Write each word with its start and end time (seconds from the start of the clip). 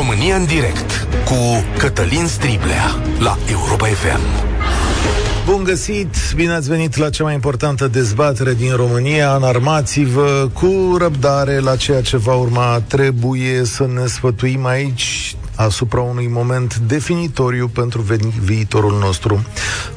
România 0.00 0.36
în 0.36 0.44
direct 0.44 1.08
cu 1.24 1.64
Cătălin 1.78 2.26
Striblea 2.26 3.02
la 3.18 3.36
Europa 3.50 3.86
FM. 3.86 4.20
Bun 5.46 5.64
găsit! 5.64 6.14
Bine 6.34 6.52
ați 6.52 6.68
venit 6.68 6.96
la 6.96 7.10
cea 7.10 7.24
mai 7.24 7.34
importantă 7.34 7.88
dezbatere 7.88 8.54
din 8.54 8.76
România. 8.76 9.34
Înarmați-vă 9.34 10.48
cu 10.52 10.96
răbdare 10.98 11.58
la 11.58 11.76
ceea 11.76 12.00
ce 12.00 12.16
va 12.16 12.34
urma. 12.34 12.82
Trebuie 12.86 13.64
să 13.64 13.86
ne 13.86 14.06
sfătuim 14.06 14.66
aici 14.66 15.36
asupra 15.64 16.00
unui 16.00 16.26
moment 16.26 16.76
definitoriu 16.76 17.68
pentru 17.68 18.04
viitorul 18.40 18.98
nostru, 18.98 19.44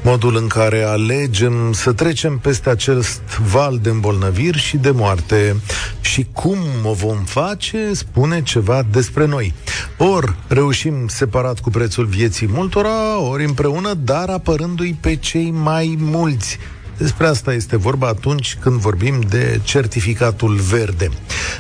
modul 0.02 0.36
în 0.36 0.48
care 0.48 0.84
alegem 0.84 1.74
să 1.74 1.94
trecem 1.94 2.38
peste 2.38 2.70
acest 2.70 3.22
val 3.52 3.80
de 3.82 3.90
îmbolnăviri 3.90 4.58
și 4.58 4.78
de 4.78 4.92
moarte. 4.92 5.56
Și 6.02 6.28
cum 6.32 6.58
o 6.84 6.94
vom 6.94 7.18
face 7.18 7.94
spune 7.94 8.44
ceva 8.44 8.86
despre 8.92 9.26
noi. 9.26 9.54
Ori 9.98 10.36
reușim 10.48 11.08
separat 11.08 11.60
cu 11.60 11.70
prețul 11.70 12.06
vieții 12.06 12.50
multora, 12.54 13.20
ori 13.20 13.46
împreună, 13.46 13.94
dar 13.94 14.30
apărându-i 14.30 14.98
pe 15.02 15.16
cei 15.16 15.52
mai 15.52 15.98
mulți 16.00 16.58
despre 17.04 17.28
asta 17.28 17.54
este 17.54 17.78
vorba 17.78 18.08
atunci 18.08 18.58
când 18.60 18.80
vorbim 18.80 19.20
de 19.30 19.60
certificatul 19.64 20.56
verde. 20.56 21.10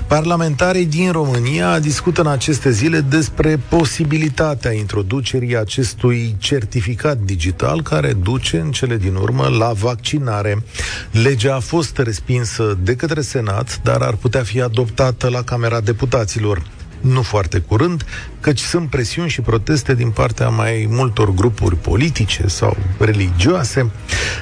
Parlamentarii 0.08 0.86
din 0.86 1.12
România 1.12 1.80
discută 1.80 2.22
în 2.22 2.28
aceste 2.28 2.72
zile 2.72 3.00
despre 3.00 3.60
posibilitatea 3.70 4.72
introducerii 4.72 5.58
acestui 5.58 6.36
certificat 6.40 7.18
digital 7.18 7.82
care 7.82 8.14
duce 8.14 8.60
în 8.60 8.72
cele 8.72 8.98
din 8.98 9.16
urmă 9.16 9.48
la 9.48 9.72
vaccinare. 9.72 10.64
Legea 11.12 11.56
a 11.56 11.60
fost 11.60 11.98
respinsă 11.98 12.78
de 12.84 12.96
către 12.96 13.22
Senat, 13.22 13.80
dar 13.84 14.02
ar 14.02 14.16
putea 14.16 14.44
fi 14.44 14.62
adoptată 14.62 15.30
la 15.30 15.42
Camera 15.42 15.80
Deputaților 15.80 16.62
nu 17.04 17.22
foarte 17.22 17.60
curând, 17.60 18.06
căci 18.40 18.60
sunt 18.60 18.90
presiuni 18.90 19.30
și 19.30 19.42
proteste 19.42 19.96
din 19.96 20.10
partea 20.10 20.50
mai 20.50 20.88
multor 20.90 21.34
grupuri 21.34 21.76
politice 21.76 22.48
sau 22.48 22.78
religioase. 22.98 23.92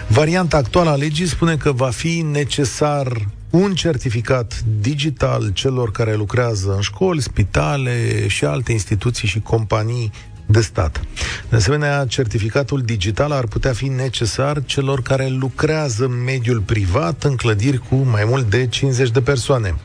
Varianta 0.08 0.58
actuală 0.58 0.90
a 0.90 0.96
legii 0.96 1.28
spune 1.28 1.56
că 1.56 1.72
va 1.72 1.90
fi 1.90 2.26
necesar 2.32 3.28
un 3.50 3.74
certificat 3.74 4.64
digital 4.80 5.50
celor 5.54 5.92
care 5.92 6.16
lucrează 6.16 6.74
în 6.76 6.82
școli, 6.82 7.22
spitale 7.22 8.28
și 8.28 8.46
alte 8.46 8.72
instituții 8.72 9.28
și 9.28 9.40
companii 9.40 10.12
de 10.52 10.62
stat. 10.62 11.02
De 11.50 11.56
asemenea, 11.56 12.06
certificatul 12.06 12.82
digital 12.82 13.32
ar 13.32 13.46
putea 13.46 13.74
fi 13.74 13.88
necesar 13.88 14.64
celor 14.66 15.02
care 15.02 15.28
lucrează 15.28 16.06
în 16.06 16.24
mediul 16.24 16.60
privat 16.60 17.24
în 17.24 17.36
clădiri 17.36 17.78
cu 17.78 17.96
mai 17.96 18.24
mult 18.26 18.50
de 18.50 18.68
50 18.68 19.10
de 19.10 19.22
persoane. 19.22 19.76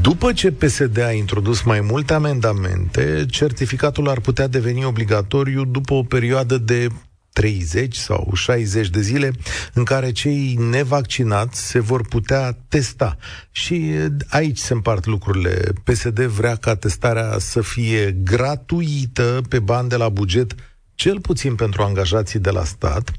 După 0.00 0.32
ce 0.32 0.50
PSD 0.50 1.00
a 1.00 1.10
introdus 1.10 1.62
mai 1.62 1.80
multe 1.80 2.14
amendamente, 2.14 3.26
certificatul 3.30 4.08
ar 4.08 4.20
putea 4.20 4.46
deveni 4.46 4.84
obligatoriu 4.84 5.64
după 5.64 5.94
o 5.94 6.02
perioadă 6.02 6.58
de 6.58 6.88
30 7.36 7.96
sau 7.96 8.30
60 8.34 8.88
de 8.88 9.00
zile 9.00 9.30
în 9.72 9.84
care 9.84 10.12
cei 10.12 10.54
nevaccinați 10.70 11.66
se 11.66 11.80
vor 11.80 12.08
putea 12.08 12.58
testa. 12.68 13.16
Și 13.50 13.94
aici 14.28 14.58
se 14.58 14.72
împart 14.72 15.06
lucrurile. 15.06 15.72
PSD 15.84 16.20
vrea 16.20 16.54
ca 16.54 16.74
testarea 16.74 17.38
să 17.38 17.60
fie 17.60 18.16
gratuită 18.22 19.40
pe 19.48 19.58
bani 19.58 19.88
de 19.88 19.96
la 19.96 20.08
buget 20.08 20.54
cel 20.94 21.20
puțin 21.20 21.54
pentru 21.54 21.82
angajații 21.82 22.38
de 22.38 22.50
la 22.50 22.64
stat. 22.64 23.12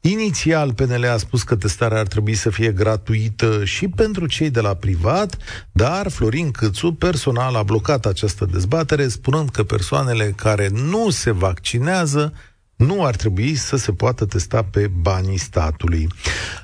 Inițial, 0.00 0.72
PNL 0.72 1.04
a 1.04 1.16
spus 1.16 1.42
că 1.42 1.56
testarea 1.56 1.98
ar 1.98 2.06
trebui 2.06 2.34
să 2.34 2.50
fie 2.50 2.72
gratuită 2.72 3.64
și 3.64 3.88
pentru 3.88 4.26
cei 4.26 4.50
de 4.50 4.60
la 4.60 4.74
privat, 4.74 5.36
dar 5.72 6.10
Florin 6.10 6.50
Câțu 6.50 6.92
personal 6.92 7.54
a 7.54 7.62
blocat 7.62 8.06
această 8.06 8.44
dezbatere, 8.44 9.08
spunând 9.08 9.50
că 9.50 9.62
persoanele 9.62 10.32
care 10.36 10.68
nu 10.72 11.10
se 11.10 11.30
vaccinează 11.30 12.32
nu 12.78 13.04
ar 13.04 13.16
trebui 13.16 13.54
să 13.54 13.76
se 13.76 13.92
poată 13.92 14.24
testa 14.24 14.62
pe 14.62 14.86
banii 14.86 15.38
statului. 15.38 16.08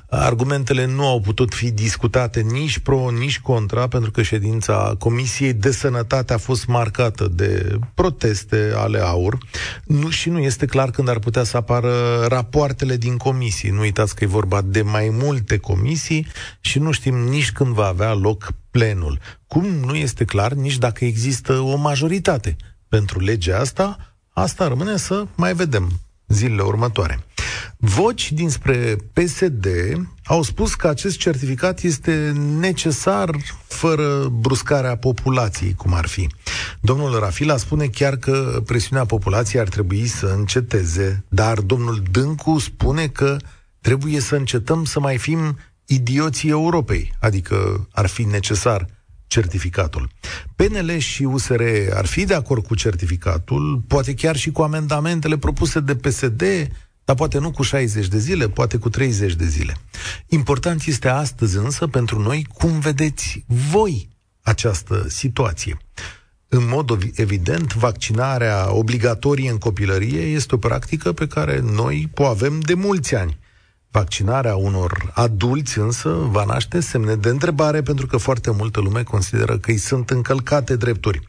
Argumentele 0.09 0.85
nu 0.85 1.07
au 1.07 1.19
putut 1.19 1.53
fi 1.53 1.71
discutate 1.71 2.41
nici 2.41 2.79
pro, 2.79 3.09
nici 3.09 3.39
contra, 3.39 3.87
pentru 3.87 4.11
că 4.11 4.21
ședința 4.21 4.95
Comisiei 4.99 5.53
de 5.53 5.71
Sănătate 5.71 6.33
a 6.33 6.37
fost 6.37 6.65
marcată 6.65 7.27
de 7.27 7.79
proteste 7.93 8.73
ale 8.75 8.99
AUR 8.99 9.37
nu, 9.85 10.09
și 10.09 10.29
nu 10.29 10.39
este 10.39 10.65
clar 10.65 10.91
când 10.91 11.09
ar 11.09 11.19
putea 11.19 11.43
să 11.43 11.57
apară 11.57 12.25
rapoartele 12.27 12.97
din 12.97 13.17
comisii. 13.17 13.69
Nu 13.69 13.79
uitați 13.79 14.15
că 14.15 14.23
e 14.23 14.27
vorba 14.27 14.61
de 14.61 14.81
mai 14.81 15.09
multe 15.11 15.57
comisii 15.57 16.27
și 16.59 16.79
nu 16.79 16.91
știm 16.91 17.15
nici 17.15 17.51
când 17.51 17.73
va 17.73 17.85
avea 17.85 18.13
loc 18.13 18.51
plenul. 18.71 19.19
Cum 19.47 19.65
nu 19.65 19.95
este 19.95 20.25
clar 20.25 20.51
nici 20.53 20.77
dacă 20.77 21.05
există 21.05 21.53
o 21.53 21.75
majoritate 21.75 22.55
pentru 22.87 23.19
legea 23.19 23.59
asta, 23.59 24.14
asta 24.37 24.67
rămâne 24.67 24.97
să 24.97 25.27
mai 25.35 25.53
vedem 25.53 25.89
zilele 26.27 26.61
următoare. 26.61 27.25
Voci 27.77 28.31
dinspre 28.31 28.95
PSD 29.13 29.67
au 30.23 30.41
spus 30.41 30.75
că 30.75 30.87
acest 30.87 31.17
certificat 31.17 31.81
este 31.81 32.33
necesar 32.59 33.29
fără 33.67 34.27
bruscarea 34.27 34.97
populației, 34.97 35.73
cum 35.73 35.93
ar 35.93 36.07
fi. 36.07 36.27
Domnul 36.81 37.19
Rafila 37.19 37.57
spune 37.57 37.85
chiar 37.85 38.15
că 38.15 38.61
presiunea 38.65 39.05
populației 39.05 39.61
ar 39.61 39.67
trebui 39.67 40.07
să 40.07 40.25
înceteze, 40.25 41.23
dar 41.27 41.59
domnul 41.59 42.03
Dâncu 42.11 42.59
spune 42.59 43.07
că 43.07 43.37
trebuie 43.81 44.19
să 44.19 44.35
încetăm 44.35 44.85
să 44.85 44.99
mai 44.99 45.17
fim 45.17 45.57
idioții 45.85 46.49
Europei, 46.49 47.13
adică 47.19 47.87
ar 47.91 48.07
fi 48.07 48.23
necesar 48.23 48.87
certificatul. 49.27 50.09
PNL 50.55 50.97
și 50.97 51.23
USR 51.23 51.61
ar 51.93 52.05
fi 52.05 52.25
de 52.25 52.33
acord 52.33 52.65
cu 52.65 52.75
certificatul, 52.75 53.83
poate 53.87 54.13
chiar 54.13 54.35
și 54.35 54.51
cu 54.51 54.61
amendamentele 54.61 55.37
propuse 55.37 55.79
de 55.79 55.95
PSD, 55.95 56.43
dar 57.05 57.15
poate 57.15 57.39
nu 57.39 57.51
cu 57.51 57.61
60 57.61 58.07
de 58.07 58.17
zile, 58.17 58.49
poate 58.49 58.77
cu 58.77 58.89
30 58.89 59.33
de 59.33 59.45
zile. 59.45 59.77
Important 60.27 60.85
este 60.85 61.07
astăzi 61.07 61.57
însă 61.57 61.87
pentru 61.87 62.19
noi 62.19 62.47
cum 62.53 62.79
vedeți 62.79 63.45
voi 63.47 64.09
această 64.41 65.05
situație. 65.07 65.77
În 66.47 66.67
mod 66.67 66.97
evident, 67.15 67.73
vaccinarea 67.73 68.73
obligatorie 68.73 69.49
în 69.49 69.57
copilărie 69.57 70.21
este 70.21 70.55
o 70.55 70.57
practică 70.57 71.11
pe 71.11 71.27
care 71.27 71.59
noi 71.59 72.09
o 72.15 72.25
avem 72.25 72.59
de 72.59 72.73
mulți 72.73 73.15
ani. 73.15 73.37
Vaccinarea 73.95 74.55
unor 74.55 75.11
adulți 75.13 75.79
însă 75.79 76.09
va 76.09 76.43
naște 76.43 76.79
semne 76.79 77.15
de 77.15 77.29
întrebare 77.29 77.81
pentru 77.81 78.05
că 78.05 78.17
foarte 78.17 78.51
multă 78.51 78.79
lume 78.79 79.03
consideră 79.03 79.57
că 79.57 79.71
îi 79.71 79.77
sunt 79.77 80.09
încălcate 80.09 80.75
drepturi. 80.75 81.27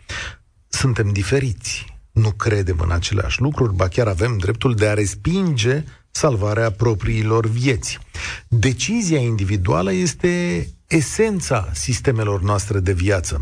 Suntem 0.69 1.13
diferiți, 1.13 1.99
nu 2.13 2.31
credem 2.31 2.79
în 2.79 2.91
aceleași 2.91 3.41
lucruri, 3.41 3.75
ba 3.75 3.89
chiar 3.89 4.07
avem 4.07 4.39
dreptul 4.39 4.75
de 4.75 4.87
a 4.89 4.95
respinge 4.95 5.85
salvarea 6.11 6.71
propriilor 6.71 7.47
vieți. 7.47 7.99
Decizia 8.49 9.19
individuală 9.19 9.93
este 9.93 10.67
esența 10.87 11.69
sistemelor 11.73 12.43
noastre 12.43 12.81
de 12.81 12.93
viață. 12.93 13.39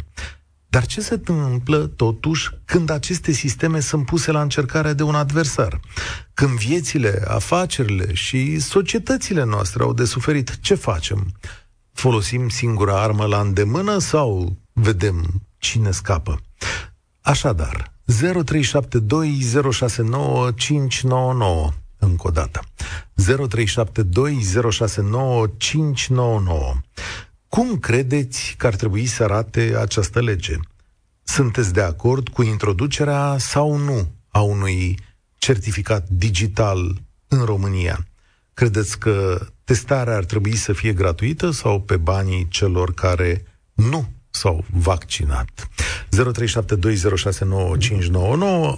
Dar 0.74 0.86
ce 0.86 1.00
se 1.00 1.14
întâmplă, 1.14 1.86
totuși, 1.86 2.50
când 2.64 2.90
aceste 2.90 3.32
sisteme 3.32 3.80
sunt 3.80 4.04
puse 4.04 4.30
la 4.30 4.42
încercare 4.42 4.92
de 4.92 5.02
un 5.02 5.14
adversar? 5.14 5.80
Când 6.34 6.50
viețile, 6.50 7.22
afacerile 7.26 8.14
și 8.14 8.58
societățile 8.58 9.44
noastre 9.44 9.82
au 9.82 9.92
de 9.92 10.04
suferit, 10.04 10.58
ce 10.60 10.74
facem? 10.74 11.34
Folosim 11.92 12.48
singura 12.48 13.02
armă 13.02 13.26
la 13.26 13.40
îndemână 13.40 13.98
sau 13.98 14.56
vedem 14.72 15.42
cine 15.58 15.90
scapă? 15.90 16.40
Așadar, 17.20 17.92
0372069599 18.12 18.16
încă 21.98 22.26
o 22.26 22.30
dată. 22.30 22.60
0372069599 23.22 23.24
cum 27.54 27.78
credeți 27.78 28.54
că 28.58 28.66
ar 28.66 28.74
trebui 28.74 29.06
să 29.06 29.22
arate 29.22 29.74
această 29.78 30.20
lege? 30.20 30.56
Sunteți 31.22 31.72
de 31.72 31.80
acord 31.80 32.28
cu 32.28 32.42
introducerea 32.42 33.36
sau 33.38 33.76
nu 33.76 34.12
a 34.28 34.40
unui 34.40 34.98
certificat 35.38 36.08
digital 36.08 37.02
în 37.28 37.44
România? 37.44 38.06
Credeți 38.54 38.98
că 38.98 39.46
testarea 39.64 40.16
ar 40.16 40.24
trebui 40.24 40.56
să 40.56 40.72
fie 40.72 40.92
gratuită 40.92 41.50
sau 41.50 41.80
pe 41.80 41.96
banii 41.96 42.48
celor 42.48 42.94
care 42.94 43.44
nu 43.72 44.08
s-au 44.30 44.64
vaccinat? 44.70 45.68
0372069599 45.68 45.68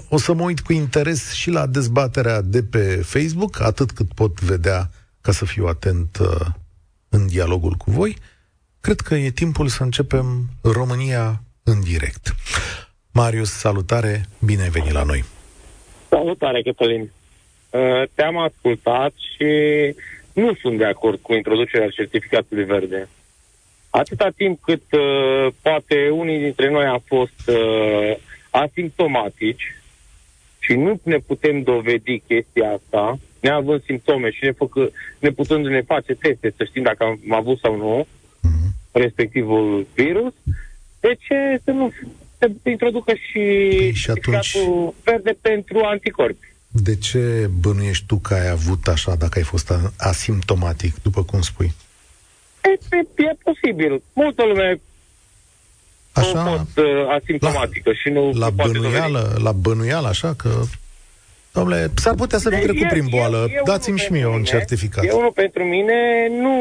O 0.08 0.18
să 0.18 0.32
mă 0.32 0.42
uit 0.42 0.60
cu 0.60 0.72
interes 0.72 1.32
și 1.32 1.50
la 1.50 1.66
dezbaterea 1.66 2.40
de 2.40 2.62
pe 2.62 3.02
Facebook, 3.04 3.60
atât 3.60 3.90
cât 3.90 4.12
pot 4.14 4.40
vedea 4.40 4.90
ca 5.20 5.32
să 5.32 5.44
fiu 5.44 5.66
atent 5.66 6.18
uh, 6.20 6.46
în 7.08 7.26
dialogul 7.26 7.72
cu 7.72 7.90
voi 7.90 8.16
cred 8.86 9.00
că 9.00 9.14
e 9.14 9.30
timpul 9.30 9.68
să 9.68 9.82
începem 9.82 10.44
România 10.62 11.42
în 11.64 11.80
direct. 11.80 12.34
Marius, 13.12 13.50
salutare, 13.50 14.24
bine 14.44 14.62
ai 14.62 14.68
venit 14.68 14.92
la 14.92 15.02
noi. 15.02 15.24
Salutare, 16.08 16.62
Cătălin. 16.62 17.00
Uh, 17.00 18.02
te-am 18.14 18.36
ascultat 18.36 19.12
și 19.34 19.50
nu 20.32 20.54
sunt 20.54 20.78
de 20.78 20.84
acord 20.84 21.18
cu 21.22 21.34
introducerea 21.34 21.88
certificatului 21.88 22.64
verde. 22.64 23.08
Atâta 23.90 24.28
timp 24.36 24.62
cât 24.62 24.82
uh, 24.92 25.46
poate 25.62 26.08
unii 26.10 26.38
dintre 26.38 26.70
noi 26.70 26.84
am 26.84 27.02
fost 27.06 27.48
uh, 27.48 28.16
asimptomatici 28.50 29.74
și 30.58 30.74
nu 30.74 31.00
ne 31.02 31.18
putem 31.18 31.62
dovedi 31.62 32.22
chestia 32.26 32.70
asta, 32.70 33.18
neavând 33.40 33.82
simptome 33.84 34.30
și 34.30 34.44
ne, 34.44 34.50
făcă, 34.50 34.90
ne 35.18 35.30
putându-ne 35.30 35.80
face 35.80 36.14
teste 36.14 36.54
să 36.56 36.64
știm 36.64 36.82
dacă 36.82 37.04
am 37.04 37.32
avut 37.32 37.58
sau 37.58 37.76
nu 37.76 38.02
mm-hmm. 38.02 38.15
Respectivul 38.98 39.86
virus, 39.94 40.32
de 41.00 41.16
ce 41.18 41.60
să 41.64 41.70
nu 41.70 41.92
se 42.38 42.70
introducă 42.70 43.12
și, 43.12 43.38
păi 43.78 43.92
și 43.94 44.10
atunci... 44.10 44.56
verde 45.04 45.36
pentru 45.40 45.80
anticorpi? 45.84 46.54
De 46.68 46.96
ce 46.96 47.50
bănuiești 47.60 48.06
tu 48.06 48.16
că 48.16 48.34
ai 48.34 48.48
avut 48.48 48.86
așa 48.86 49.14
dacă 49.14 49.38
ai 49.38 49.44
fost 49.44 49.72
asimptomatic, 49.98 51.02
după 51.02 51.22
cum 51.22 51.40
spui? 51.40 51.72
E, 52.62 52.96
e, 52.96 53.22
e 53.30 53.36
posibil. 53.42 54.02
Multă 54.12 54.44
lume 54.44 54.80
Așa, 56.12 56.40
a 56.40 56.44
fost 56.44 56.78
uh, 56.78 56.84
asimptomatică 57.20 57.90
la, 57.90 57.94
și 57.94 58.08
nu 58.08 58.30
la 58.32 58.50
bănuială, 58.50 59.36
la 59.42 59.52
bănuială, 59.52 60.08
așa 60.08 60.34
că 60.34 60.62
Domnule, 61.52 61.90
s-ar 61.94 62.14
putea 62.14 62.38
să 62.38 62.50
fi 62.50 62.60
trecut 62.60 62.88
prin 62.88 63.06
boală. 63.08 63.50
Dați-mi 63.64 63.98
și 63.98 64.12
mie 64.12 64.26
un 64.26 64.42
certificat. 64.42 65.04
Eu 65.04 65.20
nu 65.20 65.30
pentru 65.30 65.64
mine 65.64 66.28
nu, 66.30 66.54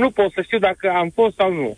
nu 0.00 0.10
pot 0.10 0.32
să 0.32 0.42
știu 0.42 0.58
dacă 0.58 0.90
am 0.90 1.10
fost 1.14 1.34
sau 1.36 1.52
nu 1.52 1.76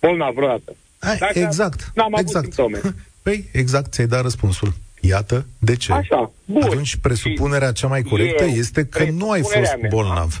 bolnav 0.00 0.34
vreodată. 0.34 0.76
Hai, 0.98 1.18
exact. 1.32 1.90
N-am 1.94 2.12
exact. 2.12 2.36
avut 2.36 2.52
simptome. 2.52 2.80
Păi, 3.24 3.48
exact, 3.52 3.92
ți-ai 3.92 4.06
dat 4.06 4.22
răspunsul. 4.22 4.72
Iată 5.00 5.46
de 5.58 5.76
ce. 5.76 5.92
Așa, 5.92 6.30
bun. 6.44 6.62
Atunci, 6.62 6.96
presupunerea 6.96 7.72
cea 7.72 7.86
mai 7.86 8.02
corectă 8.02 8.44
eu, 8.44 8.50
este 8.50 8.86
că 8.86 9.04
nu 9.04 9.30
ai 9.30 9.40
fost 9.40 9.54
mea, 9.54 9.88
bolnav. 9.88 10.40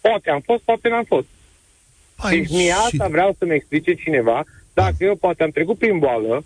Poate 0.00 0.30
am 0.30 0.40
fost, 0.40 0.62
poate 0.62 0.88
n-am 0.88 1.04
fost. 1.04 1.26
Ai 2.16 2.36
deci 2.36 2.50
mie 2.50 2.72
asta 2.72 3.08
vreau 3.08 3.36
să-mi 3.38 3.54
explice 3.54 3.94
cineva, 3.94 4.44
dacă 4.72 4.94
da. 4.98 5.04
eu 5.04 5.14
poate 5.14 5.42
am 5.42 5.50
trecut 5.50 5.78
prin 5.78 5.98
boală 5.98 6.44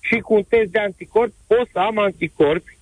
și 0.00 0.18
cu 0.18 0.34
un 0.34 0.42
test 0.48 0.70
de 0.70 0.78
anticorpi 0.78 1.34
pot 1.46 1.68
să 1.72 1.78
am 1.78 1.98
anticorpi 1.98 2.76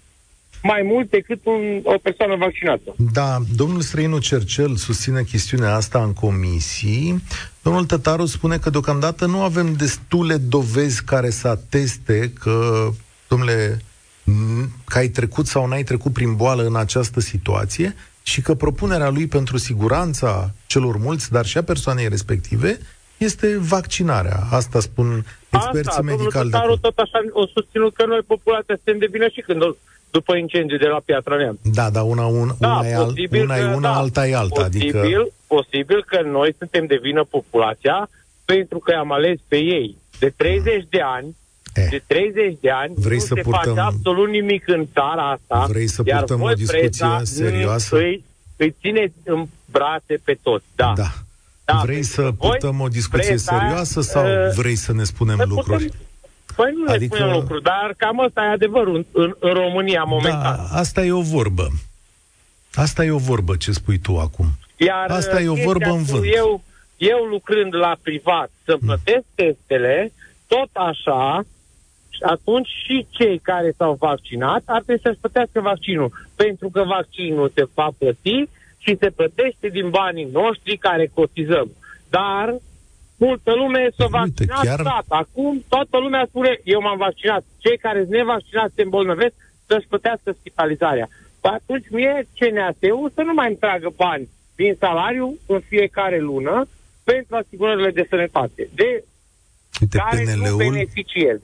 mai 0.62 0.82
mult 0.82 1.10
decât 1.10 1.40
un, 1.44 1.80
o 1.82 1.98
persoană 2.02 2.36
vaccinată. 2.36 2.94
Da, 3.12 3.38
domnul 3.56 3.80
Străinu 3.80 4.18
Cercel 4.18 4.76
susține 4.76 5.22
chestiunea 5.22 5.74
asta 5.74 6.02
în 6.02 6.12
comisii. 6.12 7.22
Domnul 7.62 7.84
Tătaru 7.84 8.26
spune 8.26 8.58
că 8.58 8.70
deocamdată 8.70 9.26
nu 9.26 9.42
avem 9.42 9.72
destule 9.72 10.36
dovezi 10.36 11.04
care 11.04 11.30
să 11.30 11.48
ateste 11.48 12.32
că, 12.40 12.88
domnule, 13.28 13.78
că 14.84 14.98
ai 14.98 15.08
trecut 15.08 15.46
sau 15.46 15.66
n-ai 15.66 15.82
trecut 15.82 16.12
prin 16.12 16.36
boală 16.36 16.62
în 16.62 16.76
această 16.76 17.20
situație 17.20 17.94
și 18.22 18.40
că 18.40 18.54
propunerea 18.54 19.08
lui 19.08 19.26
pentru 19.26 19.56
siguranța 19.56 20.50
celor 20.66 20.96
mulți, 20.96 21.32
dar 21.32 21.46
și 21.46 21.58
a 21.58 21.62
persoanei 21.62 22.08
respective, 22.08 22.78
este 23.16 23.58
vaccinarea. 23.58 24.38
Asta 24.50 24.80
spun 24.80 25.24
experții 25.50 25.90
Asta, 25.90 26.02
medicali. 26.02 26.52
Asta, 26.52 26.78
tot 26.80 26.98
așa 26.98 27.18
o 27.30 27.46
susținut 27.46 27.94
că 27.94 28.04
noi 28.06 28.20
populația 28.26 28.74
suntem 28.74 28.98
de 28.98 29.08
vină 29.10 29.28
și 29.28 29.40
când 29.40 29.60
după 30.10 30.36
incendiu 30.36 30.76
de 30.76 30.86
la 30.86 31.00
Piatra 31.04 31.36
Neamț. 31.36 31.58
Da, 31.62 31.90
dar 31.90 32.02
una, 32.02 32.26
un, 32.26 32.50
da, 32.58 32.68
una, 32.68 32.88
e, 32.88 32.94
al, 32.94 33.14
una 33.42 33.54
că, 33.54 33.60
e 33.60 33.64
una, 33.64 33.80
da, 33.80 33.96
alta 33.96 34.28
e 34.28 34.34
alta. 34.34 34.62
Posibil, 34.62 34.98
adică... 34.98 35.28
posibil 35.46 36.04
că 36.06 36.20
noi 36.22 36.54
suntem 36.58 36.86
de 36.86 36.98
vină 37.02 37.24
populația 37.24 38.08
pentru 38.44 38.78
că 38.78 38.92
am 38.92 39.12
ales 39.12 39.38
pe 39.48 39.56
ei. 39.56 39.96
De 40.18 40.32
30 40.36 40.86
de 40.88 41.00
ani, 41.00 41.36
eh. 41.74 41.86
de 41.90 42.02
30 42.06 42.56
de 42.60 42.70
ani 42.70 42.92
vrei 42.96 43.16
nu 43.16 43.22
să 43.22 43.34
se 43.34 43.40
purtăm... 43.40 43.74
face 43.74 43.80
absolut 43.80 44.28
nimic 44.28 44.68
în 44.68 44.86
țara 44.92 45.30
asta. 45.30 45.66
Vrei 45.68 45.86
să 45.86 46.02
purtăm 46.02 46.42
o 46.42 46.52
discuție 46.52 46.90
serioasă? 47.22 47.96
Îi, 47.96 48.24
îi 48.56 48.74
țineți 48.80 49.14
în 49.24 49.46
brațe 49.70 50.20
pe 50.24 50.38
toți, 50.42 50.64
da. 50.74 50.92
da. 50.96 51.10
da 51.64 51.80
vrei 51.84 52.02
să 52.02 52.32
purtăm 52.38 52.80
o 52.80 52.88
discuție 52.88 53.28
presa, 53.28 53.58
serioasă 53.58 54.00
sau 54.00 54.24
uh, 54.24 54.54
vrei 54.54 54.76
să 54.76 54.92
ne 54.92 55.04
spunem 55.04 55.44
lucruri? 55.48 55.84
Putem, 55.84 56.07
Păi 56.58 56.72
nu 56.74 56.92
adică... 56.92 57.14
ne 57.14 57.20
spunem 57.20 57.40
lucruri, 57.40 57.62
dar 57.62 57.94
cam 57.96 58.20
asta 58.20 58.44
e 58.44 58.48
adevărul 58.48 58.94
în, 58.94 59.04
în, 59.12 59.34
în 59.38 59.52
România 59.52 60.02
momentan. 60.02 60.56
Da, 60.56 60.78
asta 60.78 61.04
e 61.04 61.12
o 61.12 61.20
vorbă. 61.20 61.66
Asta 62.74 63.04
e 63.04 63.10
o 63.10 63.26
vorbă 63.30 63.56
ce 63.56 63.72
spui 63.72 63.98
tu 63.98 64.18
acum. 64.18 64.46
Iar 64.76 65.10
asta 65.10 65.40
e 65.40 65.48
o 65.48 65.54
vorbă 65.54 65.88
în 65.88 66.02
vânt. 66.02 66.24
Eu, 66.34 66.62
eu 66.96 67.18
lucrând 67.18 67.74
la 67.74 67.96
privat 68.02 68.50
să 68.64 68.76
hmm. 68.78 68.86
plătesc 68.86 69.24
testele, 69.34 70.12
tot 70.46 70.70
așa, 70.72 71.44
atunci 72.22 72.68
și 72.84 73.06
cei 73.10 73.38
care 73.38 73.74
s-au 73.76 73.96
vaccinat 74.00 74.62
ar 74.64 74.82
trebui 74.82 75.02
să-și 75.02 75.18
plătească 75.20 75.60
vaccinul. 75.60 76.10
Pentru 76.36 76.68
că 76.68 76.82
vaccinul 76.82 77.52
se 77.54 77.64
va 77.74 77.88
plăti 77.98 78.48
și 78.78 78.96
se 79.00 79.10
plătește 79.10 79.68
din 79.68 79.90
banii 79.90 80.28
noștri 80.32 80.76
care 80.76 81.10
cotizăm. 81.14 81.70
Dar 82.10 82.54
multă 83.18 83.52
lume 83.54 83.88
s-a 83.96 84.06
vaccinat, 84.06 84.64
chiar... 84.64 84.80
stat. 84.80 85.04
Acum 85.08 85.64
toată 85.68 85.98
lumea 85.98 86.24
spune, 86.28 86.60
eu 86.64 86.80
m-am 86.80 86.96
vaccinat. 86.96 87.44
Cei 87.58 87.78
care 87.78 87.98
sunt 87.98 88.10
nevaccinați 88.10 88.74
se 88.74 88.82
îmbolnăvesc 88.82 89.34
să-și 89.66 89.86
plătească 89.86 90.32
spitalizarea. 90.32 91.08
Păi 91.40 91.50
atunci 91.54 91.86
mie 91.90 92.28
CNAS-ul 92.38 93.12
să 93.14 93.22
nu 93.22 93.34
mai 93.34 93.48
îmi 93.48 93.56
tragă 93.56 93.92
bani 93.96 94.28
din 94.56 94.76
salariu 94.78 95.38
în 95.46 95.60
fiecare 95.68 96.18
lună 96.18 96.68
pentru 97.04 97.36
asigurările 97.36 97.90
de 97.90 98.06
sănătate, 98.10 98.68
de 98.74 99.04
Uite, 99.80 99.98
care 99.98 100.22
PNL-ul, 100.22 100.48
nu 100.48 100.56
beneficiez. 100.56 101.38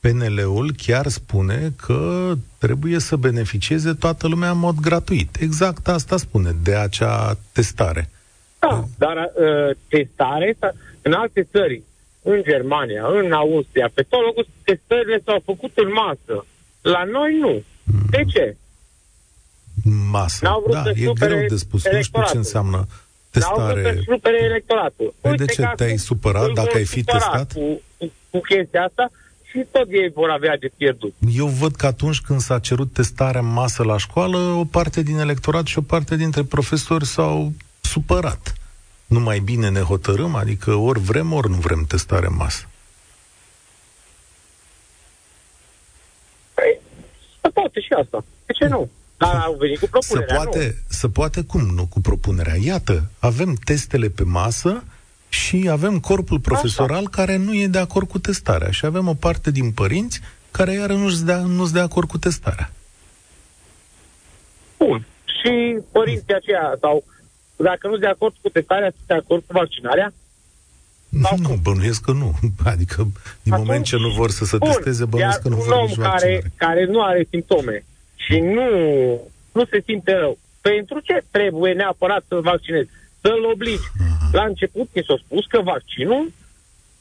PNL-ul 0.00 0.72
chiar 0.76 1.06
spune 1.06 1.72
că 1.76 2.32
trebuie 2.58 2.98
să 2.98 3.16
beneficieze 3.16 3.92
toată 3.92 4.28
lumea 4.28 4.50
în 4.50 4.58
mod 4.58 4.74
gratuit. 4.80 5.36
Exact 5.40 5.88
asta 5.88 6.16
spune, 6.16 6.50
de 6.62 6.74
acea 6.74 7.38
testare. 7.52 8.10
Da, 8.58 8.84
dar 8.98 9.16
uh, 9.16 9.76
testare, 9.88 10.56
în 11.02 11.12
alte 11.12 11.48
țări, 11.50 11.82
în 12.22 12.42
Germania, 12.42 13.06
în 13.06 13.32
Austria, 13.32 13.90
pe 13.94 14.02
tot 14.08 14.20
locul, 14.20 14.46
testările 14.64 15.20
s-au 15.24 15.42
făcut 15.44 15.72
în 15.74 15.92
masă. 15.92 16.46
La 16.80 17.04
noi 17.04 17.38
nu. 17.38 17.62
Mm. 17.82 18.06
De 18.10 18.24
ce? 18.32 18.56
Masă. 20.10 20.44
N-au 20.44 20.60
vrut 20.60 20.74
da, 20.74 20.82
să 20.82 20.92
e 20.96 21.12
greu 21.18 21.46
de 21.48 21.56
spus. 21.56 21.84
Nu 21.92 22.02
știu 22.02 22.22
ce 22.30 22.36
înseamnă 22.36 22.86
testare. 23.30 23.82
N-au 23.82 23.92
vrut 23.92 24.04
să 24.04 24.10
supere 24.12 24.44
electoratul. 24.44 25.14
Păi 25.20 25.36
de 25.36 25.44
ce 25.44 25.72
te-ai 25.76 25.96
supărat 25.96 26.52
dacă 26.52 26.76
ai 26.76 26.84
fi 26.84 27.04
testat? 27.04 27.52
Cu, 27.52 27.80
cu, 27.98 28.12
cu 28.30 28.40
chestia 28.40 28.82
asta 28.82 29.10
și 29.50 29.64
tot 29.70 29.86
ei 29.90 30.10
vor 30.14 30.30
avea 30.30 30.56
de 30.56 30.70
pierdut. 30.76 31.14
Eu 31.34 31.46
văd 31.46 31.74
că 31.74 31.86
atunci 31.86 32.20
când 32.20 32.40
s-a 32.40 32.58
cerut 32.58 32.92
testarea 32.92 33.40
în 33.40 33.52
masă 33.52 33.82
la 33.82 33.98
școală, 33.98 34.38
o 34.38 34.64
parte 34.64 35.02
din 35.02 35.18
electorat 35.18 35.66
și 35.66 35.78
o 35.78 35.82
parte 35.82 36.16
dintre 36.16 36.42
profesori 36.42 37.06
s-au 37.06 37.52
supărat 37.80 38.57
nu 39.08 39.20
mai 39.20 39.38
bine 39.38 39.68
ne 39.68 39.80
hotărâm? 39.80 40.34
Adică 40.34 40.74
ori 40.74 41.00
vrem, 41.00 41.32
ori 41.32 41.48
nu 41.48 41.56
vrem 41.56 41.84
testare 41.84 42.26
în 42.26 42.34
masă. 42.36 42.68
Păi, 46.54 46.80
se 47.42 47.48
poate 47.48 47.80
și 47.80 47.92
asta. 48.02 48.24
De 48.46 48.52
ce 48.52 48.66
nu? 48.66 48.90
Dar 49.16 49.34
au 49.34 49.54
venit 49.54 49.78
cu 49.78 49.86
propunerea, 49.90 50.28
se 50.28 50.34
poate, 50.34 50.64
nu. 50.64 50.72
Se 50.88 51.08
poate 51.08 51.42
cum 51.42 51.60
nu 51.60 51.86
cu 51.86 52.00
propunerea? 52.00 52.54
Iată, 52.60 53.10
avem 53.18 53.54
testele 53.54 54.08
pe 54.08 54.22
masă 54.22 54.84
și 55.28 55.68
avem 55.70 56.00
corpul 56.00 56.40
profesoral 56.40 56.96
Așa. 56.96 57.08
care 57.10 57.36
nu 57.36 57.54
e 57.54 57.66
de 57.66 57.78
acord 57.78 58.08
cu 58.08 58.18
testarea 58.18 58.70
și 58.70 58.86
avem 58.86 59.08
o 59.08 59.14
parte 59.14 59.50
din 59.50 59.72
părinți 59.72 60.20
care 60.50 60.72
iară 60.72 60.92
nu-și 60.92 61.22
dea, 61.22 61.38
nu-s 61.38 61.72
de 61.72 61.80
acord 61.80 62.08
cu 62.08 62.18
testarea. 62.18 62.72
Bun. 64.78 65.06
Și 65.24 65.78
părinții 65.92 66.34
aceia 66.34 66.76
sau 66.80 67.04
dacă 67.62 67.86
nu 67.86 67.92
sunt 67.92 68.04
de 68.04 68.08
acord 68.08 68.34
cu 68.40 68.48
testarea, 68.48 68.90
sunt 68.90 69.06
de 69.06 69.14
acord 69.14 69.42
cu 69.46 69.52
vaccinarea? 69.52 70.12
Nu, 71.08 71.28
nu, 71.38 71.58
bănuiesc 71.62 72.00
că 72.00 72.12
nu. 72.12 72.38
Adică, 72.72 72.96
din 73.42 73.52
Atunci, 73.52 73.66
moment 73.66 73.84
ce 73.84 73.96
nu 73.96 74.08
vor 74.08 74.30
să 74.30 74.44
se 74.44 74.56
bun, 74.56 74.68
testeze, 74.68 75.04
bănuiesc 75.04 75.40
că 75.42 75.48
nu 75.48 75.56
vor 75.56 75.80
nici 75.86 75.96
care, 75.96 76.52
care 76.56 76.84
nu 76.84 77.02
are 77.02 77.26
simptome 77.30 77.84
și 78.16 78.38
nu, 78.38 78.68
nu 79.52 79.64
se 79.64 79.82
simte 79.84 80.12
rău, 80.12 80.38
pentru 80.60 81.00
ce 81.00 81.24
trebuie 81.30 81.72
neapărat 81.72 82.24
să 82.28 82.40
vaccinezi? 82.42 82.88
Să-l 83.20 83.44
obligi. 83.52 83.88
Aha. 84.00 84.28
La 84.32 84.44
început 84.44 84.88
mi 84.92 85.02
s-a 85.06 85.14
spus 85.24 85.46
că 85.46 85.60
vaccinul 85.60 86.32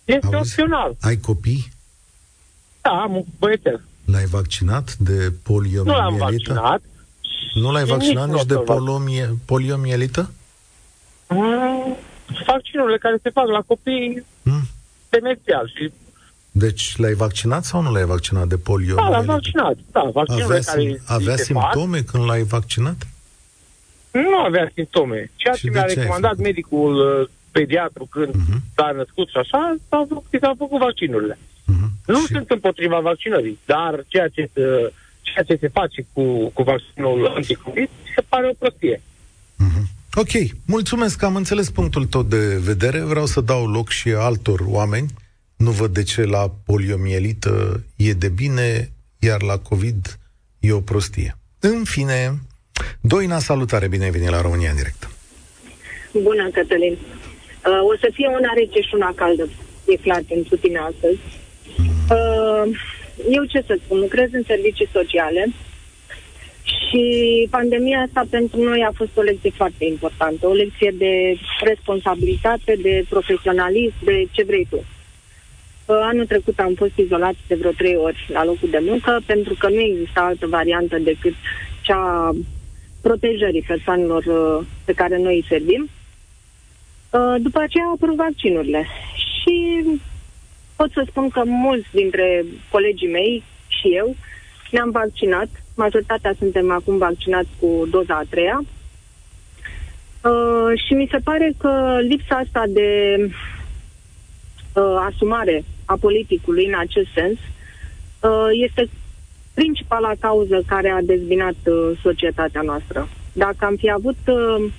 este 0.06 0.26
Auzi, 0.26 0.38
opțional. 0.38 0.96
Ai 1.02 1.18
copii? 1.18 1.72
Da, 2.82 2.90
am 2.90 3.16
un 3.16 3.24
băiețel. 3.40 3.82
L-ai 4.06 4.26
vaccinat 4.26 4.96
de 4.96 5.34
poliomielită? 5.44 5.92
Nu 5.92 5.98
l-am 5.98 6.16
vaccinat. 6.16 6.82
Nu 7.54 7.72
l-ai 7.72 7.84
vaccinat 7.84 8.28
nici, 8.28 8.36
nici 8.36 8.46
de 8.46 8.56
polomie, 8.56 9.38
poliomielită? 9.46 10.32
Mm, 11.28 11.96
vaccinurile 12.46 12.98
care 12.98 13.18
se 13.22 13.30
fac 13.30 13.48
la 13.48 13.62
copii 13.62 14.26
mm. 14.44 14.62
demențial 15.10 15.72
și 15.76 15.92
deci 16.52 16.98
l-ai 16.98 17.14
vaccinat 17.14 17.64
sau 17.64 17.82
nu 17.82 17.92
l-ai 17.92 18.06
vaccinat 18.06 18.48
de 18.48 18.58
polio? 18.58 18.96
Da, 18.96 19.10
l-am 19.10 19.26
vaccinat. 19.26 19.78
Da, 19.92 20.10
vaccinurile 20.14 20.58
avea, 20.58 20.74
care 20.74 21.02
avea 21.06 21.36
simptome 21.36 21.98
fac, 21.98 22.06
când 22.06 22.26
l-ai 22.26 22.44
vaccinat? 22.44 23.08
Nu 24.12 24.38
avea 24.38 24.72
simptome. 24.74 25.32
Ceea 25.36 25.54
și 25.54 25.66
ce 25.66 25.70
mi-a 25.70 25.84
recomandat 25.84 26.38
medicul 26.38 27.20
uh, 27.20 27.30
pediatru 27.52 28.08
când 28.12 28.36
uh-huh. 28.36 28.60
s-a 28.76 28.92
născut 28.96 29.30
și 29.30 29.38
așa, 29.38 29.76
s-au 29.90 30.06
făcut, 30.10 30.40
s-au 30.42 30.56
făcut 30.58 30.80
vaccinurile. 30.80 31.38
Uh-huh. 31.38 31.90
Nu 32.06 32.20
și... 32.20 32.26
sunt 32.26 32.50
împotriva 32.50 33.00
vaccinării, 33.00 33.60
dar 33.66 34.04
ceea 34.08 34.28
ce, 34.28 34.50
se, 34.54 34.94
ceea 35.22 35.44
ce 35.48 35.58
se 35.60 35.68
face 35.68 36.06
cu, 36.14 36.50
cu 36.54 36.64
vaccinul 36.64 37.34
anticovid 37.36 37.90
se 38.16 38.22
pare 38.30 38.48
o 38.48 38.54
prostie. 38.60 39.02
Uh-huh. 39.02 39.86
Ok, 40.20 40.32
mulțumesc 40.66 41.18
că 41.18 41.26
am 41.26 41.36
înțeles 41.36 41.70
punctul 41.70 42.06
tău 42.06 42.24
de 42.24 42.58
vedere. 42.58 43.00
Vreau 43.00 43.26
să 43.26 43.42
dau 43.42 43.68
loc 43.68 43.90
și 43.90 44.10
altor 44.10 44.60
oameni 44.68 45.08
nu 45.58 45.72
văd 45.72 45.94
de 45.94 46.04
ce 46.04 46.24
la 46.24 46.52
poliomielită 46.66 47.84
e 47.96 48.14
de 48.14 48.30
bine, 48.30 48.92
iar 49.20 49.42
la 49.42 49.58
COVID 49.58 50.20
e 50.60 50.72
o 50.72 50.80
prostie. 50.80 51.38
În 51.60 51.84
fine, 51.84 52.34
Doina, 53.02 53.40
salutare, 53.40 53.88
bine 53.88 54.04
ai 54.04 54.10
venit 54.10 54.30
la 54.30 54.42
România 54.42 54.70
în 54.70 54.76
direct. 54.76 55.10
Bună, 56.12 56.50
Cătălin. 56.50 56.94
Uh, 56.94 57.82
o 57.92 57.98
să 57.98 58.10
fie 58.14 58.28
una 58.28 58.52
rece 58.56 58.80
și 58.88 58.96
una 58.96 59.12
caldă, 59.16 59.50
e 59.88 59.96
clar, 59.96 60.22
pentru 60.28 60.56
tine 60.56 60.78
astăzi. 60.78 61.20
Uh, 62.10 62.78
eu 63.30 63.44
ce 63.44 63.64
să 63.68 63.80
spun, 63.84 64.00
lucrez 64.00 64.30
în 64.32 64.44
servicii 64.48 64.90
sociale 64.92 65.54
și 66.68 67.48
pandemia 67.50 68.00
asta 68.00 68.24
pentru 68.30 68.64
noi 68.64 68.82
a 68.84 68.92
fost 68.96 69.18
o 69.18 69.22
lecție 69.22 69.50
foarte 69.50 69.86
importantă, 69.86 70.48
o 70.48 70.54
lecție 70.54 70.94
de 70.98 71.38
responsabilitate, 71.64 72.76
de 72.82 73.06
profesionalism, 73.10 73.96
de 74.04 74.28
ce 74.32 74.44
vrei 74.44 74.68
tu. 74.70 74.76
Uh, 74.76 76.00
anul 76.02 76.26
trecut 76.26 76.60
am 76.60 76.74
fost 76.74 76.98
izolați 76.98 77.38
de 77.48 77.56
vreo 77.56 77.72
trei 77.72 77.96
ori 77.96 78.26
la 78.28 78.46
locul 78.46 78.70
de 78.70 78.82
muncă 78.82 79.20
pentru 79.26 79.56
că 79.60 79.70
nu 79.70 79.80
exista 79.80 80.22
altă 80.22 80.48
variantă 80.48 80.98
decât 80.98 81.34
cea 81.82 82.32
protejării 83.02 83.66
persoanelor 83.68 84.24
uh, 84.26 84.66
pe 84.86 84.94
care 84.94 85.18
noi 85.18 85.36
îi 85.36 85.46
servim. 85.50 85.90
Uh, 87.10 87.36
după 87.42 87.60
aceea 87.60 87.84
au 87.84 87.94
apărut 87.94 88.16
vaccinurile 88.16 88.88
și 89.16 89.84
pot 90.76 90.92
să 90.92 91.04
spun 91.08 91.30
că 91.30 91.42
mulți 91.46 91.88
dintre 91.92 92.46
colegii 92.72 93.12
mei 93.12 93.44
și 93.68 93.88
eu 93.96 94.16
ne-am 94.72 94.92
vaccinat. 94.92 95.50
Majoritatea 95.78 96.34
suntem 96.38 96.72
acum 96.72 96.98
vaccinați 96.98 97.50
cu 97.60 97.88
doza 97.90 98.16
a 98.16 98.30
treia. 98.30 98.62
Uh, 100.24 100.80
și 100.86 100.94
mi 100.94 101.08
se 101.12 101.18
pare 101.24 101.54
că 101.58 101.98
lipsa 102.02 102.36
asta 102.36 102.64
de 102.68 102.90
uh, 104.74 105.08
asumare 105.10 105.64
a 105.86 105.98
politicului 106.00 106.66
în 106.66 106.74
acest 106.78 107.08
sens 107.14 107.38
uh, 108.22 108.48
este 108.52 108.90
principala 109.54 110.12
cauză 110.20 110.64
care 110.68 110.90
a 110.90 111.02
dezbinat 111.02 111.56
uh, 111.66 111.98
societatea 112.02 112.62
noastră. 112.62 113.08
Dacă 113.34 113.66
am 113.66 113.76
fi 113.76 113.92
avut 113.92 114.18
uh, 114.28 114.72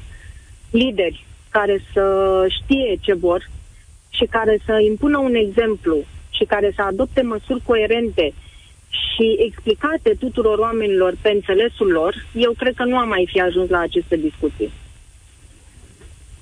lideri 0.70 1.26
care 1.50 1.82
să 1.92 2.04
știe 2.48 2.96
ce 3.00 3.14
vor 3.14 3.50
și 4.10 4.24
care 4.24 4.58
să 4.64 4.78
impună 4.88 5.18
un 5.18 5.34
exemplu 5.34 5.96
și 6.30 6.44
care 6.44 6.72
să 6.74 6.82
adopte 6.82 7.22
măsuri 7.22 7.62
coerente 7.64 8.32
și 9.06 9.36
explicate 9.48 10.16
tuturor 10.18 10.58
oamenilor 10.58 11.14
pe 11.20 11.30
înțelesul 11.30 11.88
lor, 11.90 12.26
eu 12.32 12.52
cred 12.58 12.74
că 12.74 12.84
nu 12.84 12.96
am 12.96 13.08
mai 13.08 13.28
fi 13.32 13.40
ajuns 13.40 13.68
la 13.68 13.80
aceste 13.80 14.16
discuții. 14.16 14.70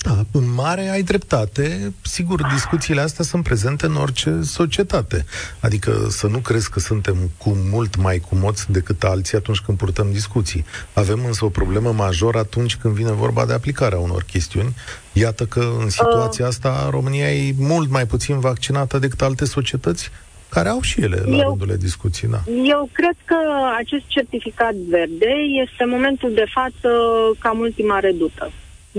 Da, 0.07 0.25
în 0.33 0.53
mare 0.55 0.89
ai 0.89 1.03
dreptate. 1.03 1.95
Sigur, 2.03 2.43
discuțiile 2.53 3.01
astea 3.01 3.25
sunt 3.25 3.43
prezente 3.43 3.87
în 3.87 3.95
orice 3.95 4.41
societate. 4.43 5.25
Adică 5.61 6.07
să 6.09 6.27
nu 6.27 6.39
crezi 6.39 6.71
că 6.71 6.81
suntem 6.81 7.17
cu 7.37 7.57
mult 7.71 7.97
mai 7.97 8.19
cumoți 8.19 8.73
decât 8.73 9.03
alții 9.03 9.37
atunci 9.37 9.61
când 9.61 9.79
purtăm 9.79 10.13
discuții. 10.13 10.65
Avem 10.93 11.25
însă 11.27 11.45
o 11.45 11.49
problemă 11.49 11.93
majoră 11.93 12.39
atunci 12.39 12.77
când 12.77 12.95
vine 12.95 13.11
vorba 13.11 13.47
de 13.47 13.53
aplicarea 13.53 13.99
unor 13.99 14.23
chestiuni. 14.23 14.75
Iată 15.13 15.45
că 15.45 15.73
în 15.81 15.89
situația 15.89 16.45
uh. 16.45 16.51
asta 16.51 16.89
România 16.91 17.33
e 17.33 17.55
mult 17.59 17.91
mai 17.91 18.07
puțin 18.07 18.41
vaccinată 18.41 18.99
decât 18.99 19.23
alte 19.23 19.45
societăți 19.45 20.11
care 20.57 20.69
au 20.69 20.81
și 20.81 21.01
ele 21.01 21.19
la 21.25 21.37
eu, 21.37 21.49
rândul 21.49 21.67
de 21.67 21.77
discuții, 21.77 22.29
da. 22.29 22.41
Eu 22.77 22.89
cred 22.93 23.17
că 23.25 23.37
acest 23.77 24.05
certificat 24.07 24.75
verde 24.75 25.33
este 25.65 25.85
momentul 25.85 26.33
de 26.35 26.47
față 26.55 26.91
cam 27.39 27.59
ultima 27.59 27.99
redută 27.99 28.51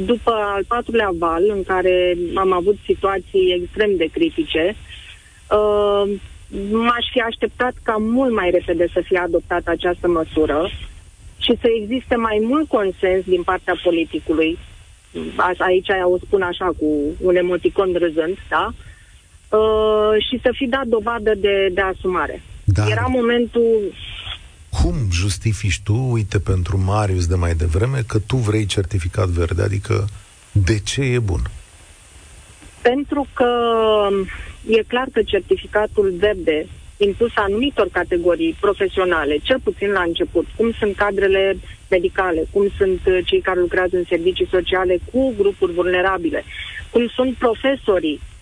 după 0.06 0.32
al 0.32 0.64
patrulea 0.68 1.10
val, 1.18 1.44
în 1.50 1.64
care 1.64 2.18
am 2.36 2.52
avut 2.54 2.78
situații 2.86 3.60
extrem 3.62 3.92
de 3.98 4.08
critice, 4.12 4.76
uh, 5.52 6.04
m-aș 6.72 7.06
fi 7.12 7.20
așteptat 7.20 7.74
ca 7.84 7.96
mult 8.00 8.34
mai 8.34 8.50
repede 8.50 8.88
să 8.94 9.02
fie 9.04 9.18
adoptată 9.18 9.70
această 9.70 10.08
măsură 10.08 10.70
și 11.38 11.58
să 11.62 11.68
existe 11.82 12.16
mai 12.16 12.40
mult 12.42 12.68
consens 12.68 13.24
din 13.26 13.44
partea 13.44 13.80
politicului. 13.84 14.58
Aici 15.58 15.88
o 16.14 16.18
spun 16.18 16.42
așa 16.42 16.66
cu 16.80 16.88
un 17.22 17.36
emoticon 17.36 17.94
râzând, 17.94 18.38
da? 18.50 18.66
Uh, 18.68 18.87
și 20.30 20.40
să 20.42 20.50
fi 20.54 20.66
dat 20.66 20.86
dovadă 20.86 21.36
de, 21.36 21.70
de 21.74 21.82
asumare. 21.82 22.42
Dar... 22.64 22.90
Era 22.92 23.06
momentul 23.10 23.94
cum 24.82 24.96
justifici 25.12 25.82
tu, 25.84 26.08
uite, 26.12 26.40
pentru 26.40 26.78
Marius 26.86 27.28
de 27.28 27.36
mai 27.36 27.54
devreme, 27.54 28.04
că 28.08 28.20
tu 28.20 28.36
vrei 28.36 28.66
certificat 28.66 29.28
verde? 29.28 29.62
Adică, 29.62 30.06
de 30.52 30.80
ce 30.80 31.02
e 31.02 31.20
bun? 31.20 31.42
Pentru 32.82 33.28
că 33.34 33.52
e 34.68 34.84
clar 34.88 35.08
că 35.14 35.22
certificatul 35.22 36.14
verde 36.18 36.68
impus 36.98 37.32
anumitor 37.36 37.88
categorii 37.92 38.58
profesionale, 38.60 39.38
cel 39.44 39.60
puțin 39.64 39.92
la 39.92 40.02
început, 40.02 40.46
cum 40.56 40.72
sunt 40.80 40.96
cadrele 40.96 41.58
medicale, 41.90 42.48
cum 42.52 42.68
sunt 42.78 43.00
cei 43.26 43.42
care 43.42 43.60
lucrează 43.60 43.96
în 43.96 44.04
servicii 44.08 44.48
sociale 44.52 44.98
cu 45.12 45.34
grupuri 45.38 45.74
vulnerabile, 45.74 46.44
cum 46.90 47.08
sunt 47.16 47.36
profesorii, 47.36 48.20
uh, 48.22 48.37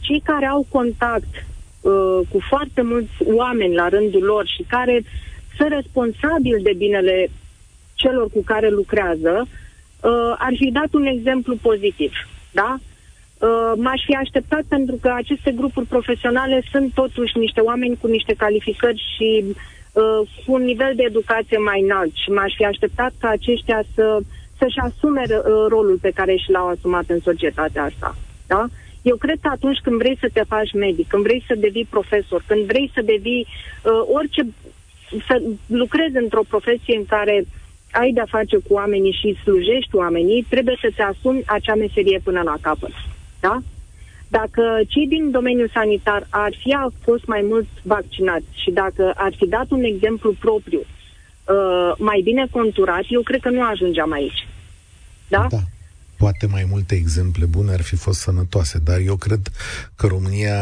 cei 0.00 0.20
care 0.24 0.46
au 0.46 0.66
contact 0.68 1.34
uh, 1.80 2.20
cu 2.30 2.38
foarte 2.48 2.82
mulți 2.82 3.12
oameni 3.24 3.74
la 3.74 3.88
rândul 3.88 4.22
lor 4.22 4.46
și 4.46 4.64
care 4.68 5.02
sunt 5.56 5.68
responsabili 5.72 6.62
de 6.62 6.72
binele 6.76 7.30
celor 7.94 8.30
cu 8.30 8.42
care 8.44 8.68
lucrează, 8.68 9.34
uh, 9.40 10.34
ar 10.38 10.52
fi 10.56 10.70
dat 10.70 10.92
un 10.92 11.04
exemplu 11.04 11.56
pozitiv. 11.56 12.12
Da? 12.52 12.78
Uh, 13.38 13.72
m-aș 13.76 14.02
fi 14.04 14.14
așteptat 14.14 14.62
pentru 14.68 14.96
că 15.00 15.12
aceste 15.14 15.50
grupuri 15.50 15.86
profesionale 15.86 16.62
sunt 16.70 16.92
totuși 16.94 17.38
niște 17.38 17.60
oameni 17.60 17.98
cu 18.00 18.06
niște 18.06 18.34
calificări 18.34 19.04
și 19.16 19.44
uh, 19.44 20.28
cu 20.44 20.52
un 20.52 20.62
nivel 20.62 20.92
de 20.96 21.02
educație 21.02 21.58
mai 21.58 21.80
înalt 21.80 22.14
și 22.14 22.30
m-aș 22.30 22.52
fi 22.56 22.64
așteptat 22.64 23.12
ca 23.20 23.28
aceștia 23.28 23.82
să, 23.94 24.18
să-și 24.58 24.78
asume 24.78 25.22
uh, 25.28 25.42
rolul 25.68 25.98
pe 26.00 26.10
care 26.14 26.36
și 26.36 26.50
l-au 26.50 26.68
asumat 26.68 27.04
în 27.08 27.20
societatea 27.20 27.82
asta. 27.84 28.16
Da? 28.46 28.66
Eu 29.10 29.16
cred 29.16 29.38
că 29.42 29.48
atunci 29.52 29.80
când 29.82 29.96
vrei 30.02 30.16
să 30.20 30.28
te 30.32 30.42
faci 30.52 30.72
medic, 30.72 31.08
când 31.08 31.22
vrei 31.22 31.44
să 31.46 31.54
devii 31.54 31.92
profesor, 31.96 32.40
când 32.46 32.62
vrei 32.64 32.90
să 32.94 33.00
devii 33.02 33.46
uh, 33.46 33.92
orice 34.18 34.42
să 35.26 35.42
lucrezi 35.66 36.16
într-o 36.16 36.48
profesie 36.48 36.96
în 36.96 37.04
care 37.04 37.44
ai 37.92 38.12
de-a 38.12 38.26
face 38.28 38.56
cu 38.56 38.72
oamenii 38.72 39.18
și 39.20 39.38
slujești 39.42 39.96
oamenii, 39.96 40.46
trebuie 40.48 40.76
să 40.80 40.88
te 40.96 41.02
asumi 41.02 41.42
acea 41.46 41.74
meserie 41.74 42.20
până 42.22 42.42
la 42.42 42.56
capăt. 42.60 42.92
Da? 43.40 43.58
Dacă 44.28 44.62
cei 44.88 45.06
din 45.08 45.30
domeniul 45.30 45.70
sanitar 45.72 46.26
ar 46.30 46.52
fi 46.62 46.76
fost 47.00 47.26
mai 47.26 47.42
mulți 47.48 47.68
vaccinați 47.82 48.46
și 48.62 48.70
dacă 48.70 49.12
ar 49.16 49.32
fi 49.36 49.46
dat 49.46 49.66
un 49.68 49.82
exemplu 49.82 50.34
propriu 50.38 50.80
uh, 50.80 51.92
mai 51.98 52.20
bine 52.24 52.46
conturat, 52.50 53.04
eu 53.08 53.22
cred 53.22 53.40
că 53.40 53.50
nu 53.50 53.62
ajungeam 53.62 54.12
aici. 54.12 54.46
Da? 55.28 55.46
Da. 55.50 55.58
Poate 56.18 56.46
mai 56.46 56.66
multe 56.70 56.94
exemple 56.94 57.44
bune 57.44 57.72
ar 57.72 57.82
fi 57.82 57.96
fost 57.96 58.20
sănătoase, 58.20 58.78
dar 58.78 58.98
eu 58.98 59.16
cred 59.16 59.40
că 59.96 60.06
România 60.06 60.56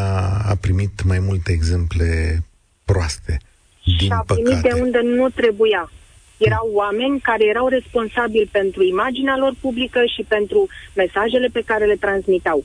a 0.45 0.55
primit 0.61 1.03
mai 1.03 1.19
multe 1.19 1.53
exemple 1.53 2.43
proaste 2.85 3.41
din 3.85 3.97
și 3.97 4.09
a 4.11 4.23
primit 4.27 4.45
păcate. 4.45 4.69
de 4.69 4.81
unde 4.81 5.01
nu 5.03 5.29
trebuia. 5.29 5.93
Erau 6.37 6.71
oameni 6.73 7.21
care 7.21 7.45
erau 7.49 7.69
responsabili 7.69 8.49
pentru 8.53 8.83
imaginea 8.83 9.37
lor 9.37 9.55
publică 9.61 10.01
și 10.17 10.23
pentru 10.29 10.69
mesajele 10.95 11.49
pe 11.53 11.63
care 11.67 11.85
le 11.87 11.97
transmiteau. 11.97 12.65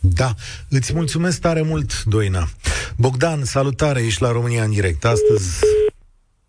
Da, 0.00 0.34
îți 0.68 0.94
mulțumesc 0.94 1.40
tare 1.40 1.62
mult, 1.62 2.04
Doina. 2.04 2.48
Bogdan, 2.96 3.44
salutare, 3.44 4.04
ești 4.04 4.22
la 4.22 4.32
România 4.32 4.62
în 4.62 4.70
direct. 4.70 5.04
Astăzi 5.04 5.60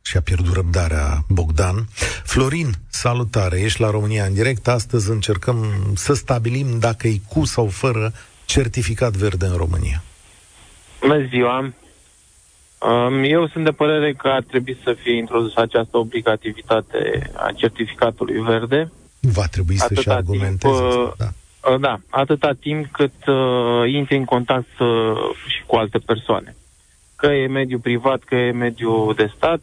și-a 0.09 0.21
pierdut 0.21 0.53
răbdarea 0.53 1.23
Bogdan. 1.27 1.85
Florin, 2.23 2.71
salutare, 2.87 3.59
ești 3.59 3.81
la 3.81 3.89
România 3.89 4.25
în 4.25 4.33
direct. 4.33 4.67
Astăzi 4.67 5.09
încercăm 5.09 5.57
să 5.95 6.13
stabilim 6.13 6.79
dacă 6.79 7.07
e 7.07 7.17
cu 7.27 7.45
sau 7.45 7.65
fără 7.67 8.11
certificat 8.45 9.11
verde 9.11 9.45
în 9.45 9.57
România. 9.57 10.03
Bună 10.99 11.25
ziua! 11.29 11.73
Eu 13.23 13.47
sunt 13.47 13.63
de 13.63 13.71
părere 13.71 14.13
că 14.13 14.27
ar 14.27 14.43
trebui 14.43 14.77
să 14.83 14.95
fie 15.01 15.17
introdusă 15.17 15.59
această 15.61 15.97
obligativitate 15.97 17.31
a 17.35 17.51
certificatului 17.55 18.41
verde. 18.41 18.91
Va 19.19 19.45
trebui 19.45 19.77
să-și 19.77 20.09
argumenteze. 20.09 20.73
Timp, 20.73 20.93
uh, 20.93 21.11
da. 21.17 21.29
Uh, 21.71 21.79
da, 21.79 21.99
atâta 22.09 22.51
timp 22.59 22.91
cât 22.91 23.25
uh, 23.27 23.93
intri 23.93 24.15
în 24.17 24.25
contact 24.25 24.79
uh, 24.79 24.87
și 25.47 25.63
cu 25.65 25.75
alte 25.75 25.97
persoane. 25.97 26.55
Că 27.15 27.27
e 27.27 27.47
mediul 27.47 27.79
privat, 27.79 28.23
că 28.23 28.35
e 28.35 28.51
mediul 28.51 29.13
de 29.17 29.31
stat, 29.35 29.61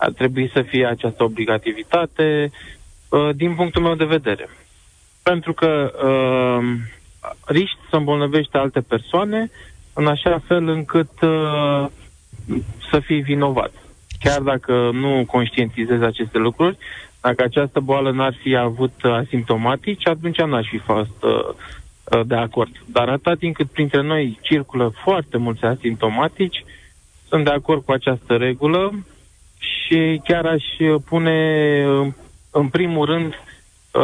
ar 0.00 0.10
trebui 0.12 0.50
să 0.52 0.62
fie 0.62 0.86
această 0.86 1.22
obligativitate 1.22 2.50
uh, 3.08 3.28
din 3.34 3.54
punctul 3.54 3.82
meu 3.82 3.94
de 3.94 4.04
vedere. 4.04 4.48
Pentru 5.22 5.52
că 5.52 5.92
uh, 6.04 6.68
riști 7.46 7.78
să 7.90 7.96
îmbolnăvești 7.96 8.56
alte 8.56 8.80
persoane 8.80 9.50
în 9.92 10.06
așa 10.06 10.42
fel 10.46 10.68
încât 10.68 11.20
uh, 11.22 11.86
să 12.90 12.98
fii 13.00 13.20
vinovat. 13.20 13.72
Chiar 14.20 14.40
dacă 14.40 14.90
nu 14.92 15.24
conștientizezi 15.26 16.04
aceste 16.04 16.38
lucruri, 16.38 16.76
dacă 17.20 17.42
această 17.42 17.80
boală 17.80 18.10
n-ar 18.10 18.34
fi 18.42 18.56
avut 18.56 18.92
asimptomatici, 19.02 20.06
atunci 20.06 20.40
n-aș 20.40 20.68
fi 20.68 20.78
fost 20.78 21.22
uh, 21.22 21.30
uh, 22.04 22.20
de 22.26 22.34
acord. 22.34 22.70
Dar 22.86 23.08
atâta 23.08 23.34
timp 23.34 23.54
cât 23.54 23.70
printre 23.70 24.02
noi 24.02 24.38
circulă 24.42 24.92
foarte 25.02 25.36
mulți 25.36 25.64
asimptomatici, 25.64 26.64
sunt 27.28 27.44
de 27.44 27.50
acord 27.50 27.84
cu 27.84 27.92
această 27.92 28.36
regulă 28.36 29.04
și 29.60 30.20
chiar 30.24 30.46
aș 30.46 30.64
pune 31.08 31.38
în 32.50 32.68
primul 32.68 33.06
rând 33.06 33.34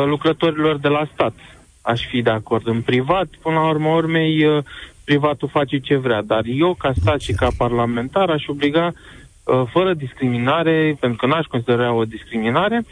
lucrătorilor 0.06 0.76
de 0.78 0.88
la 0.88 1.08
stat. 1.12 1.34
Aș 1.82 2.06
fi 2.06 2.22
de 2.22 2.30
acord 2.30 2.66
în 2.66 2.80
privat, 2.80 3.26
până 3.42 3.54
la 3.54 3.68
urmă 3.68 3.88
urmei 3.88 4.62
privatul 5.04 5.48
face 5.48 5.78
ce 5.78 5.96
vrea, 5.96 6.22
dar 6.22 6.42
eu 6.44 6.74
ca 6.74 6.92
stat 7.00 7.20
și 7.20 7.32
ca 7.32 7.48
parlamentar 7.56 8.30
aș 8.30 8.46
obliga 8.46 8.92
fără 9.72 9.94
discriminare, 9.94 10.96
pentru 11.00 11.18
că 11.18 11.26
n-aș 11.26 11.46
considera 11.46 11.92
o 11.92 12.04
discriminare, 12.04 12.84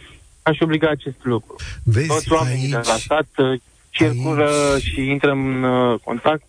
aș 0.44 0.60
obliga 0.60 0.88
acest 0.88 1.16
lucru. 1.22 1.54
Vezi, 1.84 2.06
Toți 2.06 2.32
oamenii 2.32 2.62
aici, 2.62 2.70
de 2.70 2.76
la 2.76 2.82
stat 2.82 3.28
uh, 3.36 3.60
circulă 3.90 4.50
aici... 4.72 4.82
și 4.82 5.10
intră 5.10 5.30
în 5.30 5.62
uh, 5.62 5.98
contact 6.04 6.44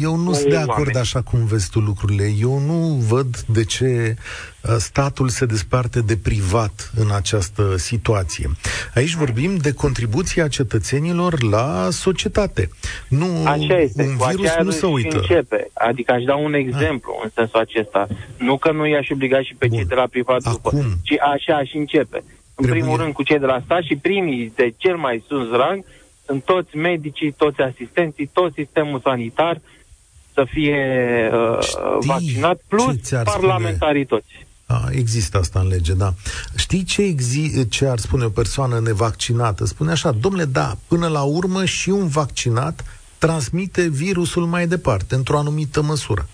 Eu 0.00 0.16
nu 0.16 0.32
sunt 0.32 0.48
de 0.50 0.56
acord 0.56 0.78
oameni. 0.78 0.98
așa 0.98 1.22
cum 1.22 1.44
vezi 1.44 1.70
tu 1.70 1.78
lucrurile. 1.80 2.24
Eu 2.40 2.58
nu 2.58 2.74
văd 3.08 3.40
de 3.40 3.64
ce 3.64 4.16
uh, 4.62 4.74
statul 4.78 5.28
se 5.28 5.46
desparte 5.46 6.00
de 6.00 6.16
privat 6.16 6.90
în 6.96 7.10
această 7.14 7.76
situație. 7.76 8.50
Aici 8.94 9.14
vorbim 9.14 9.56
de 9.56 9.72
contribuția 9.72 10.48
cetățenilor 10.48 11.42
la 11.42 11.88
societate. 11.90 12.68
Nu, 13.08 13.46
Așa 13.46 13.78
este. 13.80 14.02
un 14.02 14.16
Cu 14.16 14.24
virus 14.28 14.50
nu 14.62 14.70
se 14.70 14.86
uită. 14.86 15.16
Începe. 15.16 15.68
Adică 15.72 16.12
aș 16.12 16.22
da 16.22 16.36
un 16.36 16.54
exemplu 16.54 17.12
A. 17.18 17.20
în 17.24 17.30
sensul 17.34 17.60
acesta. 17.60 18.06
Nu 18.38 18.58
că 18.58 18.72
nu 18.72 18.86
i-aș 18.86 19.08
obliga 19.10 19.42
și 19.42 19.54
pe 19.58 19.66
Bun. 19.66 19.76
cei 19.76 19.86
de 19.86 19.94
la 19.94 20.06
privat 20.10 20.40
Acum. 20.44 20.80
după, 20.80 20.98
ci 21.02 21.12
așa 21.34 21.56
aș 21.56 21.70
începe. 21.74 22.16
În 22.54 22.64
Trebuie... 22.64 22.80
primul 22.80 22.98
rând 23.00 23.12
cu 23.12 23.22
cei 23.22 23.38
de 23.38 23.46
la 23.46 23.60
stat 23.64 23.82
și 23.82 23.96
primii 23.96 24.52
de 24.56 24.74
cel 24.76 24.96
mai 24.96 25.24
sus 25.28 25.50
rang 25.50 25.84
sunt 26.26 26.44
toți 26.44 26.76
medicii, 26.76 27.32
toți 27.32 27.60
asistenții, 27.60 28.30
tot 28.32 28.52
sistemul 28.54 29.00
sanitar 29.00 29.60
să 30.38 30.46
fie 30.50 30.80
uh, 31.32 31.58
vaccinat, 32.06 32.60
plus 32.68 32.96
parlamentarii 33.24 34.04
spune? 34.04 34.20
toți. 34.20 34.46
A, 34.66 34.88
există 34.90 35.38
asta 35.38 35.60
în 35.60 35.68
lege, 35.68 35.92
da. 35.92 36.12
Știi 36.56 36.84
ce, 36.84 37.02
exi- 37.02 37.68
ce 37.68 37.86
ar 37.86 37.98
spune 37.98 38.24
o 38.24 38.28
persoană 38.28 38.80
nevaccinată? 38.80 39.64
Spune 39.64 39.90
așa, 39.90 40.10
domnule, 40.10 40.44
da, 40.44 40.74
până 40.88 41.08
la 41.08 41.22
urmă 41.22 41.64
și 41.64 41.90
un 41.90 42.08
vaccinat 42.08 42.84
transmite 43.18 43.88
virusul 43.88 44.44
mai 44.44 44.66
departe, 44.66 45.14
într-o 45.14 45.38
anumită 45.38 45.82
măsură. 45.82 46.28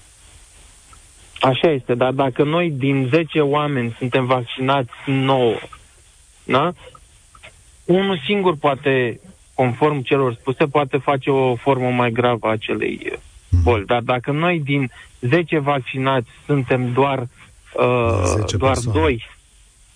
Așa 1.40 1.70
este, 1.70 1.94
dar 1.94 2.12
dacă 2.12 2.42
noi 2.44 2.70
din 2.70 3.08
10 3.10 3.40
oameni 3.40 3.94
suntem 3.98 4.26
vaccinați 4.26 4.92
9, 5.06 5.54
da? 6.44 6.72
Unul 7.84 8.20
singur 8.24 8.56
poate, 8.56 9.20
conform 9.54 10.02
celor 10.02 10.34
spuse, 10.34 10.64
poate 10.64 10.96
face 10.96 11.30
o 11.30 11.54
formă 11.54 11.88
mai 11.88 12.10
gravă 12.10 12.46
a 12.46 12.50
acelei 12.50 13.18
boli. 13.62 13.84
Dar 13.84 14.00
dacă 14.00 14.30
noi 14.32 14.60
din 14.60 14.90
10 15.20 15.58
vaccinați 15.58 16.28
suntem 16.46 16.92
doar, 16.92 17.28
uh, 17.72 18.44
doar 18.58 18.76
2, 18.92 19.28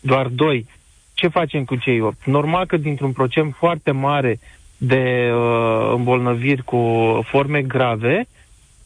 doar 0.00 0.26
2, 0.26 0.66
ce 1.14 1.28
facem 1.28 1.64
cu 1.64 1.76
cei 1.76 2.00
8? 2.00 2.24
Normal 2.24 2.66
că 2.66 2.76
dintr-un 2.76 3.12
procent 3.12 3.54
foarte 3.54 3.90
mare 3.90 4.38
de 4.76 5.30
uh, 5.34 5.92
îmbolnăviri 5.94 6.62
cu 6.62 6.82
forme 7.24 7.62
grave, 7.62 8.28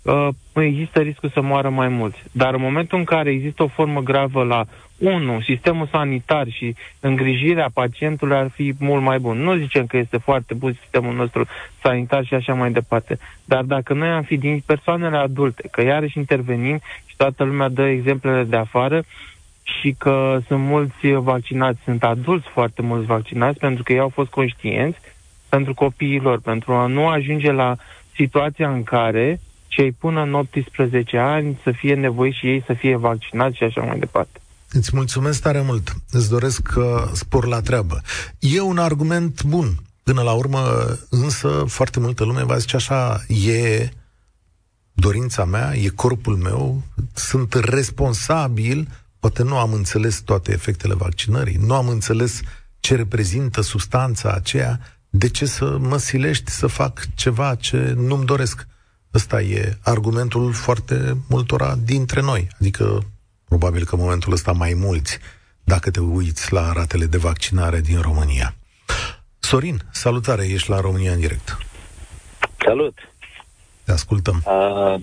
uh, 0.03 0.29
există 0.55 1.01
riscul 1.01 1.31
să 1.31 1.41
moară 1.41 1.69
mai 1.69 1.89
mulți. 1.89 2.19
Dar 2.33 2.55
în 2.55 2.61
momentul 2.61 2.99
în 2.99 3.05
care 3.05 3.31
există 3.31 3.63
o 3.63 3.69
formă 3.69 4.01
gravă 4.01 4.43
la 4.43 4.65
1. 5.03 5.41
Sistemul 5.41 5.87
sanitar 5.87 6.47
și 6.51 6.75
îngrijirea 7.01 7.71
pacientului 7.75 8.37
ar 8.37 8.49
fi 8.49 8.75
mult 8.79 9.03
mai 9.03 9.19
bun. 9.19 9.39
Nu 9.39 9.57
zicem 9.57 9.87
că 9.87 9.97
este 9.97 10.17
foarte 10.17 10.55
bun 10.55 10.77
sistemul 10.81 11.15
nostru 11.15 11.47
sanitar 11.83 12.25
și 12.25 12.35
așa 12.35 12.55
mai 12.55 12.73
departe. 12.73 13.19
Dar 13.45 13.63
dacă 13.63 13.95
noi 13.95 14.09
am 14.09 14.23
fi 14.23 14.37
din 14.37 14.63
persoanele 14.67 15.17
adulte, 15.17 15.69
că 15.71 15.83
iarăși 15.83 16.19
intervenim 16.19 16.81
și 17.07 17.17
toată 17.17 17.45
lumea 17.45 17.69
dă 17.69 17.87
exemplele 17.87 18.45
de 18.45 18.57
afară, 18.57 19.03
și 19.81 19.95
că 19.99 20.39
sunt 20.47 20.61
mulți 20.61 21.07
vaccinați, 21.11 21.81
sunt 21.85 22.05
adulți 22.05 22.49
foarte 22.49 22.83
mulți 22.83 23.07
vaccinați, 23.07 23.59
pentru 23.59 23.83
că 23.83 23.93
ei 23.93 23.99
au 23.99 24.09
fost 24.09 24.31
conștienți 24.31 24.99
pentru 25.49 25.75
copiilor, 25.75 26.41
pentru 26.41 26.73
a 26.73 26.87
nu 26.87 27.09
ajunge 27.09 27.53
la 27.53 27.77
situația 28.15 28.71
în 28.71 28.83
care 28.83 29.41
cei 29.69 29.93
până 29.93 30.23
în 30.23 30.35
18 30.35 31.19
ani 31.19 31.59
să 31.63 31.71
fie 31.71 31.95
nevoiți 31.95 32.39
și 32.39 32.47
ei 32.47 32.63
să 32.67 32.73
fie 32.73 32.97
vaccinați 32.97 33.57
și 33.57 33.65
așa 33.65 33.81
mai 33.81 33.99
departe. 33.99 34.42
Îți 34.73 34.91
mulțumesc 34.93 35.41
tare 35.43 35.61
mult. 35.61 35.97
Îți 36.11 36.29
doresc 36.29 36.69
uh, 36.77 37.11
spor 37.13 37.47
la 37.47 37.61
treabă. 37.61 38.01
E 38.39 38.61
un 38.61 38.79
argument 38.79 39.43
bun. 39.43 39.83
Până 40.03 40.23
la 40.23 40.33
urmă, 40.33 40.63
însă, 41.11 41.65
foarte 41.67 42.01
multă 42.01 42.25
lume 42.25 42.45
va 42.45 42.59
zice 42.59 42.77
așa, 42.77 43.25
e 43.29 43.89
dorința 44.93 45.45
mea, 45.45 45.77
e 45.77 45.89
corpul 45.89 46.37
meu, 46.37 46.83
sunt 47.15 47.55
responsabil, 47.55 48.89
poate 49.19 49.43
nu 49.43 49.57
am 49.57 49.73
înțeles 49.73 50.21
toate 50.21 50.53
efectele 50.53 50.95
vaccinării, 50.95 51.57
nu 51.57 51.75
am 51.75 51.89
înțeles 51.89 52.41
ce 52.81 52.95
reprezintă 52.97 53.61
substanța 53.61 54.33
aceea, 54.33 54.81
de 55.11 55.29
ce 55.29 55.47
să 55.47 55.79
mă 55.81 55.97
silești 55.97 56.51
să 56.51 56.67
fac 56.67 57.07
ceva 57.15 57.55
ce 57.55 57.95
nu-mi 57.97 58.25
doresc? 58.25 58.67
Ăsta 59.15 59.43
e 59.43 59.79
argumentul 59.81 60.53
foarte 60.53 61.17
multora 61.29 61.79
dintre 61.85 62.21
noi. 62.21 62.49
Adică 62.61 63.05
Probabil 63.53 63.85
că 63.85 63.95
în 63.95 64.01
momentul 64.01 64.33
ăsta 64.33 64.53
mai 64.53 64.75
mulți, 64.75 65.19
dacă 65.65 65.91
te 65.91 66.01
uiți 66.01 66.53
la 66.53 66.73
ratele 66.73 67.05
de 67.05 67.17
vaccinare 67.19 67.81
din 67.81 68.01
România. 68.01 68.55
Sorin, 69.39 69.79
salutare, 69.91 70.45
ești 70.45 70.71
la 70.71 70.81
România 70.81 71.13
în 71.13 71.21
direct. 71.21 71.59
Salut! 72.65 72.99
Te 73.85 73.93
ascultăm. 73.93 74.43
Uh, 74.47 75.01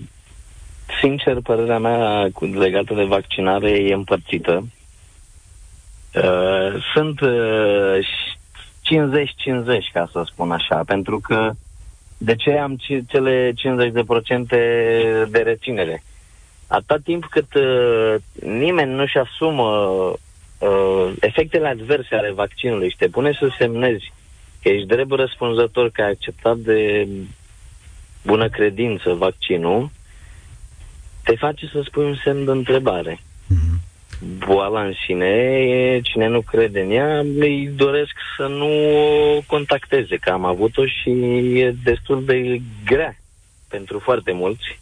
sincer, 1.00 1.40
părerea 1.42 1.78
mea 1.78 2.28
legată 2.40 2.94
de 2.94 3.04
vaccinare 3.04 3.70
e 3.70 3.92
împărțită. 3.92 4.66
Uh, 6.14 6.84
sunt 6.94 7.20
uh, 7.20 7.98
50-50, 9.88 9.92
ca 9.92 10.08
să 10.12 10.22
spun 10.26 10.50
așa, 10.50 10.82
pentru 10.86 11.20
că 11.20 11.52
de 12.18 12.34
ce 12.36 12.50
am 12.50 12.76
cele 13.06 13.52
50% 13.52 13.54
de 15.28 15.40
reținere? 15.44 16.02
Atâta 16.70 16.96
timp 17.04 17.24
cât 17.24 17.54
uh, 17.54 18.14
nimeni 18.42 18.94
nu-și 18.94 19.18
asumă 19.18 19.68
uh, 20.58 21.12
efectele 21.20 21.68
adverse 21.68 22.14
ale 22.14 22.30
vaccinului 22.30 22.90
și 22.90 22.96
te 22.96 23.08
pune 23.08 23.32
să 23.38 23.48
semnezi 23.58 24.12
că 24.62 24.68
ești 24.68 24.86
drept 24.86 25.12
răspunzător 25.12 25.90
că 25.90 26.02
ai 26.02 26.10
acceptat 26.10 26.56
de 26.56 27.08
bună 28.22 28.48
credință 28.48 29.14
vaccinul, 29.14 29.90
te 31.24 31.36
face 31.36 31.66
să 31.72 31.82
spui 31.84 32.04
un 32.04 32.16
semn 32.24 32.44
de 32.44 32.50
întrebare. 32.50 33.20
Mm-hmm. 33.20 33.88
Boala 34.46 34.84
în 34.84 34.92
sine, 35.06 36.00
cine 36.02 36.26
nu 36.26 36.40
crede 36.40 36.80
în 36.80 36.90
ea, 36.90 37.18
îi 37.18 37.70
doresc 37.76 38.12
să 38.36 38.46
nu 38.46 38.68
o 39.36 39.40
contacteze, 39.46 40.16
că 40.16 40.30
am 40.30 40.44
avut-o 40.44 40.86
și 40.86 41.10
e 41.60 41.74
destul 41.84 42.24
de 42.24 42.60
grea 42.84 43.16
pentru 43.68 43.98
foarte 43.98 44.32
mulți 44.32 44.78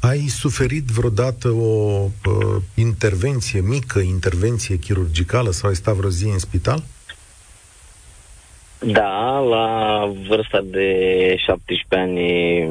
ai 0.00 0.26
suferit 0.26 0.84
vreodată 0.84 1.48
o 1.48 2.02
uh, 2.04 2.62
intervenție 2.74 3.60
mică, 3.60 3.98
intervenție 3.98 4.76
chirurgicală 4.76 5.50
sau 5.50 5.68
ai 5.68 5.74
stat 5.74 5.94
vreo 5.94 6.10
zi 6.10 6.24
în 6.24 6.38
spital? 6.38 6.82
Da, 8.78 9.38
la 9.38 10.06
vârsta 10.28 10.64
de 10.64 10.86
17 11.46 11.86
ani 11.88 12.20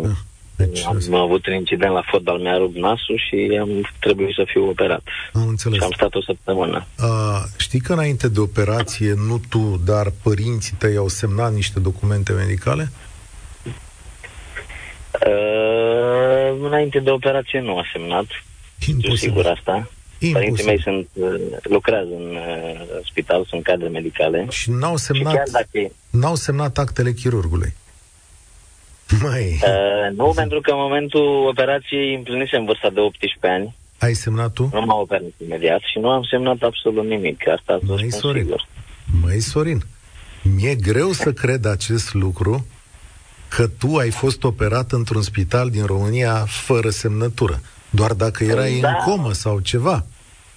ah, 0.06 0.18
deci, 0.56 0.86
am 0.86 1.14
avut 1.14 1.48
un 1.48 1.54
incident 1.54 1.94
la 1.94 2.04
fotbal, 2.12 2.40
mi-a 2.40 2.58
rupt 2.58 2.76
nasul 2.76 3.22
și 3.28 3.58
am 3.62 3.70
trebuit 4.00 4.34
să 4.36 4.44
fiu 4.48 4.70
operat. 4.70 5.02
Am 5.34 5.48
înțeles. 5.48 5.78
Și 5.78 5.84
am 5.84 5.92
stat 5.92 6.16
o 6.16 6.22
săptămână. 6.22 6.86
A, 6.98 7.44
știi 7.58 7.80
că 7.80 7.94
înainte 7.94 8.28
de 8.30 8.40
operație, 8.40 9.14
nu 9.28 9.42
tu, 9.50 9.82
dar 9.86 10.14
părinții 10.24 10.76
tăi 10.78 10.96
au 10.96 11.08
semnat 11.08 11.54
niște 11.54 11.80
documente 11.80 12.32
medicale? 12.32 12.92
Uh, 15.28 16.66
înainte 16.66 17.00
de 17.00 17.10
operație 17.10 17.60
nu 17.60 17.78
a 17.78 17.84
semnat. 17.94 18.26
Imposibil. 18.88 19.18
sigur 19.18 19.46
asta. 19.46 19.90
Imposibil. 20.20 20.34
Părinții 20.34 20.66
mei 20.66 20.82
sunt, 20.82 21.08
uh, 21.14 21.58
lucrează 21.64 22.10
în 22.18 22.36
uh, 22.36 23.00
spital, 23.10 23.46
sunt 23.50 23.64
cadre 23.64 23.88
medicale. 23.88 24.46
Și 24.50 24.72
n-au 24.72 24.98
semnat, 24.98 25.48
și 25.48 25.52
dacă... 25.52 25.92
n-au 26.10 26.36
semnat 26.36 26.78
actele 26.78 27.12
chirurgului. 27.12 27.74
Mai. 29.22 29.60
Uh, 29.64 30.18
nu, 30.18 30.32
pentru 30.36 30.62
că 30.62 30.72
în 30.72 30.78
momentul 30.80 31.48
operației 31.48 32.16
împlinisem 32.16 32.66
vârsta 32.66 32.90
de 32.90 33.00
18 33.00 33.48
ani. 33.48 33.76
Ai 34.00 34.14
semnat 34.14 34.54
tu? 34.54 34.70
Nu 34.74 34.82
m-au 34.82 35.02
operat 35.02 35.24
imediat 35.46 35.80
și 35.80 36.00
nu 36.00 36.10
am 36.10 36.24
semnat 36.24 36.62
absolut 36.62 37.06
nimic. 37.06 37.48
Asta 37.48 37.74
a 37.74 37.86
fost 37.86 38.10
Sorin. 38.10 38.42
sigur. 38.42 38.68
Măi, 39.22 39.40
Sorin, 39.40 39.82
mi-e 40.56 40.76
greu 40.76 41.12
să 41.12 41.34
cred 41.34 41.66
acest 41.66 42.14
lucru 42.14 42.66
că 43.50 43.68
tu 43.68 43.96
ai 43.96 44.10
fost 44.10 44.44
operat 44.44 44.92
într-un 44.92 45.22
spital 45.22 45.70
din 45.70 45.86
România 45.86 46.46
fără 46.48 46.90
semnătură, 46.90 47.62
doar 47.90 48.14
dacă 48.14 48.44
erai 48.44 48.80
da. 48.82 48.88
în 48.88 48.96
comă 49.06 49.34
sau 49.34 49.60
ceva. 49.60 50.06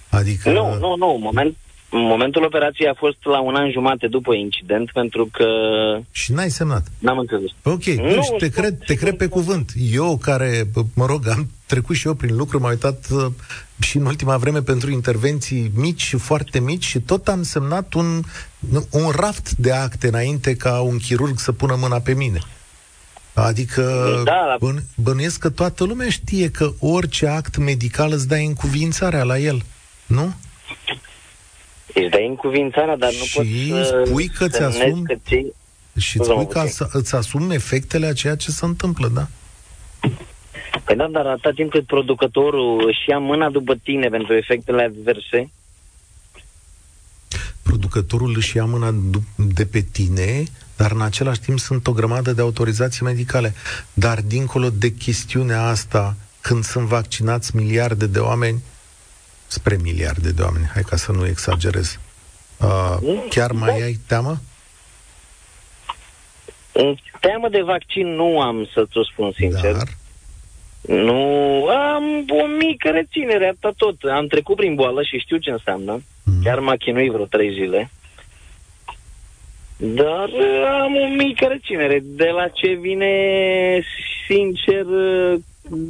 Adică... 0.09 0.51
Nu, 0.51 0.77
nu, 0.79 0.95
nu, 0.95 1.17
moment, 1.21 1.55
momentul 1.89 2.43
operației 2.43 2.87
a 2.87 2.93
fost 2.93 3.17
la 3.21 3.41
un 3.41 3.55
an 3.55 3.71
jumate 3.71 4.07
după 4.07 4.33
incident, 4.33 4.91
pentru 4.91 5.29
că... 5.31 5.45
Și 6.11 6.31
n-ai 6.31 6.49
semnat. 6.49 6.87
N-am 6.99 7.17
înțeles. 7.17 7.49
Ok, 7.63 7.83
nu, 7.83 8.13
deci 8.13 8.29
te 8.37 8.49
cred, 8.49 8.77
te 8.85 8.93
cred 8.93 9.17
pe 9.17 9.27
cuvânt. 9.27 9.71
Eu 9.91 10.17
care, 10.21 10.63
mă 10.95 11.05
rog, 11.05 11.27
am 11.27 11.49
trecut 11.65 11.95
și 11.95 12.07
eu 12.07 12.13
prin 12.13 12.35
lucru, 12.35 12.59
m-am 12.59 12.69
uitat 12.69 13.07
uh, 13.11 13.25
și 13.79 13.97
în 13.97 14.05
ultima 14.05 14.37
vreme 14.37 14.61
pentru 14.61 14.91
intervenții 14.91 15.71
mici 15.75 16.01
și 16.01 16.17
foarte 16.17 16.59
mici 16.59 16.85
și 16.85 16.99
tot 16.99 17.27
am 17.27 17.43
semnat 17.43 17.93
un, 17.93 18.21
un 18.91 19.09
raft 19.15 19.51
de 19.51 19.71
acte 19.71 20.07
înainte 20.07 20.55
ca 20.55 20.81
un 20.81 20.97
chirurg 20.97 21.37
să 21.37 21.51
pună 21.51 21.75
mâna 21.79 21.99
pe 21.99 22.13
mine. 22.13 22.39
Adică 23.33 23.81
da, 24.23 24.45
la... 24.45 24.55
bân, 24.59 24.83
bănuiesc 24.95 25.39
că 25.39 25.49
toată 25.49 25.83
lumea 25.83 26.09
știe 26.09 26.51
că 26.51 26.71
orice 26.79 27.27
act 27.27 27.57
medical 27.57 28.11
îți 28.11 28.27
dai 28.27 28.45
încuvințarea 28.45 29.23
la 29.23 29.37
el, 29.37 29.61
nu? 30.05 30.33
Îți 31.93 32.09
dai 32.09 32.27
încuvințarea, 32.27 32.95
dar 32.95 33.11
nu 33.11 33.23
și 33.23 33.35
poți 33.35 33.87
să 33.87 34.03
spui 34.05 34.27
că 34.27 34.47
ți 34.47 34.61
asumi 34.61 35.03
că 35.03 35.15
ți... 35.25 35.45
și 35.99 36.19
îți 36.19 36.29
spui 36.29 36.47
că 36.47 36.65
îți 36.91 37.15
asumi 37.15 37.53
efectele 37.53 38.05
a 38.05 38.13
ceea 38.13 38.35
ce 38.35 38.51
se 38.51 38.65
întâmplă, 38.65 39.07
da? 39.07 39.27
Păi 40.83 40.95
da, 40.95 41.07
dar 41.07 41.25
atâta 41.25 41.51
timp 41.55 41.71
cât 41.71 41.85
producătorul 41.85 42.87
își 42.87 43.09
ia 43.09 43.17
mâna 43.17 43.49
după 43.49 43.75
tine 43.75 44.07
pentru 44.07 44.33
efectele 44.33 44.83
adverse, 44.83 45.51
producătorul 47.63 48.33
își 48.37 48.57
ia 48.57 48.65
mâna 48.65 48.95
de 49.35 49.65
pe 49.65 49.79
tine, 49.91 50.43
dar 50.83 50.91
în 50.91 51.01
același 51.01 51.39
timp 51.39 51.59
sunt 51.59 51.87
o 51.87 51.91
grămadă 51.91 52.31
de 52.33 52.41
autorizații 52.41 53.05
medicale. 53.05 53.53
Dar 53.93 54.21
dincolo 54.21 54.69
de 54.69 54.89
chestiunea 54.93 55.61
asta, 55.61 56.15
când 56.41 56.63
sunt 56.63 56.85
vaccinați 56.87 57.55
miliarde 57.55 58.07
de 58.07 58.19
oameni, 58.19 58.63
spre 59.47 59.77
miliarde 59.81 60.31
de 60.31 60.41
oameni, 60.41 60.69
hai 60.73 60.81
ca 60.81 60.95
să 60.95 61.11
nu 61.11 61.25
exagerez, 61.25 61.99
uh, 62.59 63.23
chiar 63.29 63.51
mai 63.51 63.81
ai 63.81 63.99
teamă? 64.07 64.37
Teamă 67.19 67.49
de 67.49 67.61
vaccin 67.61 68.07
nu 68.07 68.41
am, 68.41 68.67
să-ți 68.73 68.97
o 68.97 69.03
spun 69.03 69.31
sincer. 69.31 69.75
Dar? 69.75 69.87
Nu, 70.81 71.65
am 71.67 72.03
o 72.29 72.45
mică 72.65 72.89
reținere, 72.89 73.47
atât 73.47 73.77
tot. 73.77 73.95
Am 74.01 74.27
trecut 74.27 74.55
prin 74.55 74.75
boală 74.75 75.03
și 75.03 75.17
știu 75.17 75.37
ce 75.37 75.49
înseamnă. 75.49 76.03
Mm. 76.23 76.41
Chiar 76.43 76.59
m-a 76.59 76.75
chinuit 76.75 77.11
vreo 77.11 77.25
trei 77.25 77.53
zile. 77.53 77.91
Dar 79.77 80.29
am 80.81 80.95
o 80.95 81.07
mică 81.07 81.45
reținere. 81.45 81.99
De 82.03 82.29
la 82.29 82.47
ce 82.47 82.73
vine, 82.73 83.11
sincer, 84.27 84.85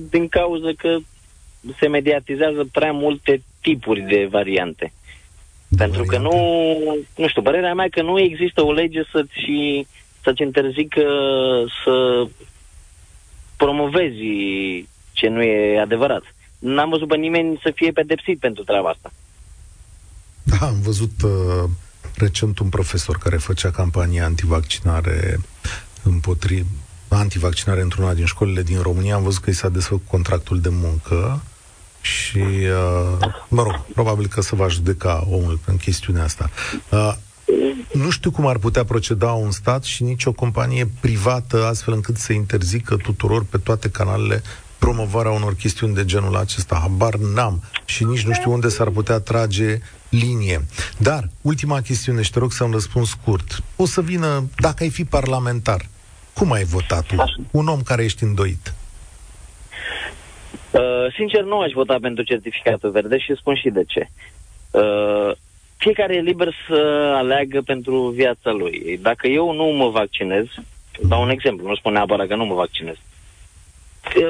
din 0.10 0.28
cauza 0.28 0.70
că 0.78 0.98
se 1.80 1.88
mediatizează 1.88 2.68
prea 2.72 2.92
multe 2.92 3.42
tipuri 3.62 4.02
de 4.02 4.28
variante. 4.32 4.94
De 5.68 5.76
Pentru 5.78 6.04
variante. 6.04 6.30
că 6.30 6.36
nu, 6.36 7.06
nu 7.18 7.28
știu, 7.28 7.42
părerea 7.42 7.74
mea 7.74 7.88
că 7.92 8.02
nu 8.02 8.20
există 8.20 8.64
o 8.66 8.72
lege 8.72 9.02
să-ți, 9.12 9.88
să-ți 10.24 10.42
interzică 10.42 11.04
să 11.84 12.26
promovezi 13.58 14.26
ce 15.12 15.28
nu 15.28 15.42
e 15.42 15.80
adevărat. 15.80 16.24
N-am 16.60 16.90
văzut 16.90 17.08
pe 17.08 17.16
nimeni 17.16 17.60
să 17.64 17.72
fie 17.76 17.92
pedepsit 17.92 18.40
pentru 18.40 18.64
treaba 18.64 18.90
asta. 18.90 19.12
Da, 20.44 20.68
am 20.68 20.82
văzut 20.82 21.22
uh, 21.24 21.70
recent 22.16 22.60
un 22.60 22.70
profesor 22.70 23.18
care 23.18 23.38
făcea 23.38 23.72
campanie 23.72 24.22
antivaccinare 24.22 25.40
împotriva 26.04 26.68
antivaccinare 27.08 27.82
într-una 27.82 28.14
din 28.14 28.26
școlile 28.26 28.64
din 28.64 28.82
România. 28.82 29.16
Am 29.16 29.24
văzut 29.24 29.42
că 29.42 29.50
i 29.50 29.54
s-a 29.54 29.70
desfăcut 29.70 30.08
contractul 30.08 30.60
de 30.60 30.70
muncă 30.72 31.42
și, 32.02 32.38
uh, 32.38 33.34
mă 33.48 33.64
rog, 33.64 33.86
probabil 33.94 34.28
că 34.28 34.42
se 34.42 34.56
va 34.56 34.68
judeca 34.68 35.28
omul 35.30 35.60
în 35.66 35.78
chestiunea 35.78 36.24
asta. 36.24 36.50
Uh, 36.90 37.14
nu 37.94 38.10
știu 38.10 38.32
cum 38.32 38.48
ar 38.48 38.58
putea 38.58 38.84
proceda 38.84 39.32
un 39.32 39.52
stat 39.52 39.84
și 39.84 40.04
nici 40.04 40.26
o 40.26 40.32
companie 40.32 40.90
privată 41.00 41.66
astfel 41.66 41.94
încât 41.94 42.18
să 42.18 42.34
interzică 42.34 42.96
tuturor 42.96 43.44
pe 43.44 43.58
toate 43.58 43.90
canalele 43.90 44.44
promovarea 44.78 45.32
unor 45.32 45.56
chestiuni 45.56 45.94
de 45.94 46.06
genul 46.06 46.36
acesta. 46.36 46.80
Habar 46.82 47.16
n-am 47.16 47.64
și 47.86 48.04
nici 48.04 48.26
nu 48.26 48.34
știu 48.34 48.52
unde 48.52 48.70
s-ar 48.70 48.90
putea 48.90 49.20
trage 49.20 49.82
linie. 50.14 50.60
Dar, 50.98 51.24
ultima 51.42 51.82
chestiune 51.82 52.22
și 52.22 52.32
te 52.32 52.40
rog 52.40 52.52
să-mi 52.52 52.72
răspund 52.72 53.06
scurt. 53.06 53.64
O 53.76 53.86
să 53.86 54.02
vină, 54.02 54.50
dacă 54.58 54.84
ai 54.84 54.90
fi 54.90 55.06
parlamentar, 55.06 55.82
cum 56.34 56.52
ai 56.52 56.64
votat 56.64 57.06
tu? 57.06 57.16
Un 57.52 57.68
om 57.68 57.82
care 57.82 58.04
ești 58.04 58.24
îndoit. 58.24 58.74
Uh, 60.72 61.14
sincer, 61.16 61.44
nu 61.44 61.60
aș 61.60 61.72
vota 61.72 61.98
pentru 62.02 62.24
certificatul 62.24 62.92
verde 62.92 63.18
și 63.18 63.36
spun 63.36 63.56
și 63.56 63.70
de 63.70 63.84
ce. 63.88 64.08
Uh, 64.72 65.32
fiecare 65.78 66.16
e 66.16 66.20
liber 66.20 66.54
să 66.68 67.12
aleagă 67.16 67.62
pentru 67.62 68.08
viața 68.08 68.52
lui. 68.52 69.00
Dacă 69.02 69.28
eu 69.28 69.52
nu 69.52 69.66
mă 69.66 69.90
vaccinez, 69.90 70.46
dau 71.02 71.22
un 71.22 71.30
exemplu, 71.30 71.68
nu 71.68 71.76
spun 71.76 71.94
neapărat 71.94 72.28
că 72.28 72.36
nu 72.36 72.46
mă 72.46 72.54
vaccinez. 72.54 72.96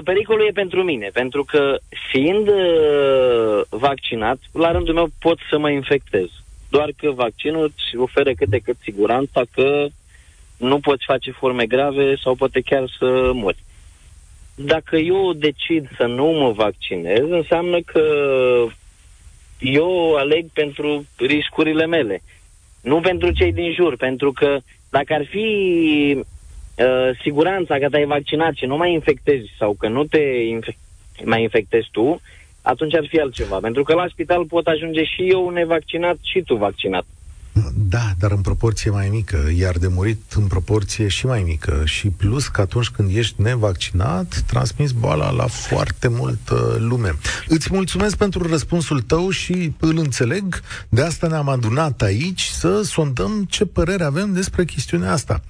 Pericolul 0.03 0.47
e 0.47 0.51
pentru 0.51 0.83
mine, 0.83 1.09
pentru 1.13 1.43
că 1.43 1.77
fiind 2.11 2.47
uh, 2.47 3.61
vaccinat, 3.69 4.37
la 4.51 4.71
rândul 4.71 4.93
meu 4.93 5.07
pot 5.19 5.37
să 5.49 5.57
mă 5.57 5.69
infectez. 5.69 6.27
Doar 6.69 6.89
că 6.97 7.11
vaccinul 7.11 7.63
îți 7.63 7.97
oferă 7.97 8.31
cât 8.33 8.47
de 8.47 8.59
cât 8.59 8.75
siguranța 8.83 9.41
că 9.51 9.87
nu 10.57 10.79
poți 10.79 11.05
face 11.05 11.31
forme 11.31 11.65
grave 11.65 12.15
sau 12.15 12.35
poate 12.35 12.61
chiar 12.61 12.83
să 12.97 13.31
mori. 13.33 13.63
Dacă 14.55 14.95
eu 14.95 15.33
decid 15.33 15.89
să 15.97 16.05
nu 16.05 16.25
mă 16.25 16.51
vaccinez, 16.51 17.29
înseamnă 17.29 17.81
că 17.81 18.03
eu 19.59 20.15
aleg 20.15 20.45
pentru 20.53 21.05
riscurile 21.17 21.85
mele, 21.85 22.21
nu 22.81 22.99
pentru 22.99 23.31
cei 23.31 23.53
din 23.53 23.73
jur, 23.73 23.95
pentru 23.95 24.31
că 24.31 24.57
dacă 24.89 25.13
ar 25.13 25.25
fi 25.25 25.47
uh, 26.75 27.19
siguranța 27.21 27.77
că 27.77 27.89
te-ai 27.89 28.05
vaccinat 28.05 28.53
și 28.53 28.65
nu 28.65 28.77
mai 28.77 28.93
infectezi 28.93 29.51
sau 29.57 29.75
că 29.79 29.87
nu 29.87 30.03
te 30.03 30.21
infe- 30.47 30.77
mai 31.23 31.41
infectezi 31.41 31.87
tu, 31.91 32.21
atunci 32.61 32.95
ar 32.95 33.05
fi 33.09 33.19
altceva. 33.19 33.57
Pentru 33.59 33.83
că 33.83 33.93
la 33.93 34.07
spital 34.09 34.45
pot 34.45 34.67
ajunge 34.67 35.03
și 35.03 35.29
eu 35.29 35.49
nevaccinat 35.49 36.17
și 36.21 36.41
tu 36.41 36.55
vaccinat. 36.55 37.05
Da, 37.75 38.11
dar 38.19 38.31
în 38.31 38.41
proporție 38.41 38.91
mai 38.91 39.09
mică, 39.09 39.49
iar 39.57 39.77
de 39.77 39.87
murit 39.87 40.21
în 40.35 40.47
proporție 40.47 41.07
și 41.07 41.25
mai 41.25 41.43
mică. 41.43 41.81
Și 41.85 42.09
plus 42.09 42.47
că 42.47 42.61
atunci 42.61 42.89
când 42.89 43.15
ești 43.15 43.41
nevaccinat, 43.41 44.43
transmiți 44.47 44.95
boala 44.95 45.31
la 45.31 45.47
foarte 45.47 46.07
multă 46.07 46.77
lume. 46.79 47.11
Îți 47.47 47.67
mulțumesc 47.71 48.17
pentru 48.17 48.47
răspunsul 48.47 49.01
tău 49.01 49.29
și 49.29 49.71
îl 49.79 49.97
înțeleg. 49.97 50.61
De 50.89 51.01
asta 51.01 51.27
ne-am 51.27 51.49
adunat 51.49 52.01
aici 52.01 52.41
să 52.41 52.81
sondăm 52.81 53.45
ce 53.49 53.65
părere 53.65 54.03
avem 54.03 54.33
despre 54.33 54.65
chestiunea 54.65 55.11
asta, 55.11 55.41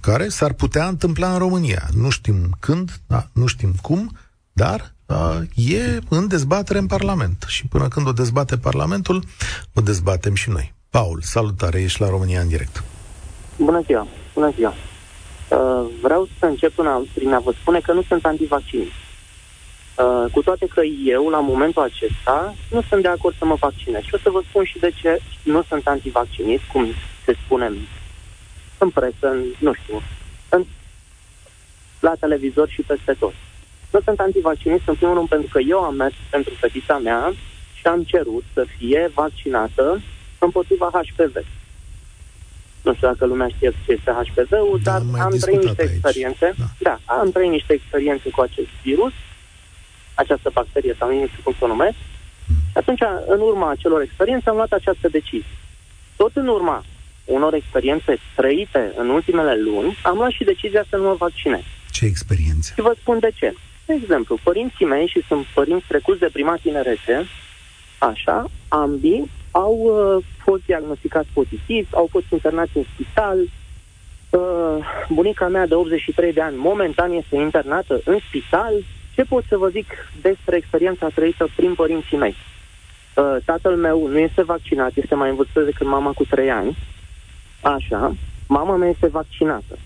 care 0.00 0.28
s-ar 0.28 0.52
putea 0.52 0.86
întâmpla 0.86 1.32
în 1.32 1.38
România. 1.38 1.82
Nu 1.96 2.10
știm 2.10 2.56
când, 2.60 2.90
da, 3.06 3.26
nu 3.32 3.46
știm 3.46 3.72
cum, 3.82 4.10
dar 4.52 4.92
da, 5.06 5.40
e 5.54 5.98
în 6.08 6.28
dezbatere 6.28 6.78
în 6.78 6.86
Parlament. 6.86 7.44
Și 7.46 7.66
până 7.66 7.88
când 7.88 8.06
o 8.06 8.12
dezbate 8.12 8.56
Parlamentul, 8.56 9.22
o 9.74 9.80
dezbatem 9.80 10.34
și 10.34 10.50
noi. 10.50 10.74
Paul, 10.90 11.20
salutare, 11.22 11.80
ești 11.80 12.00
la 12.00 12.08
România 12.08 12.40
în 12.40 12.48
direct. 12.48 12.84
Bună 13.56 13.82
ziua, 13.86 14.06
bună 14.34 14.52
ziua. 14.56 14.74
Uh, 15.50 15.90
vreau 16.02 16.28
să 16.38 16.46
încep 16.46 16.78
una, 16.78 17.02
prin 17.14 17.32
a 17.32 17.38
vă 17.38 17.52
spune 17.60 17.80
că 17.80 17.92
nu 17.92 18.02
sunt 18.02 18.24
antivaccin. 18.24 18.80
Uh, 18.80 20.32
cu 20.32 20.42
toate 20.42 20.66
că 20.66 20.80
eu, 21.04 21.28
la 21.28 21.40
momentul 21.40 21.82
acesta, 21.82 22.54
nu 22.70 22.82
sunt 22.88 23.02
de 23.02 23.08
acord 23.08 23.36
să 23.38 23.44
mă 23.44 23.54
vaccinez. 23.54 24.02
Și 24.02 24.14
o 24.14 24.18
să 24.18 24.30
vă 24.30 24.42
spun 24.48 24.64
și 24.64 24.78
de 24.78 24.90
ce 25.00 25.20
nu 25.42 25.62
sunt 25.68 25.86
antivaccinist, 25.86 26.62
cum 26.72 26.86
se 27.24 27.36
spune 27.44 27.72
în 28.80 28.90
presă, 28.90 29.26
în, 29.28 29.44
nu 29.58 29.72
știu, 29.72 30.02
în, 30.48 30.64
la 32.00 32.14
televizor 32.20 32.68
și 32.68 32.82
peste 32.82 33.12
tot. 33.18 33.34
Nu 33.90 34.00
sunt 34.04 34.20
antivaccinist, 34.20 34.82
în 34.86 34.94
primul 34.94 35.14
rând, 35.14 35.28
pentru 35.28 35.48
că 35.52 35.58
eu 35.58 35.78
am 35.78 35.94
mers 35.94 36.14
pentru 36.30 36.54
fetița 36.54 36.98
mea 36.98 37.32
și 37.74 37.86
am 37.86 38.02
cerut 38.02 38.44
să 38.54 38.64
fie 38.76 39.10
vaccinată 39.14 40.00
împotriva 40.38 40.90
HPV. 40.92 41.36
Nu 42.82 42.94
știu 42.94 43.06
dacă 43.06 43.26
lumea 43.26 43.48
știe 43.48 43.72
ce 43.84 43.92
este 43.92 44.10
HPV-ul, 44.10 44.80
da, 44.82 44.98
dar 44.98 45.20
am 45.20 45.36
trăit 45.40 45.62
niște 45.62 45.82
aici. 45.82 45.90
experiențe. 45.90 46.54
Da. 46.58 46.64
da, 46.78 47.14
am 47.14 47.30
trăit 47.30 47.50
niște 47.50 47.72
experiențe 47.72 48.30
cu 48.30 48.40
acest 48.40 48.68
virus, 48.82 49.12
această 50.14 50.50
bacterie 50.52 50.94
sau 50.98 51.18
nu 51.18 51.26
știu 51.26 51.40
cum 51.42 51.54
să 51.58 51.64
o 51.64 51.66
numesc. 51.66 51.96
Mm. 52.46 52.56
Atunci, 52.74 53.00
în 53.26 53.40
urma 53.40 53.70
acelor 53.70 54.00
experiențe, 54.00 54.48
am 54.48 54.56
luat 54.56 54.72
această 54.72 55.08
decizie. 55.08 55.56
Tot 56.16 56.30
în 56.36 56.46
urma 56.46 56.84
unor 57.30 57.54
experiențe 57.54 58.18
trăite 58.34 58.92
în 58.96 59.08
ultimele 59.08 59.54
luni, 59.56 59.96
am 60.02 60.16
luat 60.16 60.30
și 60.30 60.44
decizia 60.44 60.84
să 60.88 60.96
nu 60.96 61.02
mă 61.02 61.14
vaccinez. 61.18 61.62
Ce 61.90 62.04
experiențe? 62.04 62.72
Și 62.74 62.80
vă 62.80 62.94
spun 63.00 63.18
de 63.18 63.30
ce. 63.34 63.54
De 63.86 63.94
exemplu, 64.02 64.38
părinții 64.42 64.86
mei 64.86 65.06
și 65.06 65.22
sunt 65.28 65.46
părinți 65.54 65.84
trecuți 65.88 66.20
de 66.20 66.28
prima 66.32 66.56
tinerete, 66.62 67.26
așa, 67.98 68.50
ambii 68.68 69.30
au 69.50 69.74
uh, 69.74 70.24
fost 70.44 70.62
diagnosticați 70.64 71.28
pozitiv, 71.32 71.88
au 71.92 72.08
fost 72.10 72.24
internați 72.30 72.76
în 72.76 72.84
spital. 72.92 73.38
Uh, 74.30 74.76
bunica 75.08 75.48
mea 75.48 75.66
de 75.66 75.74
83 75.74 76.32
de 76.32 76.40
ani 76.40 76.56
momentan 76.56 77.12
este 77.12 77.36
internată 77.36 78.00
în 78.04 78.18
spital. 78.28 78.72
Ce 79.14 79.22
pot 79.22 79.44
să 79.48 79.56
vă 79.56 79.68
zic 79.68 79.86
despre 80.20 80.56
experiența 80.56 81.08
trăită 81.14 81.48
prin 81.56 81.74
părinții 81.74 82.16
mei? 82.16 82.36
Uh, 83.16 83.36
tatăl 83.44 83.76
meu 83.76 84.06
nu 84.06 84.18
este 84.18 84.42
vaccinat, 84.42 84.92
este 84.94 85.14
mai 85.14 85.28
în 85.28 85.36
vârstă 85.36 85.60
decât 85.60 85.86
mama 85.86 86.12
cu 86.12 86.24
3 86.24 86.50
ani. 86.50 86.76
Așa. 87.60 88.14
Mama 88.46 88.76
mea 88.76 88.88
este 88.88 89.06
vaccinată. 89.06 89.78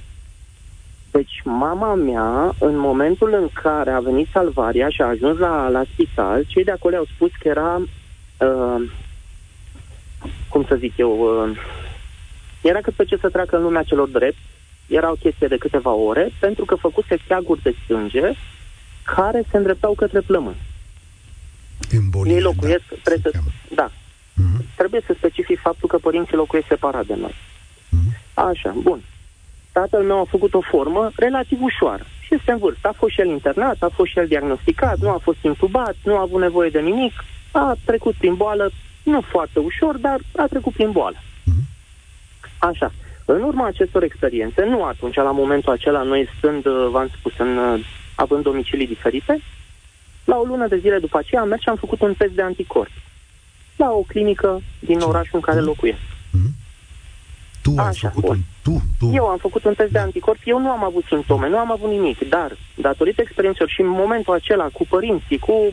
Deci 1.10 1.40
mama 1.44 1.94
mea, 1.94 2.54
în 2.58 2.76
momentul 2.78 3.32
în 3.32 3.48
care 3.62 3.90
a 3.90 4.00
venit 4.00 4.28
salvarea 4.32 4.88
și 4.88 5.00
a 5.02 5.06
ajuns 5.06 5.38
la, 5.38 5.68
la 5.68 5.82
spital, 5.92 6.44
cei 6.46 6.64
de 6.64 6.70
acolo 6.70 6.96
au 6.96 7.04
spus 7.14 7.30
că 7.38 7.48
era, 7.48 7.76
uh, 8.38 8.90
cum 10.48 10.64
să 10.68 10.74
zic 10.74 10.92
eu, 10.96 11.42
uh, 11.48 11.58
era 12.62 12.80
cât 12.80 12.94
pe 12.94 13.04
ce 13.04 13.16
să 13.16 13.28
treacă 13.28 13.56
în 13.56 13.62
lumea 13.62 13.82
celor 13.82 14.08
drept, 14.08 14.36
era 14.86 15.10
o 15.10 15.14
chestie 15.14 15.46
de 15.46 15.56
câteva 15.56 15.90
ore, 15.92 16.30
pentru 16.40 16.64
că 16.64 16.74
făcuse 16.74 17.16
steaguri 17.24 17.62
de 17.62 17.74
sânge 17.86 18.32
care 19.16 19.42
se 19.50 19.56
îndreptau 19.56 19.94
către 19.94 20.20
plămân. 20.20 20.54
Embolie, 21.90 22.34
Ei 22.34 22.40
locuiesc, 22.40 22.84
da, 22.88 22.96
trebuie, 23.02 23.22
se 23.22 23.28
să, 23.28 23.30
cheamă. 23.30 23.48
da, 23.74 23.90
Mhm. 24.36 24.64
trebuie 24.76 25.00
să 25.06 25.14
specific 25.16 25.60
faptul 25.60 25.88
că 25.88 25.98
părinții 25.98 26.36
locuiesc 26.36 26.66
separat 26.68 27.06
de 27.06 27.14
noi. 27.14 27.34
Mhm. 28.34 28.46
Așa, 28.48 28.74
bun. 28.82 29.00
Tatăl 29.72 30.02
meu 30.02 30.20
a 30.20 30.24
făcut 30.24 30.54
o 30.54 30.60
formă 30.60 31.10
relativ 31.16 31.62
ușoară 31.62 32.04
și 32.20 32.34
este 32.34 32.52
în 32.52 32.58
vârstă. 32.58 32.88
A 32.88 32.92
fost 32.92 33.12
și 33.12 33.20
el 33.20 33.28
internat, 33.28 33.76
a 33.82 33.88
fost 33.94 34.10
și 34.10 34.18
el 34.18 34.26
diagnosticat, 34.26 34.98
nu 34.98 35.08
a 35.08 35.18
fost 35.22 35.38
intubat, 35.42 35.96
nu 36.04 36.16
a 36.16 36.20
avut 36.20 36.40
nevoie 36.40 36.70
de 36.70 36.80
nimic, 36.80 37.12
a 37.52 37.76
trecut 37.84 38.14
prin 38.14 38.34
boală, 38.34 38.70
nu 39.02 39.20
foarte 39.20 39.58
ușor, 39.58 39.96
dar 39.96 40.18
a 40.36 40.46
trecut 40.46 40.72
prin 40.72 40.90
boală. 40.90 41.16
Mhm. 41.44 41.62
Așa. 42.58 42.92
În 43.24 43.42
urma 43.42 43.66
acestor 43.66 44.02
experiențe, 44.02 44.64
nu 44.64 44.84
atunci, 44.84 45.14
la 45.14 45.30
momentul 45.30 45.72
acela, 45.72 46.02
noi 46.02 46.28
stând, 46.38 46.66
uh, 46.66 46.88
v-am 46.90 47.08
spus, 47.18 47.32
în, 47.38 47.56
uh, 47.56 47.86
având 48.14 48.42
domicilii 48.42 48.86
diferite, 48.86 49.40
la 50.24 50.36
o 50.36 50.44
lună 50.44 50.66
de 50.66 50.76
zile 50.76 50.98
după 50.98 51.18
aceea 51.18 51.40
am 51.40 51.48
mers 51.48 51.60
și 51.62 51.68
am 51.68 51.76
făcut 51.76 52.00
un 52.00 52.14
test 52.14 52.32
de 52.32 52.42
anticorpi 52.42 53.02
la 53.76 53.90
o 53.90 54.00
clinică 54.00 54.60
din 54.78 55.00
orașul 55.00 55.30
în 55.32 55.40
care 55.40 55.60
locuiesc. 55.60 55.98
Mhm. 56.30 56.48
Tu 57.66 57.72
ai 57.76 57.86
Așa, 57.86 58.08
făcut 58.08 58.22
bun. 58.22 58.36
un... 58.36 58.42
Tu, 58.62 58.82
tu. 58.98 59.12
Eu 59.14 59.26
am 59.26 59.38
făcut 59.38 59.64
un 59.64 59.74
test 59.74 59.92
de 59.92 59.98
anticorpi, 59.98 60.50
eu 60.50 60.58
nu 60.60 60.70
am 60.70 60.84
avut 60.84 61.04
simptome, 61.04 61.48
nu 61.48 61.58
am 61.58 61.72
avut 61.72 61.90
nimic, 61.90 62.28
dar 62.28 62.56
datorită 62.74 63.20
experiențelor 63.20 63.68
și 63.68 63.80
în 63.80 63.88
momentul 63.88 64.34
acela 64.34 64.68
cu 64.72 64.86
părinții, 64.88 65.38
cu 65.38 65.72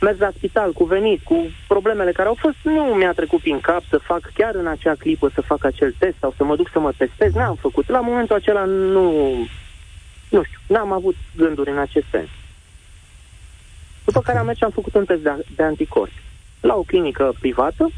mers 0.00 0.18
la 0.18 0.30
spital, 0.36 0.72
cu 0.72 0.84
venit, 0.84 1.22
cu 1.22 1.36
problemele 1.68 2.12
care 2.12 2.28
au 2.28 2.36
fost, 2.38 2.56
nu 2.62 2.82
mi-a 2.82 3.12
trecut 3.12 3.40
prin 3.40 3.60
cap 3.60 3.82
să 3.88 3.98
fac 3.98 4.30
chiar 4.34 4.54
în 4.54 4.66
acea 4.66 4.94
clipă 4.94 5.30
să 5.34 5.40
fac 5.40 5.64
acel 5.64 5.94
test 5.98 6.16
sau 6.20 6.34
să 6.36 6.44
mă 6.44 6.56
duc 6.56 6.68
să 6.72 6.80
mă 6.80 6.92
testez, 6.96 7.32
n-am 7.32 7.54
făcut. 7.54 7.88
La 7.88 8.00
momentul 8.00 8.36
acela 8.36 8.64
nu, 8.64 9.10
nu 10.28 10.42
știu, 10.42 10.58
n-am 10.66 10.92
avut 10.92 11.16
gânduri 11.36 11.70
în 11.70 11.78
acest 11.78 12.06
sens. 12.10 12.28
După 14.04 14.20
care 14.20 14.38
am 14.38 14.46
mers 14.46 14.58
și 14.58 14.64
am 14.64 14.70
făcut 14.70 14.94
un 14.94 15.04
test 15.04 15.22
de, 15.22 15.44
de 15.56 15.62
anticorpi. 15.62 16.22
La 16.60 16.74
o 16.74 16.82
clinică 16.82 17.34
privată, 17.40 17.90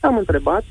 am 0.00 0.16
întrebat, 0.16 0.64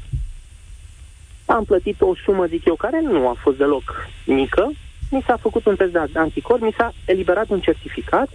am 1.47 1.63
plătit 1.63 2.01
o 2.01 2.15
sumă, 2.23 2.45
zic 2.45 2.65
eu, 2.65 2.75
care 2.75 3.01
nu 3.01 3.27
a 3.27 3.35
fost 3.39 3.57
deloc 3.57 4.07
mică, 4.25 4.71
mi 5.11 5.23
s-a 5.25 5.37
făcut 5.37 5.65
un 5.65 5.75
test 5.75 5.91
de 5.91 5.99
anticorp, 6.13 6.61
mi 6.61 6.75
s-a 6.77 6.93
eliberat 7.05 7.49
un 7.49 7.59
certificat, 7.59 8.29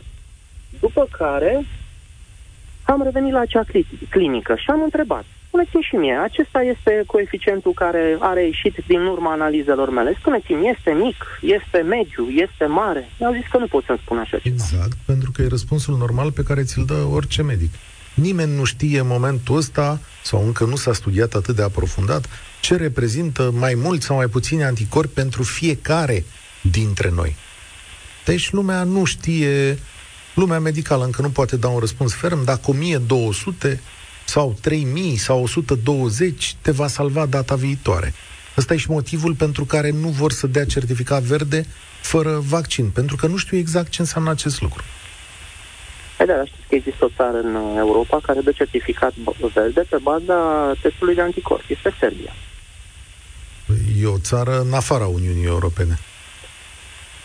după 0.80 1.08
care 1.18 1.64
am 2.82 3.02
revenit 3.02 3.32
la 3.32 3.40
acea 3.40 3.64
cli- 3.64 4.08
clinică 4.10 4.54
și 4.56 4.70
am 4.70 4.82
întrebat, 4.82 5.24
spuneți-mi 5.46 5.82
și 5.82 5.94
mie, 5.94 6.14
acesta 6.14 6.60
este 6.62 7.02
coeficientul 7.06 7.72
care 7.72 8.16
a 8.20 8.32
reieșit 8.32 8.74
din 8.86 9.00
urma 9.00 9.32
analizelor 9.32 9.90
mele. 9.90 10.14
Spuneți-mi, 10.18 10.68
este 10.68 10.90
mic, 10.90 11.16
este 11.40 11.78
mediu, 11.78 12.28
este 12.28 12.64
mare? 12.66 13.10
Mi-au 13.18 13.32
zis 13.32 13.46
că 13.50 13.58
nu 13.58 13.66
pot 13.66 13.84
să-mi 13.84 14.00
spun 14.04 14.18
așa 14.18 14.38
ceva. 14.38 14.54
Exact, 14.54 14.96
pentru 15.06 15.30
că 15.30 15.42
e 15.42 15.46
răspunsul 15.46 15.96
normal 15.96 16.32
pe 16.32 16.42
care 16.42 16.62
ți-l 16.62 16.84
dă 16.84 17.06
orice 17.12 17.42
medic. 17.42 17.72
Nimeni 18.14 18.56
nu 18.56 18.64
știe 18.64 19.00
în 19.00 19.06
momentul 19.06 19.56
ăsta, 19.56 20.00
sau 20.22 20.44
încă 20.44 20.64
nu 20.64 20.76
s-a 20.76 20.92
studiat 20.92 21.34
atât 21.34 21.56
de 21.56 21.62
aprofundat, 21.62 22.28
ce 22.62 22.76
reprezintă 22.76 23.50
mai 23.50 23.74
mult 23.74 24.02
sau 24.02 24.16
mai 24.16 24.26
puțini 24.26 24.64
anticorpi 24.64 25.14
pentru 25.14 25.42
fiecare 25.42 26.24
dintre 26.60 27.10
noi. 27.14 27.36
Deci 28.24 28.52
lumea 28.52 28.82
nu 28.82 29.04
știe, 29.04 29.78
lumea 30.34 30.58
medicală 30.58 31.04
încă 31.04 31.22
nu 31.22 31.30
poate 31.30 31.56
da 31.56 31.68
un 31.68 31.78
răspuns 31.78 32.14
ferm 32.14 32.44
dacă 32.44 32.70
1200 32.70 33.80
sau 34.24 34.56
3000 34.60 35.16
sau 35.16 35.42
120 35.42 36.56
te 36.60 36.70
va 36.70 36.86
salva 36.86 37.26
data 37.26 37.54
viitoare. 37.54 38.14
Ăsta 38.56 38.74
e 38.74 38.76
și 38.76 38.90
motivul 38.90 39.34
pentru 39.34 39.64
care 39.64 39.90
nu 39.90 40.08
vor 40.08 40.32
să 40.32 40.46
dea 40.46 40.64
certificat 40.64 41.22
verde 41.22 41.66
fără 42.00 42.42
vaccin, 42.48 42.90
pentru 42.90 43.16
că 43.16 43.26
nu 43.26 43.36
știu 43.36 43.56
exact 43.56 43.90
ce 43.90 44.00
înseamnă 44.00 44.30
acest 44.30 44.60
lucru. 44.60 44.82
Păi 46.16 46.26
da, 46.26 46.34
dar 46.34 46.46
știți 46.46 46.68
că 46.68 46.74
există 46.74 47.04
o 47.04 47.08
țară 47.16 47.38
în 47.38 47.54
uh, 47.54 47.74
Europa 47.76 48.20
care 48.22 48.40
dă 48.40 48.50
certificat 48.50 49.12
b- 49.12 49.52
verde 49.54 49.84
pe 49.88 49.96
baza 50.02 50.72
testului 50.82 51.14
de 51.14 51.20
anticorp. 51.20 51.62
Este 51.68 51.94
Serbia. 52.00 52.32
E 54.02 54.06
o 54.06 54.18
țară 54.18 54.60
în 54.60 54.72
afara 54.72 55.06
Uniunii 55.06 55.44
Europene. 55.46 55.98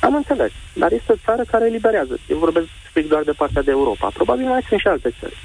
Am 0.01 0.15
înțeles, 0.15 0.51
dar 0.73 0.91
este 0.91 1.11
o 1.11 1.15
țară 1.25 1.43
care 1.51 1.65
eliberează. 1.65 2.17
Eu 2.29 2.37
vorbesc 2.37 2.67
strict 2.89 3.09
doar 3.09 3.23
de 3.23 3.31
partea 3.31 3.61
de 3.61 3.71
Europa. 3.71 4.09
Probabil 4.13 4.45
mai 4.45 4.65
sunt 4.67 4.79
și 4.79 4.87
alte 4.87 5.13
țări. 5.19 5.37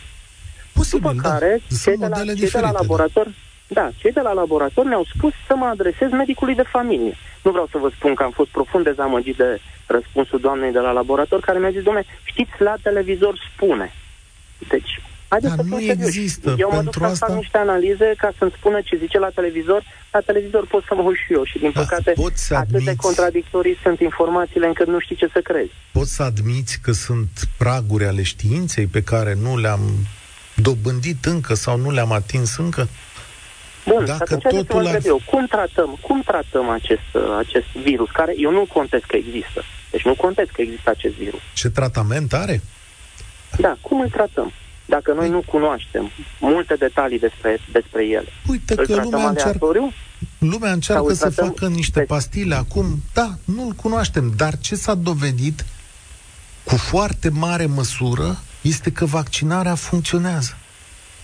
Posibil, 0.73 1.01
După 1.11 1.23
da. 1.23 1.29
care, 1.29 1.61
cei 1.69 1.77
Sunt 1.77 1.97
de, 1.99 2.07
la, 2.07 2.09
modele 2.09 2.33
cei 2.33 2.41
de 2.41 2.45
diferite. 2.45 2.73
la 2.73 2.79
laborator, 2.81 3.27
da, 3.69 3.91
cei 3.97 4.13
de 4.13 4.21
la 4.21 4.33
laborator 4.33 4.85
mi-au 4.87 5.05
spus 5.15 5.33
să 5.47 5.55
mă 5.57 5.65
adresez 5.67 6.11
medicului 6.11 6.55
de 6.55 6.63
familie. 6.63 7.17
Nu 7.43 7.51
vreau 7.51 7.69
să 7.71 7.79
vă 7.79 7.91
spun 7.97 8.15
că 8.15 8.23
am 8.23 8.31
fost 8.31 8.51
profund 8.51 8.85
dezamăgit 8.85 9.37
de 9.37 9.61
răspunsul 9.87 10.41
doamnei 10.41 10.73
de 10.73 10.79
la 10.79 10.91
laborator, 10.91 11.41
care 11.41 11.59
mi-a 11.59 11.71
zis, 11.71 11.83
domne, 11.83 12.05
știți, 12.25 12.51
la 12.59 12.75
televizor 12.83 13.51
spune. 13.55 13.93
Deci, 14.69 15.01
haideți 15.33 15.55
Dar 15.57 15.65
să 15.65 15.71
nu 15.71 15.77
fim 15.77 15.87
serioși. 15.87 16.07
există. 16.19 16.49
Eu 16.59 16.69
mă 16.69 16.75
duc 16.75 16.83
Pentru 16.83 17.01
să 17.01 17.07
asta- 17.07 17.27
fac 17.27 17.37
niște 17.37 17.59
analize 17.59 18.09
ca 18.23 18.31
să-mi 18.39 18.55
spună 18.59 18.79
ce 18.85 18.97
zice 18.97 19.19
la 19.19 19.29
televizor. 19.39 19.81
La 20.13 20.21
televizor 20.21 20.67
pot 20.67 20.83
să 20.89 20.95
mă 20.95 21.03
uit 21.03 21.17
și 21.27 21.33
eu 21.33 21.45
și, 21.45 21.59
din 21.59 21.71
Da, 21.75 21.81
păcate, 21.81 22.11
poți 22.25 22.47
să 22.47 22.55
atât 22.55 22.71
de 22.71 22.77
admiți- 22.77 22.97
contradictorii 23.07 23.77
sunt 23.83 23.99
informațiile 24.01 24.67
încât 24.67 24.87
nu 24.87 24.99
știi 25.01 25.17
ce 25.17 25.29
să 25.33 25.41
crezi. 25.41 25.71
Poți 25.93 26.15
să 26.15 26.23
admiți 26.23 26.79
că 26.85 26.93
sunt 26.93 27.29
praguri 27.59 28.05
ale 28.05 28.23
științei 28.23 28.87
pe 28.87 29.03
care 29.03 29.33
nu 29.45 29.53
le-am 29.59 29.81
dobândit 30.55 31.25
încă 31.25 31.55
sau 31.55 31.77
nu 31.79 31.91
le-am 31.91 32.13
atins 32.13 32.57
încă? 32.57 32.89
Bun, 33.87 34.05
Dacă 34.05 34.15
și 34.17 34.23
atunci 34.23 34.43
haideți 34.43 34.67
să 34.67 34.73
vă 34.73 34.73
totul 34.73 34.87
ar- 34.87 34.95
întreb 34.95 35.13
eu, 35.13 35.21
cum 35.31 35.47
tratăm, 35.47 35.99
cum 36.01 36.23
tratăm 36.31 36.69
acest, 36.69 37.09
uh, 37.13 37.23
acest 37.39 37.67
virus, 37.83 38.11
care 38.11 38.33
eu 38.37 38.51
nu 38.51 38.65
contest 38.73 39.05
că 39.05 39.17
există. 39.17 39.63
Deci 39.91 40.05
nu 40.05 40.15
contest 40.15 40.51
că 40.51 40.61
există 40.63 40.91
acest 40.91 41.15
virus. 41.15 41.41
Ce 41.55 41.69
tratament 41.71 42.33
are? 42.33 42.61
Da, 43.59 43.77
cum 43.81 44.01
îl 44.01 44.09
tratăm? 44.09 44.53
Dacă 44.97 45.13
noi 45.13 45.29
nu 45.31 45.43
cunoaștem 45.47 46.11
multe 46.41 46.75
detalii 46.75 47.19
despre, 47.19 47.59
despre 47.73 48.07
el, 48.07 48.29
Uite 48.47 48.75
îl 48.77 48.87
că 48.87 48.93
tratăm 48.93 49.11
lumea 49.11 49.29
încearcă, 49.29 49.49
aleatoriu? 49.49 49.93
lumea 50.39 50.59
Sau 50.67 50.73
încearcă 50.75 51.09
îl 51.09 51.15
să 51.15 51.31
tratăm 51.31 51.47
facă 51.47 51.69
niște 51.69 51.99
pe- 51.99 52.05
pastile 52.05 52.55
acum. 52.55 53.03
Da, 53.13 53.35
nu-l 53.45 53.73
cunoaștem, 53.73 54.33
dar 54.37 54.59
ce 54.59 54.75
s-a 54.75 54.95
dovedit 54.95 55.65
cu 56.65 56.77
foarte 56.77 57.29
mare 57.29 57.67
măsură 57.67 58.39
este 58.61 58.93
că 58.93 59.05
vaccinarea 59.05 59.75
funcționează. 59.75 60.57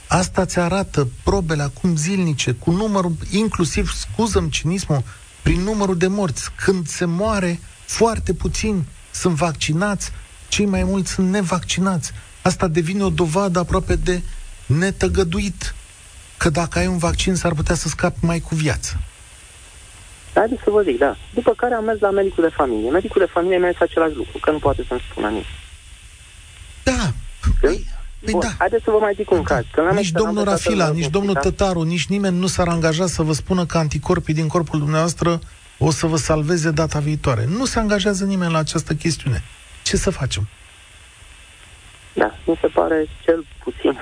Asta 0.08 0.44
ți 0.44 0.58
arată 0.58 1.08
probele 1.24 1.62
acum 1.62 1.96
zilnice, 1.96 2.52
cu 2.52 2.70
numărul, 2.70 3.12
inclusiv, 3.30 3.90
scuzăm 3.92 4.48
cinismul, 4.48 5.02
prin 5.42 5.60
numărul 5.60 5.96
de 5.96 6.06
morți. 6.06 6.50
Când 6.64 6.86
se 6.86 7.04
moare, 7.04 7.60
foarte 7.84 8.32
puțini 8.32 8.88
sunt 9.10 9.34
vaccinați, 9.34 10.10
cei 10.48 10.66
mai 10.66 10.84
mulți 10.84 11.10
sunt 11.12 11.28
nevaccinați. 11.30 12.12
Asta 12.48 12.68
devine 12.68 13.02
o 13.02 13.08
dovadă 13.10 13.58
aproape 13.58 13.94
de 13.96 14.22
netăgăduit. 14.66 15.74
Că 16.36 16.48
dacă 16.50 16.78
ai 16.78 16.86
un 16.86 16.98
vaccin, 16.98 17.34
s-ar 17.34 17.52
putea 17.54 17.74
să 17.74 17.88
scapi 17.88 18.24
mai 18.24 18.40
cu 18.40 18.54
viață. 18.54 18.96
Haideți 20.34 20.62
să 20.64 20.70
vă 20.70 20.82
zic, 20.82 20.98
da. 20.98 21.16
După 21.34 21.52
care 21.56 21.74
am 21.74 21.84
mers 21.84 22.00
la 22.00 22.10
medicul 22.10 22.44
de 22.44 22.54
familie. 22.56 22.90
Medicul 22.90 23.20
de 23.24 23.30
familie 23.32 23.58
mi-a 23.58 23.70
zis 23.70 23.80
același 23.80 24.14
lucru, 24.14 24.38
că 24.38 24.50
nu 24.50 24.58
poate 24.58 24.84
să-mi 24.88 25.04
spună 25.10 25.28
nimic. 25.28 25.44
Da, 26.82 27.12
păi, 27.60 27.86
păi 28.20 28.32
Bun, 28.32 28.40
da. 28.40 28.50
haideți 28.58 28.84
să 28.84 28.90
vă 28.90 28.98
mai 29.00 29.12
zic 29.16 29.30
un 29.30 29.42
caz. 29.42 29.64
Când 29.72 29.86
am 29.86 29.94
Nici 29.94 30.10
mers- 30.12 30.14
am 30.14 30.24
domnul 30.24 30.44
mers 30.44 30.46
la 30.46 30.52
Rafila, 30.52 30.84
tatăl 30.84 30.86
meu 30.86 30.94
nici 30.94 31.04
în 31.04 31.10
domnul 31.10 31.34
spital. 31.34 31.50
Tătaru, 31.52 31.82
nici 31.82 32.06
nimeni 32.06 32.38
nu 32.38 32.46
s-ar 32.46 32.68
angaja 32.68 33.06
să 33.06 33.22
vă 33.22 33.32
spună 33.32 33.66
că 33.66 33.78
anticorpii 33.78 34.34
din 34.34 34.46
corpul 34.46 34.78
dumneavoastră 34.78 35.40
o 35.78 35.90
să 35.90 36.06
vă 36.06 36.16
salveze 36.16 36.70
data 36.70 36.98
viitoare. 36.98 37.44
Nu 37.58 37.64
se 37.64 37.78
angajează 37.78 38.24
nimeni 38.24 38.52
la 38.52 38.58
această 38.58 38.94
chestiune. 38.94 39.42
Ce 39.82 39.96
să 39.96 40.10
facem? 40.10 40.48
Da, 42.18 42.34
mi 42.46 42.58
se 42.60 42.66
pare 42.66 43.06
cel 43.24 43.44
puțin 43.64 43.98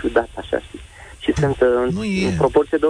ciudat, 0.00 0.28
așa 0.36 0.58
știi. 0.66 0.80
Și 1.18 1.32
sunt 1.40 1.60
uh, 1.60 1.92
Nu 1.92 2.00
în, 2.00 2.06
e. 2.06 2.26
în 2.26 2.36
proporție 2.36 2.78
de 2.80 2.86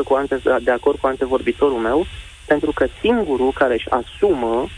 80% 0.00 0.04
cu 0.04 0.14
ante, 0.14 0.40
de 0.64 0.70
acord 0.70 0.98
cu 0.98 1.06
antevorbitorul 1.06 1.78
meu, 1.78 2.06
pentru 2.46 2.72
că 2.72 2.86
singurul 3.00 3.52
care 3.52 3.74
își 3.74 3.90
asumă 3.90 4.68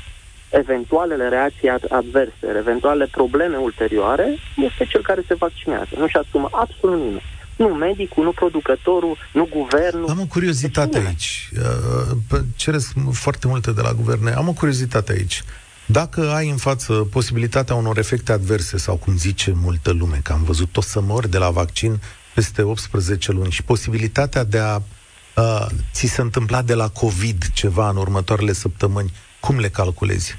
eventualele 0.50 1.28
reacții 1.28 1.68
ad- 1.70 1.88
adverse, 1.88 2.46
eventuale 2.58 3.06
probleme 3.10 3.56
ulterioare, 3.56 4.38
este 4.56 4.84
cel 4.84 5.02
care 5.02 5.22
se 5.26 5.34
vaccinează. 5.34 5.88
Nu-și 5.96 6.16
asumă 6.16 6.48
absolut 6.52 6.98
nimeni. 6.98 7.22
Nu 7.56 7.68
medicul, 7.68 8.24
nu 8.24 8.30
producătorul, 8.30 9.16
nu 9.32 9.48
guvernul. 9.52 10.08
Am 10.08 10.20
o 10.20 10.24
curiozitate 10.24 10.98
Deci, 10.98 11.06
aici. 11.06 11.48
Uh, 11.58 12.16
p- 12.32 12.44
Cereți 12.56 12.92
foarte 13.12 13.46
multe 13.46 13.72
de 13.72 13.80
la 13.80 13.92
guverne. 13.92 14.30
Am 14.30 14.48
o 14.48 14.52
curiozitate 14.52 15.12
aici. 15.12 15.42
Dacă 15.86 16.30
ai 16.30 16.48
în 16.48 16.56
față 16.56 16.92
posibilitatea 16.92 17.74
unor 17.74 17.98
efecte 17.98 18.32
adverse, 18.32 18.78
sau 18.78 18.96
cum 18.96 19.16
zice 19.16 19.52
multă 19.54 19.92
lume, 19.92 20.20
că 20.22 20.32
am 20.32 20.42
văzut 20.42 20.76
o 20.76 20.80
să 20.80 21.00
mor 21.00 21.26
de 21.26 21.38
la 21.38 21.50
vaccin 21.50 22.00
peste 22.34 22.62
18 22.62 23.32
luni 23.32 23.50
și 23.50 23.62
posibilitatea 23.62 24.44
de 24.44 24.58
a 24.58 24.76
uh, 24.76 25.66
ți 25.92 26.06
se 26.06 26.20
întâmpla 26.20 26.62
de 26.62 26.74
la 26.74 26.88
COVID 26.88 27.44
ceva 27.52 27.88
în 27.88 27.96
următoarele 27.96 28.52
săptămâni, 28.52 29.12
cum 29.40 29.58
le 29.58 29.68
calculezi? 29.68 30.36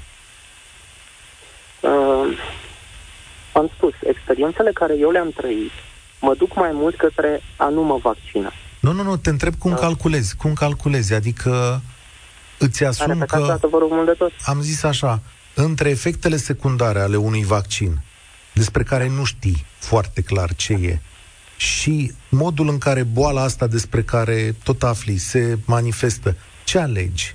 Uh, 1.80 2.38
am 3.52 3.70
spus, 3.76 3.92
experiențele 4.02 4.70
care 4.72 4.94
eu 4.98 5.10
le-am 5.10 5.30
trăit 5.30 5.70
mă 6.24 6.34
duc 6.38 6.54
mai 6.54 6.70
mult 6.72 6.96
către 6.96 7.40
a 7.56 7.68
nu 7.68 7.82
mă 7.82 7.98
vaccina. 8.02 8.52
Nu, 8.80 8.92
nu, 8.92 9.02
nu, 9.02 9.16
te 9.16 9.30
întreb 9.30 9.54
cum 9.58 9.72
uh. 9.72 9.78
calculezi, 9.78 10.36
cum 10.36 10.52
calculezi, 10.52 11.14
adică 11.14 11.82
îți 12.58 12.84
asum 12.84 13.18
că... 13.18 13.44
Dată, 13.46 13.66
vă 13.66 13.78
rog 13.78 13.90
mult 13.90 14.06
de 14.06 14.12
tot. 14.12 14.32
Am 14.44 14.60
zis 14.60 14.82
așa, 14.82 15.20
între 15.54 15.88
efectele 15.88 16.36
secundare 16.36 17.00
ale 17.00 17.16
unui 17.16 17.44
vaccin, 17.44 18.02
despre 18.54 18.82
care 18.82 19.08
nu 19.08 19.24
știi 19.24 19.64
foarte 19.78 20.22
clar 20.22 20.54
ce 20.54 20.72
e, 20.72 20.98
și 21.56 22.12
modul 22.28 22.68
în 22.68 22.78
care 22.78 23.02
boala 23.02 23.42
asta 23.42 23.66
despre 23.66 24.02
care 24.02 24.54
tot 24.64 24.82
afli 24.82 25.16
se 25.16 25.58
manifestă, 25.66 26.36
ce 26.64 26.78
alegi? 26.78 27.34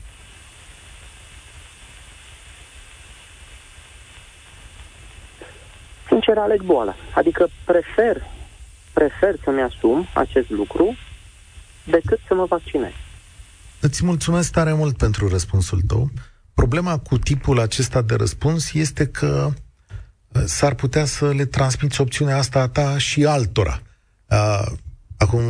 Sincer, 6.07 6.37
aleg 6.37 6.61
boala. 6.61 6.95
Adică 7.13 7.49
prefer, 7.65 8.23
prefer 8.93 9.35
să-mi 9.43 9.61
asum 9.61 10.07
acest 10.13 10.49
lucru 10.49 10.97
decât 11.83 12.19
să 12.27 12.33
mă 12.33 12.45
vaccinez. 12.45 12.91
Îți 13.79 14.05
mulțumesc 14.05 14.51
tare 14.51 14.73
mult 14.73 14.97
pentru 14.97 15.27
răspunsul 15.27 15.81
tău. 15.87 16.09
Problema 16.59 16.97
cu 16.97 17.17
tipul 17.17 17.59
acesta 17.59 18.01
de 18.01 18.15
răspuns 18.15 18.73
este 18.73 19.07
că 19.07 19.51
uh, 20.27 20.41
s-ar 20.45 20.73
putea 20.73 21.05
să 21.05 21.31
le 21.31 21.45
transmiți 21.45 22.01
opțiunea 22.01 22.37
asta 22.37 22.59
a 22.59 22.67
ta 22.67 22.97
și 22.97 23.25
altora. 23.25 23.81
Uh, 24.25 24.71
acum, 25.17 25.43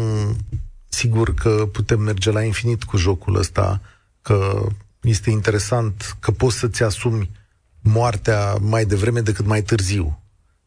sigur 0.87 1.33
că 1.33 1.69
putem 1.71 1.99
merge 1.99 2.31
la 2.31 2.43
infinit 2.43 2.83
cu 2.83 2.97
jocul 2.97 3.35
ăsta, 3.35 3.81
că 4.21 4.67
este 5.01 5.29
interesant 5.29 6.15
că 6.19 6.31
poți 6.31 6.57
să-ți 6.57 6.83
asumi 6.83 7.31
moartea 7.81 8.55
mai 8.55 8.85
devreme 8.85 9.21
decât 9.21 9.45
mai 9.45 9.61
târziu. 9.61 10.21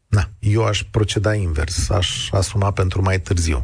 Na, 0.07 0.29
eu 0.39 0.65
aș 0.65 0.83
proceda 0.91 1.33
invers, 1.33 1.89
aș 1.89 2.29
asuma 2.31 2.71
pentru 2.71 3.01
mai 3.01 3.19
târziu. 3.19 3.63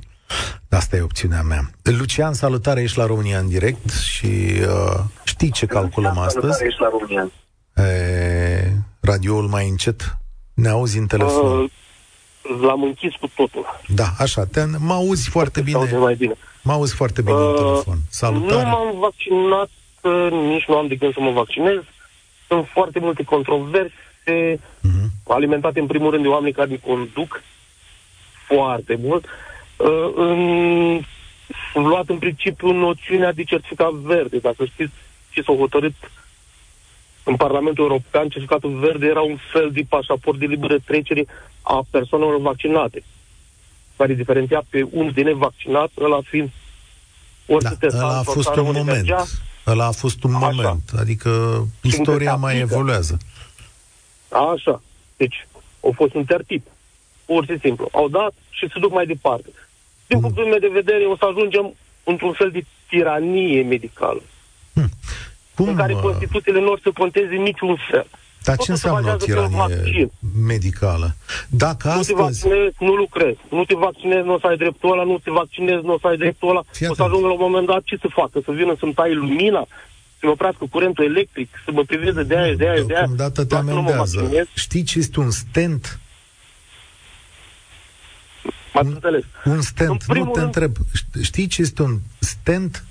Asta 0.69 0.95
e 0.95 1.01
opțiunea 1.01 1.41
mea. 1.41 1.69
Lucian, 1.83 2.33
salutare, 2.33 2.81
ești 2.81 2.97
la 2.97 3.05
România 3.05 3.39
în 3.39 3.47
direct 3.47 3.89
și 3.91 4.25
uh, 4.25 4.99
știi 5.23 5.51
ce 5.51 5.65
calculăm 5.65 6.17
astăzi? 6.17 6.63
Ești 6.63 6.81
la 6.81 6.89
România. 6.89 7.31
E, 7.75 8.71
radioul 8.99 9.47
mai 9.47 9.67
încet? 9.67 10.17
Ne 10.53 10.69
auzi 10.69 10.97
în 10.97 11.07
telefon? 11.07 11.61
Uh, 11.61 11.69
l-am 12.61 12.83
închis 12.83 13.13
cu 13.19 13.31
totul. 13.35 13.65
Da, 13.87 14.13
așa, 14.17 14.45
te, 14.45 14.65
mă 14.77 14.93
auzi 14.93 15.29
foarte 15.29 15.61
bine. 15.61 15.97
Mai 15.97 16.15
bine. 16.15 16.33
Mă 16.61 16.71
auzi 16.71 16.95
foarte 16.95 17.21
bine 17.21 17.37
uh, 17.37 17.47
în 17.47 17.55
telefon. 17.55 17.97
Salutare. 18.09 18.63
Nu 18.63 18.69
m-am 18.69 18.99
vaccinat, 18.99 19.69
nici 20.47 20.65
nu 20.67 20.77
am 20.77 20.87
de 20.87 20.95
gând 20.95 21.13
să 21.13 21.19
mă 21.19 21.31
vaccinez. 21.31 21.79
Sunt 22.47 22.67
foarte 22.73 22.99
multe 22.99 23.23
controverse, 23.23 24.59
uh-huh. 24.59 25.07
alimentate 25.27 25.79
în 25.79 25.87
primul 25.87 26.11
rând 26.11 26.23
de 26.23 26.29
oameni 26.29 26.53
care 26.53 26.69
îmi 26.69 26.79
conduc 26.79 27.41
foarte 28.47 28.99
mult. 29.01 29.25
Uh, 29.79 30.13
uh, 30.15 31.05
în, 31.73 31.83
luat 31.83 32.09
în 32.09 32.17
principiu 32.17 32.71
noțiunea 32.71 33.33
de 33.33 33.43
certificat 33.43 33.91
verde. 33.91 34.37
Dacă 34.37 34.65
știți 34.65 34.93
ce 35.29 35.41
s-a 35.41 35.53
hotărât 35.53 35.93
în 37.23 37.35
Parlamentul 37.35 37.83
European, 37.83 38.29
certificatul 38.29 38.79
verde 38.79 39.05
era 39.05 39.21
un 39.21 39.37
fel 39.51 39.71
de 39.71 39.85
pașaport 39.89 40.39
de 40.39 40.45
liberă 40.45 40.77
trecere 40.85 41.25
a 41.61 41.85
persoanelor 41.89 42.39
vaccinate, 42.39 43.03
care 43.97 44.13
diferenția 44.13 44.63
pe 44.69 44.87
un 44.91 45.11
de 45.13 45.21
nevaccinat, 45.21 45.91
ăla 45.99 46.19
fiind 46.23 46.49
orice 47.47 47.77
da, 47.79 47.97
ăla 47.97 48.17
a 48.17 48.21
fost 48.21 48.55
un 48.55 48.63
moment. 48.63 48.85
Mergea. 48.85 49.25
Ăla 49.67 49.85
a 49.85 49.91
fost 49.91 50.23
un 50.23 50.35
Așa. 50.35 50.49
moment. 50.49 50.91
Adică 50.97 51.63
istoria 51.81 52.35
mai 52.35 52.59
evoluează. 52.59 53.17
Așa. 54.53 54.81
Deci, 55.17 55.47
au 55.83 55.91
fost 55.95 56.13
un 56.13 56.25
tertip. 56.25 56.67
Pur 57.25 57.45
și 57.45 57.57
simplu. 57.61 57.89
Au 57.91 58.09
dat 58.09 58.33
și 58.49 58.67
se 58.73 58.79
duc 58.79 58.91
mai 58.91 59.05
departe. 59.05 59.49
Din 60.09 60.17
mm. 60.17 60.23
punctul 60.23 60.45
meu 60.45 60.59
de 60.59 60.71
vedere, 60.79 61.03
o 61.13 61.15
să 61.21 61.25
ajungem 61.31 61.65
într-un 62.03 62.33
fel 62.39 62.49
de 62.51 62.61
tiranie 62.89 63.63
medicală. 63.63 64.21
Hmm. 64.73 64.89
Cum, 65.55 65.67
în 65.67 65.75
care 65.75 65.93
Constituțiile 65.93 66.59
nu 66.59 66.77
să 66.83 66.89
conteze 66.93 67.35
niciun 67.35 67.77
fel. 67.89 68.07
Dar 68.43 68.57
ce 68.57 68.71
înseamnă 68.71 69.11
o 69.11 69.15
tiranie 69.15 70.09
medicală? 70.47 71.15
Dacă 71.49 71.87
nu 71.87 71.93
astăzi... 71.93 72.13
te 72.13 72.21
vaccinezi, 72.21 72.75
nu 72.79 72.93
lucrezi. 72.93 73.39
Nu 73.49 73.63
te 73.65 73.75
vaccinezi, 73.75 74.25
nu 74.25 74.33
o 74.33 74.39
să 74.39 74.47
ai 74.47 74.57
dreptul 74.57 74.91
ăla, 74.91 75.03
nu 75.03 75.17
te 75.23 75.31
vaccinezi, 75.31 75.85
nu 75.85 75.93
o 75.93 75.99
să 76.01 76.07
ai 76.07 76.17
dreptul 76.17 76.49
ăla. 76.49 76.63
Fii 76.71 76.87
o 76.87 76.93
să 76.93 77.03
ajungă 77.03 77.27
la 77.27 77.33
un 77.33 77.45
moment 77.47 77.67
dat 77.67 77.83
ce 77.83 77.97
să 78.01 78.07
facă? 78.09 78.41
Să 78.45 78.51
vină 78.51 78.75
să-mi 78.79 78.93
tai 78.93 79.13
lumina? 79.13 79.67
Să 80.19 80.23
mă 80.25 80.29
oprească 80.29 80.65
curentul 80.69 81.05
electric? 81.05 81.49
Să 81.65 81.71
mă 81.71 81.83
priveze 81.83 82.23
de 82.23 82.37
aia, 82.37 82.53
de 82.53 82.69
aia, 82.69 82.83
de 82.83 82.95
aia? 82.95 83.05
Deocamdată 83.05 83.45
te 83.45 83.55
amendează. 83.55 84.47
Știi 84.53 84.83
ce 84.83 84.99
este 84.99 85.19
un 85.19 85.31
stent? 85.31 85.99
M-ați 88.73 88.87
înțeles. 88.87 89.23
Un 89.45 89.61
stent, 89.61 90.05
nu 90.05 90.13
te 90.13 90.13
rând, 90.13 90.35
întreb. 90.35 90.75
Știi 91.21 91.47
ce 91.47 91.61
este 91.61 91.81
un 91.81 91.97
stent? 92.19 92.83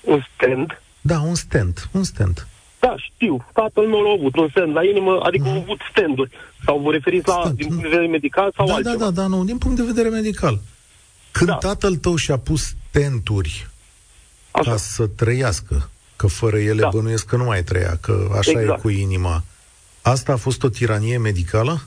Un 0.00 0.22
stent? 0.34 0.82
Da, 1.00 1.20
un 1.20 1.34
stent, 1.34 1.88
un 1.92 2.04
stent. 2.04 2.46
Da, 2.80 2.94
știu. 2.96 3.46
Tatăl 3.52 3.86
meu 3.86 4.08
a 4.08 4.16
avut 4.18 4.36
un 4.36 4.48
stent 4.48 4.74
la 4.74 4.84
inimă, 4.84 5.20
adică 5.22 5.44
mm. 5.44 5.54
a 5.54 5.56
avut 5.56 5.80
stenduri. 5.90 6.30
Sau 6.64 6.78
vă 6.78 6.92
referiți 6.92 7.28
la 7.28 7.50
din 7.54 7.66
punct 7.66 7.82
de 7.82 7.88
vedere 7.88 8.06
medical 8.06 8.52
sau 8.56 8.66
da, 8.66 8.74
altceva? 8.74 8.96
Da, 8.96 9.04
da, 9.04 9.10
da, 9.10 9.26
nu, 9.26 9.44
din 9.44 9.58
punct 9.58 9.76
de 9.76 9.82
vedere 9.82 10.08
medical. 10.08 10.60
Când 11.32 11.50
da. 11.50 11.56
tatăl 11.56 11.96
tău 11.96 12.16
și-a 12.16 12.36
pus 12.36 12.74
stenturi 12.88 13.66
așa. 14.50 14.70
ca 14.70 14.76
să 14.76 15.06
trăiască, 15.06 15.90
că 16.16 16.26
fără 16.26 16.58
ele 16.58 16.80
da. 16.80 16.88
bănuiesc 16.88 17.26
că 17.26 17.36
nu 17.36 17.44
mai 17.44 17.62
trăia, 17.62 17.98
că 18.00 18.28
așa 18.38 18.50
exact. 18.50 18.78
e 18.78 18.82
cu 18.82 18.88
inima, 18.88 19.44
asta 20.02 20.32
a 20.32 20.36
fost 20.36 20.62
o 20.62 20.68
tiranie 20.68 21.18
medicală? 21.18 21.80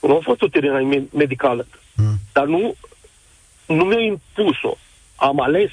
Nu 0.00 0.16
a 0.16 0.20
fost 0.22 0.42
o 0.42 0.48
tiranie 0.48 1.08
medicală. 1.14 1.66
Mm. 1.98 2.18
Dar 2.32 2.46
nu, 2.46 2.74
nu 3.66 3.84
mi-a 3.84 4.00
impus-o. 4.00 4.76
Am 5.16 5.40
ales 5.40 5.70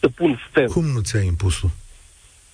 să 0.00 0.08
pun 0.08 0.40
stent. 0.50 0.70
Cum 0.70 0.84
nu 0.84 1.00
ți-a 1.00 1.20
impus-o? 1.20 1.66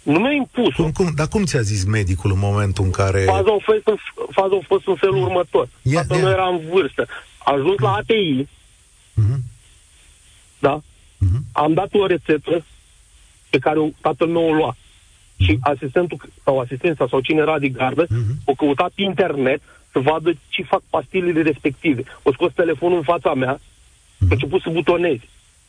Nu 0.03 0.19
mi-a 0.19 0.33
impus 0.33 0.75
cum, 0.75 0.93
cum, 0.93 1.13
Dar 1.15 1.29
cum 1.29 1.45
ți-a 1.45 1.61
zis 1.61 1.85
medicul 1.85 2.31
în 2.31 2.39
momentul 2.39 2.85
în 2.85 2.91
care... 2.91 3.23
Faza 3.25 3.51
a 3.51 3.59
fost 3.63 3.87
în, 3.87 3.97
faza 4.31 4.55
a 4.55 4.65
fost 4.67 4.87
în 4.87 4.95
felul 4.95 5.17
mm. 5.17 5.23
următor. 5.23 5.69
Yeah, 5.83 6.07
Tatăl 6.07 6.23
yeah. 6.23 6.33
era 6.33 6.47
în 6.47 6.61
vârstă. 6.73 7.07
A 7.39 7.53
ajuns 7.53 7.79
mm. 7.79 7.87
la 7.87 7.93
ATI. 7.93 8.49
Mm-hmm. 9.21 9.41
Da? 10.59 10.81
Mm-hmm. 10.81 11.41
Am 11.53 11.73
dat 11.73 11.95
o 11.95 12.07
rețetă 12.07 12.65
pe 13.51 13.59
care 13.59 13.79
o, 13.79 13.89
tatăl 14.01 14.27
meu 14.27 14.49
o 14.49 14.53
lua. 14.53 14.77
Mm-hmm. 14.77 15.45
Și 15.45 15.59
asistentul 15.61 16.19
sau 16.45 16.61
asistența 16.61 17.07
sau 17.11 17.21
cine 17.21 17.41
era 17.41 17.59
de 17.59 17.69
gardă 17.69 18.07
mm-hmm. 18.07 18.45
o 18.45 18.55
căutat 18.55 18.93
internet 18.95 19.63
să 19.95 20.01
vadă 20.01 20.31
ce 20.49 20.63
fac 20.63 20.83
pastilele 20.91 21.43
respective. 21.43 22.03
O 22.23 22.33
scos 22.33 22.53
telefonul 22.53 22.97
în 22.97 23.03
fața 23.03 23.35
mea, 23.35 23.57
mm-hmm. 23.59 24.31
a 24.31 24.35
început 24.37 24.61
să 24.61 24.71
butonezi, 24.71 25.29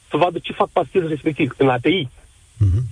să 0.10 0.18
vadă 0.18 0.38
ce 0.42 0.54
fac 0.54 0.70
pastilele 0.70 1.10
respective, 1.10 1.54
în 1.58 1.70
ATI. 1.70 2.08
Mm-hmm. 2.64 2.84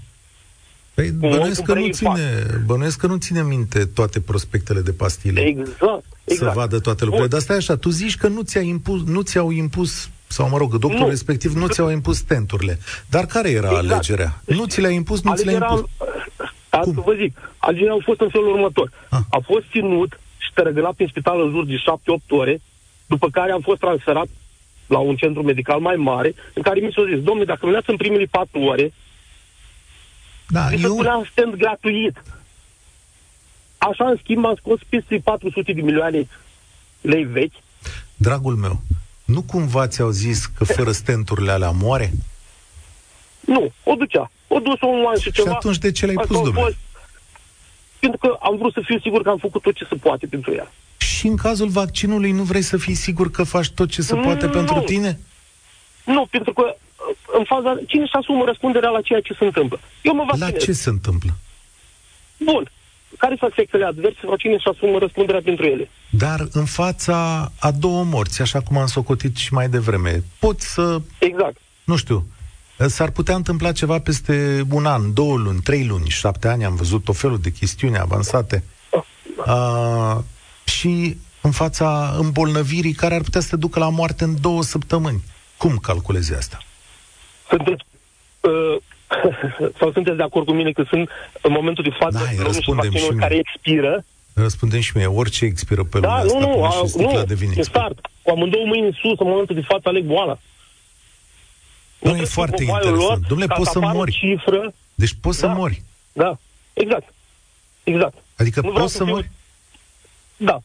Păi 0.93 1.11
bănuiesc 1.11 1.61
că, 1.61 1.73
nu 1.73 1.87
ține, 1.87 2.45
bănuiesc 2.65 2.97
că 2.97 3.07
nu 3.07 3.17
ține 3.17 3.43
minte 3.43 3.85
toate 3.85 4.19
prospectele 4.19 4.81
de 4.81 4.91
pastile. 4.91 5.41
Exact. 5.41 6.05
exact. 6.23 6.51
Să 6.51 6.51
vadă 6.55 6.79
toate 6.79 7.03
lucrurile. 7.03 7.29
Dar 7.29 7.39
stai 7.39 7.55
așa, 7.55 7.75
tu 7.75 7.89
zici 7.89 8.17
că 8.17 8.27
nu, 8.27 8.41
ți-a 8.41 8.61
impus, 8.61 9.03
nu 9.03 9.21
ți-au 9.21 9.51
impus, 9.51 10.09
sau 10.27 10.49
mă 10.49 10.57
rog, 10.57 10.71
doctorul 10.71 10.99
nu. 10.99 11.09
respectiv 11.09 11.53
nu 11.53 11.67
ți-au 11.67 11.89
impus 11.89 12.21
tenturile. 12.21 12.79
Dar 13.09 13.25
care 13.25 13.49
era 13.49 13.67
exact. 13.69 13.91
alegerea? 13.91 14.41
Nu 14.45 14.65
ți 14.65 14.81
le-a 14.81 14.89
impus, 14.89 15.21
nu 15.21 15.35
ți 15.35 15.45
le-a 15.45 15.53
impus. 15.53 15.89
Asta 16.69 17.01
vă 17.05 17.13
zic. 17.17 17.37
Alegerea 17.57 17.93
a 17.93 17.97
fost 18.03 18.19
în 18.19 18.29
felul 18.29 18.53
următor. 18.53 18.91
Ah. 19.09 19.19
A 19.29 19.39
fost 19.45 19.65
ținut 19.71 20.19
ștergănat 20.49 20.93
în 20.97 21.07
spital 21.07 21.41
în 21.41 21.51
jur 21.51 21.65
de 21.65 21.75
7-8 21.75 22.27
ore, 22.29 22.61
după 23.05 23.29
care 23.29 23.51
am 23.51 23.61
fost 23.61 23.79
transferat 23.79 24.27
la 24.87 24.99
un 24.99 25.15
centru 25.15 25.43
medical 25.43 25.79
mai 25.79 25.95
mare, 25.95 26.33
în 26.53 26.61
care 26.61 26.79
mi 26.79 26.91
s-a 26.91 27.03
zis, 27.05 27.23
domnule, 27.23 27.45
dacă 27.45 27.65
veneați 27.65 27.89
în 27.89 27.97
primele 27.97 28.25
4 28.31 28.59
ore, 28.59 28.93
da, 30.47 30.69
mi 30.69 30.77
se 30.77 30.85
eu... 30.85 30.95
punea 30.95 31.21
stand 31.31 31.55
gratuit. 31.55 32.23
Așa, 33.77 34.09
în 34.09 34.17
schimb, 34.23 34.45
am 34.45 34.55
scos 34.55 34.79
peste 34.89 35.21
400 35.23 35.73
de 35.73 35.81
milioane 35.81 36.27
lei 37.01 37.23
vechi. 37.23 37.53
Dragul 38.15 38.55
meu, 38.55 38.81
nu 39.25 39.41
cumva 39.41 39.87
ți-au 39.87 40.09
zis 40.09 40.45
că 40.45 40.63
fără 40.63 40.91
stenturile 40.91 41.51
alea 41.51 41.71
moare? 41.71 42.11
Nu, 43.39 43.71
o 43.83 43.95
ducea. 43.95 44.31
O 44.47 44.59
dus 44.59 44.81
un 44.81 45.05
an 45.07 45.19
și 45.19 45.31
ceva. 45.31 45.49
Și 45.49 45.55
atunci 45.55 45.77
de 45.77 45.91
ce 45.91 46.05
l-ai 46.05 46.15
pus, 46.15 46.41
domnule? 46.41 46.77
Pentru 48.05 48.19
că 48.23 48.37
am 48.47 48.57
vrut 48.57 48.73
să 48.73 48.81
fiu 48.83 48.99
sigur 48.99 49.21
că 49.21 49.29
am 49.29 49.37
făcut 49.37 49.61
tot 49.61 49.75
ce 49.75 49.85
se 49.89 49.95
poate 49.95 50.25
pentru 50.25 50.53
ea. 50.53 50.67
Și 50.97 51.27
în 51.27 51.35
cazul 51.35 51.67
vaccinului 51.67 52.31
nu 52.31 52.43
vrei 52.43 52.61
să 52.61 52.77
fii 52.77 52.93
sigur 52.93 53.31
că 53.31 53.43
faci 53.43 53.69
tot 53.69 53.89
ce 53.89 54.01
se 54.01 54.15
poate 54.15 54.45
nu. 54.45 54.51
pentru 54.51 54.79
tine? 54.79 55.19
Nu, 56.05 56.25
pentru 56.29 56.53
că 56.53 56.63
uh, 56.65 57.15
în 57.37 57.43
faza... 57.43 57.79
Cine 57.87 58.05
și 58.05 58.11
asumă 58.19 58.43
răspunderea 58.45 58.89
la 58.89 59.01
ceea 59.01 59.21
ce 59.21 59.33
se 59.33 59.45
întâmplă? 59.45 59.79
Eu 60.01 60.13
mă 60.15 60.23
vaccinez. 60.27 60.51
La 60.51 60.57
ce 60.57 60.71
se 60.71 60.89
întâmplă? 60.89 61.31
Bun. 62.37 62.71
care 63.17 63.35
sunt 63.39 63.51
efectele 63.51 63.85
adverse, 63.85 64.19
cine 64.37 64.53
își 64.53 64.67
asumă 64.67 64.97
răspunderea 64.97 65.41
pentru 65.43 65.65
ele. 65.65 65.89
Dar 66.09 66.39
în 66.51 66.65
fața 66.65 67.51
a 67.59 67.71
două 67.71 68.03
morți, 68.03 68.41
așa 68.41 68.61
cum 68.61 68.77
am 68.77 68.87
socotit 68.87 69.35
și 69.35 69.53
mai 69.53 69.69
devreme, 69.69 70.23
pot 70.39 70.61
să... 70.61 71.01
Exact. 71.19 71.57
Nu 71.83 71.95
știu, 71.95 72.27
S-ar 72.87 73.09
putea 73.09 73.35
întâmpla 73.35 73.71
ceva 73.71 73.99
peste 73.99 74.63
un 74.71 74.85
an, 74.85 75.13
două 75.13 75.37
luni, 75.37 75.59
trei 75.59 75.85
luni, 75.85 76.07
șapte 76.09 76.47
ani, 76.47 76.65
am 76.65 76.75
văzut 76.75 77.03
tot 77.03 77.17
felul 77.17 77.39
de 77.39 77.51
chestiuni 77.51 77.97
avansate. 77.97 78.63
Uh, 79.47 80.17
și 80.63 81.17
în 81.41 81.51
fața 81.51 82.15
îmbolnăvirii 82.19 82.93
care 82.93 83.15
ar 83.15 83.21
putea 83.21 83.41
să 83.41 83.49
te 83.49 83.55
ducă 83.55 83.79
la 83.79 83.89
moarte 83.89 84.23
în 84.23 84.41
două 84.41 84.63
săptămâni. 84.63 85.23
Cum 85.57 85.77
calculezi 85.77 86.35
asta? 86.35 86.57
Sunteți, 87.49 87.83
uh, 88.39 88.77
sau 89.79 89.91
sunteți 89.91 90.17
de 90.17 90.23
acord 90.23 90.45
cu 90.45 90.51
mine 90.51 90.71
că 90.71 90.83
sunt 90.89 91.09
în 91.41 91.51
momentul 91.51 91.83
de 91.83 91.95
față 91.99 92.17
da, 92.37 92.43
răspundem 92.43 92.91
și 92.91 93.07
mie. 93.09 93.19
care 93.19 93.35
expiră? 93.35 94.03
Răspundem 94.33 94.79
și 94.79 94.91
mie, 94.95 95.05
orice 95.05 95.45
expiră 95.45 95.83
pe 95.83 95.99
da, 95.99 96.23
lumea 96.23 96.47
nu, 96.47 96.63
asta, 96.63 96.79
nu, 97.01 97.07
a, 97.07 97.11
și 97.11 97.15
nu, 97.15 97.23
de 97.23 97.33
vin 97.33 97.63
start. 97.63 97.99
Cu 98.21 98.31
amândouă 98.31 98.65
mâini 98.65 98.85
în 98.85 98.91
sus, 98.91 99.19
în 99.19 99.27
momentul 99.27 99.55
de 99.55 99.61
față 99.67 99.89
aleg 99.89 100.03
boala. 100.03 100.39
Nu, 102.03 102.15
e 102.15 102.23
foarte 102.23 102.63
interesant. 102.63 103.25
Dom'le, 103.25 103.47
poți 103.55 103.71
să 103.71 103.79
mori. 103.79 104.11
Cifră. 104.11 104.73
Deci 104.95 105.15
poți 105.21 105.41
da, 105.41 105.47
să 105.47 105.53
mori. 105.53 105.81
Da, 106.13 106.37
exact. 106.73 107.13
Exact. 107.83 108.17
Adică 108.35 108.61
nu 108.61 108.71
poți 108.71 108.91
să, 108.91 108.97
să 108.97 109.03
fiu... 109.03 109.13
mori? 109.13 109.31
Da. 110.37 110.61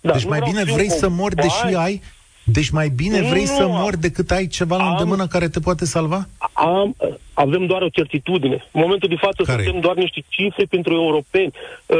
da. 0.00 0.12
Deci 0.12 0.22
nu 0.22 0.28
mai 0.28 0.40
bine 0.44 0.64
vrei 0.64 0.90
să 0.90 1.08
mori, 1.08 1.34
deși 1.34 1.74
ai... 1.74 2.02
Deci 2.44 2.70
mai 2.70 2.88
bine 2.88 3.20
vrei 3.20 3.44
nu, 3.44 3.54
să 3.56 3.66
mori 3.66 4.00
decât 4.00 4.30
ai 4.30 4.46
ceva 4.46 4.76
la 4.76 4.90
îndemână 4.90 5.26
care 5.26 5.48
te 5.48 5.60
poate 5.60 5.84
salva? 5.84 6.28
Am, 6.52 6.96
avem 7.32 7.66
doar 7.66 7.82
o 7.82 7.88
certitudine. 7.88 8.68
În 8.72 8.80
momentul 8.80 9.08
de 9.08 9.14
față 9.18 9.42
care? 9.42 9.62
suntem 9.62 9.80
doar 9.80 9.96
niște 9.96 10.24
cifre 10.28 10.64
pentru 10.64 10.92
europeni. 10.92 11.52
Uh, 11.86 11.96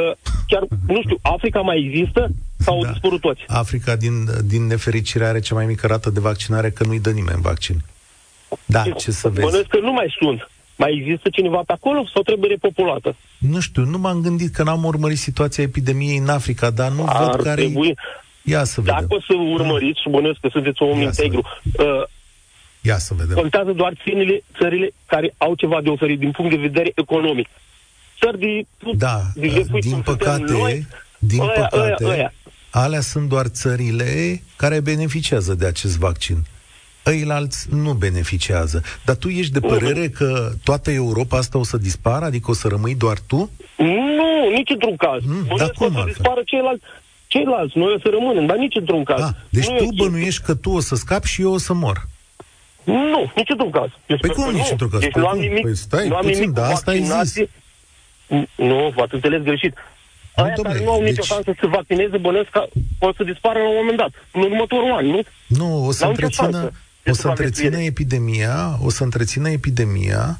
chiar, 0.47 0.63
nu 0.87 1.01
știu, 1.01 1.17
Africa 1.21 1.59
mai 1.59 1.77
există 1.77 2.31
sau 2.57 2.81
da. 2.81 2.87
au 2.87 2.91
dispărut 2.93 3.21
toți? 3.21 3.41
Africa, 3.47 3.95
din, 3.95 4.13
din 4.45 4.65
nefericire, 4.65 5.25
are 5.25 5.39
cea 5.39 5.55
mai 5.55 5.65
mică 5.65 5.87
rată 5.87 6.09
de 6.09 6.19
vaccinare, 6.19 6.71
că 6.71 6.83
nu-i 6.83 6.99
dă 6.99 7.11
nimeni 7.11 7.41
vaccin. 7.41 7.75
Da, 8.65 8.83
ce 8.97 9.11
să 9.11 9.29
vezi. 9.29 9.49
Bănesc 9.49 9.67
că 9.67 9.79
nu 9.79 9.91
mai 9.91 10.15
sunt. 10.19 10.49
Mai 10.75 10.97
există 11.01 11.29
cineva 11.31 11.61
pe 11.65 11.73
acolo 11.73 12.05
sau 12.13 12.21
trebuie 12.21 12.49
repopulată? 12.49 13.15
Nu 13.37 13.59
știu, 13.59 13.83
nu 13.83 13.97
m-am 13.97 14.21
gândit 14.21 14.53
că 14.53 14.63
n-am 14.63 14.83
urmărit 14.83 15.17
situația 15.17 15.63
epidemiei 15.63 16.17
în 16.17 16.29
Africa, 16.29 16.69
dar 16.69 16.91
nu 16.91 17.03
Ar 17.07 17.25
văd 17.25 17.43
care 17.43 17.61
trebui... 17.61 17.95
Ia 18.45 18.63
să 18.63 18.81
vedem. 18.81 18.97
Dacă 18.99 19.15
o 19.15 19.19
să 19.19 19.33
urmăriți, 19.33 20.01
și 20.01 20.09
bănuiesc 20.09 20.39
că 20.39 20.47
sunteți 20.51 20.81
om 20.81 20.97
Ia 20.99 21.03
integru, 21.03 21.41
uh, 21.79 22.03
Ia 22.81 22.97
să 22.97 23.13
vedem. 23.13 23.35
Contează 23.35 23.71
doar 23.71 23.93
țările, 24.03 24.43
țările 24.57 24.93
care 25.05 25.33
au 25.37 25.55
ceva 25.55 25.81
de 25.81 25.89
oferit 25.89 26.19
din 26.19 26.31
punct 26.31 26.51
de 26.51 26.57
vedere 26.57 26.91
economic. 26.95 27.47
Țări 28.19 28.39
de... 28.39 28.65
Da, 28.97 29.21
de, 29.35 29.47
de, 29.47 29.65
uh, 29.71 29.79
din 29.81 30.01
păcate, 30.01 30.51
noi, 30.51 30.87
din 31.19 31.41
aia, 31.41 31.51
păcate, 31.51 32.05
aia, 32.05 32.13
aia. 32.13 32.33
alea 32.69 33.01
sunt 33.01 33.29
doar 33.29 33.45
țările 33.45 34.41
care 34.55 34.79
beneficiază 34.79 35.53
de 35.53 35.65
acest 35.65 35.97
vaccin 35.97 36.37
ăilalți 37.05 37.67
nu 37.71 37.93
beneficiază. 37.93 38.83
Dar 39.05 39.15
tu 39.15 39.27
ești 39.27 39.51
de 39.51 39.59
părere 39.59 40.07
că 40.07 40.51
toată 40.63 40.91
Europa 40.91 41.37
asta 41.37 41.57
o 41.57 41.63
să 41.63 41.77
dispară? 41.77 42.25
Adică 42.25 42.51
o 42.51 42.53
să 42.53 42.67
rămâi 42.67 42.95
doar 42.95 43.17
tu? 43.27 43.49
Nu, 43.77 44.49
nici 44.55 44.69
într-un 44.69 44.95
caz. 44.95 45.21
Mm, 45.25 45.57
dar 45.57 45.71
cum 45.71 45.95
o 45.95 45.99
să 45.99 46.05
dispară 46.05 46.41
ceilalți, 46.45 46.83
ceilalți, 47.27 47.77
noi 47.77 47.93
o 47.93 47.99
să 47.99 48.09
rămânem, 48.11 48.45
dar 48.45 48.57
nici 48.57 48.75
într-un 48.75 49.03
caz. 49.03 49.21
Ah, 49.21 49.29
deci 49.49 49.67
nu 49.67 49.77
tu 49.77 49.87
bănuiești 49.95 50.41
că 50.43 50.55
tu 50.55 50.69
o 50.69 50.79
să 50.79 50.95
scapi 50.95 51.27
și 51.27 51.41
eu 51.41 51.51
o 51.53 51.57
să 51.57 51.73
mor. 51.73 52.07
Nu, 52.83 53.31
nici 53.35 53.49
într-un 53.49 53.71
caz. 53.71 53.89
Eu 54.05 54.17
păi 54.17 54.29
cum 54.29 54.51
nici 54.51 54.71
într-un 54.71 54.89
caz? 54.89 54.99
Deci 54.99 55.11
păi 55.11 55.21
nu 55.21 55.27
am 55.27 55.37
nimic, 55.37 55.61
păi 55.61 55.75
stai 55.75 56.07
nu 56.07 56.15
am 56.15 56.21
puțin, 56.21 56.39
nimic 56.39 56.55
da, 56.55 56.67
asta 56.67 56.91
ai 56.91 57.03
zis. 57.23 57.47
Nu, 58.55 58.93
v-ați 58.95 59.13
înțeles 59.13 59.41
greșit. 59.41 59.73
Nu, 60.35 60.43
Aia 60.43 60.53
domnule, 60.55 60.75
care 60.75 60.85
nu 60.85 60.91
au 60.91 61.01
nicio 61.01 61.13
deci... 61.13 61.25
șansă 61.25 61.51
să 61.53 61.57
se 61.59 61.67
vaccineze, 61.67 62.17
bănesc 62.17 62.49
că 62.49 62.65
o 62.99 63.13
să 63.13 63.23
dispară 63.23 63.59
la 63.59 63.69
un 63.69 63.75
moment 63.75 63.97
dat, 63.97 64.11
în 64.31 64.41
următorul 64.41 64.91
an, 64.91 65.05
nu? 65.05 65.21
Nu, 65.47 65.85
o 65.85 65.91
să 65.91 66.05
întrețină, 66.05 66.71
o 67.05 67.13
să 67.13 67.27
întrețină 67.27 67.77
epidemia, 67.77 68.77
o 68.83 68.89
să 68.89 69.03
întrețină 69.03 69.49
epidemia 69.49 70.39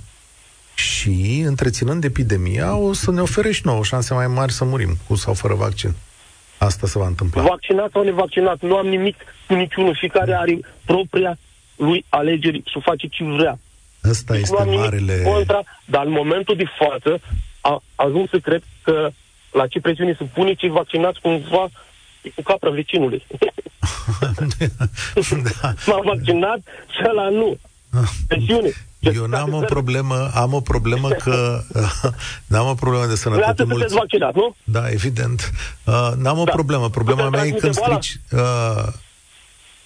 și, 0.75 1.43
întreținând 1.45 2.03
epidemia, 2.03 2.75
o 2.75 2.93
să 2.93 3.11
ne 3.11 3.21
ofere 3.21 3.51
și 3.51 3.61
nouă 3.63 3.83
șanse 3.83 4.13
mai 4.13 4.27
mari 4.27 4.51
să 4.51 4.63
murim, 4.63 4.97
cu 5.07 5.15
sau 5.15 5.33
fără 5.33 5.53
vaccin. 5.53 5.93
Asta 6.57 6.87
se 6.87 6.99
va 6.99 7.07
întâmpla. 7.07 7.41
Vaccinat 7.41 7.91
sau 7.91 8.03
nevaccinat, 8.03 8.61
nu 8.61 8.75
am 8.75 8.87
nimic 8.87 9.15
cu 9.47 9.53
niciunul. 9.53 9.97
care 10.13 10.33
are 10.33 10.59
propria 10.85 11.37
lui 11.75 12.05
alegeri 12.09 12.61
și 12.65 12.79
face 12.83 13.07
ce 13.07 13.23
vrea. 13.23 13.59
Asta 14.09 14.33
deci 14.33 14.41
este 14.41 14.63
marele... 14.63 15.21
Contra, 15.23 15.63
dar 15.85 16.05
în 16.05 16.11
momentul 16.11 16.55
de 16.55 16.65
față 16.79 17.21
a 17.61 17.83
ajuns 17.95 18.29
să 18.29 18.39
cred 18.39 18.63
că 18.83 19.09
la 19.51 19.67
ce 19.67 19.79
presiune 19.79 20.15
să 20.17 20.23
pune 20.33 20.53
cei 20.53 20.69
vaccinați 20.69 21.19
cumva 21.21 21.69
cu 22.35 22.41
capra 22.41 22.69
vecinului. 22.69 23.25
da. 25.61 25.73
M-am 25.85 26.01
vaccinat 26.03 26.59
și 26.89 27.01
ăla 27.09 27.29
nu. 27.29 27.57
Presiune. 28.27 28.69
Eu 28.99 29.25
n-am 29.25 29.53
o 29.53 29.59
problemă, 29.59 30.31
am 30.33 30.53
o 30.53 30.59
problemă 30.59 31.09
că 31.09 31.61
n-am 32.51 32.67
o 32.67 32.73
problemă 32.73 33.05
de 33.05 33.15
sănătate. 33.15 33.63
Vreau 33.63 33.87
să 33.87 33.95
vaccinat, 33.95 34.35
nu? 34.35 34.55
Da, 34.63 34.89
evident. 34.89 35.51
Uh, 35.85 36.11
n-am 36.17 36.39
o 36.39 36.43
da. 36.43 36.51
problemă. 36.51 36.89
Problema 36.89 37.29
mea 37.29 37.45
e 37.45 37.51
când 37.51 37.73
strici 37.73 38.19
uh, 38.31 38.87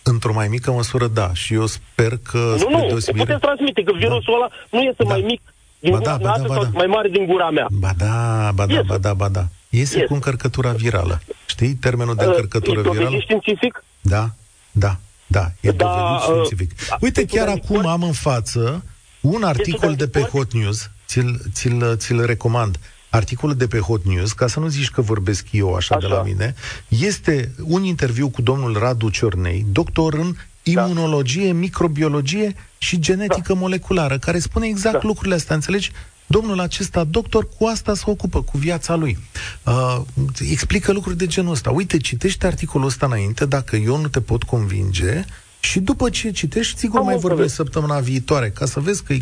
într-o 0.03 0.33
mai 0.33 0.47
mică 0.47 0.71
măsură, 0.71 1.07
da. 1.07 1.33
Și 1.33 1.53
eu 1.53 1.65
sper 1.65 2.17
că 2.31 2.37
Nu, 2.37 2.69
nu, 2.69 2.85
deosebire... 2.87 3.23
puteți 3.23 3.41
transmite, 3.41 3.83
că 3.83 3.91
virusul 3.95 4.23
da. 4.27 4.35
ăla 4.35 4.49
nu 4.69 4.79
este 4.79 5.03
da. 5.03 5.09
mai 5.09 5.21
mic 5.21 5.41
din 5.79 5.91
ba 5.91 5.99
da, 5.99 6.17
gura 6.17 6.31
ba 6.31 6.37
da, 6.37 6.47
ba 6.47 6.55
da. 6.55 6.61
sau 6.61 6.71
mai 6.73 6.85
mare 6.85 7.09
din 7.09 7.25
gura 7.25 7.49
mea. 7.49 7.67
Ba 7.71 7.93
da, 7.97 8.51
ba 8.53 8.65
da, 8.65 8.81
ba 8.81 8.97
da, 8.97 9.13
ba 9.13 9.29
da. 9.29 9.47
Iese 9.69 9.97
yes. 9.97 10.07
cu 10.07 10.13
încărcătura 10.13 10.71
virală. 10.71 11.21
Știi 11.45 11.73
termenul 11.73 12.15
de 12.15 12.23
uh, 12.25 12.29
încărcătură 12.29 12.79
uh, 12.79 12.89
virală? 12.89 13.17
științific? 13.19 13.83
Da, 14.01 14.29
da, 14.71 14.97
da, 15.27 15.51
e 15.59 15.71
da, 15.71 15.85
dovedit 15.85 16.37
uh, 16.39 16.45
științific. 16.45 16.97
Uite, 16.99 17.25
chiar 17.25 17.47
acum 17.47 17.85
am 17.85 18.03
în 18.03 18.11
față 18.11 18.83
un 19.21 19.43
articol 19.43 19.95
de 19.95 20.07
pe 20.07 20.21
Hot 20.21 20.53
News, 20.53 20.89
ți-l, 21.07 21.41
ți-l, 21.53 21.97
ți-l 21.97 22.25
recomand. 22.25 22.79
Articolul 23.09 23.55
de 23.55 23.67
pe 23.67 23.79
Hot 23.79 24.05
News, 24.05 24.31
ca 24.31 24.47
să 24.47 24.59
nu 24.59 24.67
zici 24.67 24.89
că 24.89 25.01
vorbesc 25.01 25.47
eu 25.51 25.75
așa, 25.75 25.95
așa. 25.95 26.07
de 26.07 26.13
la 26.13 26.21
mine, 26.21 26.55
este 26.87 27.51
un 27.63 27.83
interviu 27.83 28.29
cu 28.29 28.41
domnul 28.41 28.77
Radu 28.77 29.09
Ciornei, 29.09 29.65
doctor 29.71 30.13
în 30.13 30.35
da. 30.73 30.85
imunologie, 30.85 31.51
microbiologie 31.51 32.55
și 32.77 32.99
genetică 32.99 33.53
da. 33.53 33.59
moleculară, 33.59 34.17
care 34.17 34.39
spune 34.39 34.67
exact 34.67 35.01
da. 35.01 35.07
lucrurile 35.07 35.35
astea, 35.35 35.55
înțelegi? 35.55 35.91
Domnul 36.25 36.59
acesta, 36.59 37.03
doctor, 37.03 37.47
cu 37.57 37.65
asta 37.65 37.95
se 37.95 38.03
ocupă, 38.05 38.41
cu 38.41 38.57
viața 38.57 38.95
lui. 38.95 39.17
Uh, 39.63 40.01
explică 40.39 40.91
lucruri 40.91 41.17
de 41.17 41.27
genul 41.27 41.51
ăsta. 41.51 41.69
Uite, 41.69 41.97
citește 41.97 42.47
articolul 42.47 42.87
ăsta 42.87 43.05
înainte, 43.05 43.45
dacă 43.45 43.75
eu 43.75 43.97
nu 43.97 44.07
te 44.07 44.21
pot 44.21 44.43
convinge, 44.43 45.25
și 45.59 45.79
după 45.79 46.09
ce 46.09 46.31
citești, 46.31 46.79
sigur 46.79 46.99
Am 46.99 47.05
mai 47.05 47.17
vorbesc 47.17 47.53
săptămâna 47.53 47.99
viitoare, 47.99 48.49
ca 48.49 48.65
să 48.65 48.79
vezi 48.79 49.03
că 49.03 49.13
e 49.13 49.19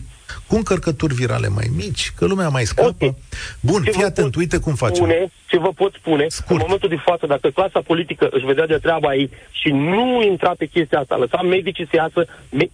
cu 0.48 0.56
încărcături 0.56 1.14
virale 1.14 1.48
mai 1.48 1.68
mici, 1.76 2.12
că 2.16 2.26
lumea 2.26 2.50
mai 2.50 2.64
scapă. 2.64 2.88
Okay. 2.88 3.16
Bun, 3.60 3.84
ce 3.84 3.92
fii 3.92 4.04
atent, 4.04 4.32
pot 4.32 4.36
uite 4.36 4.58
cum 4.58 4.76
facem. 4.76 4.96
Spune, 4.96 5.32
ce 5.48 5.58
vă 5.58 5.72
pot 5.76 5.94
spune, 5.94 6.26
Scurt. 6.28 6.50
în 6.52 6.66
momentul 6.66 6.90
de 6.90 7.02
față, 7.06 7.26
dacă 7.26 7.50
clasa 7.50 7.82
politică 7.82 8.28
își 8.32 8.46
vedea 8.46 8.66
de 8.66 8.78
treaba 8.78 9.16
ei 9.16 9.30
și 9.52 9.70
nu 9.70 10.24
intra 10.24 10.52
pe 10.58 10.66
chestia 10.66 11.00
asta, 11.00 11.18
lăsa 11.18 11.42
medicii 11.42 11.88
să 11.90 11.96
iasă, 11.96 12.28
me- 12.50 12.70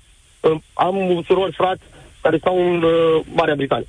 am 0.73 1.23
surori 1.25 1.53
frați 1.53 1.81
care 2.21 2.37
stau 2.37 2.73
în 2.73 2.83
uh, 2.83 3.21
Marea 3.33 3.55
Britanie. 3.55 3.87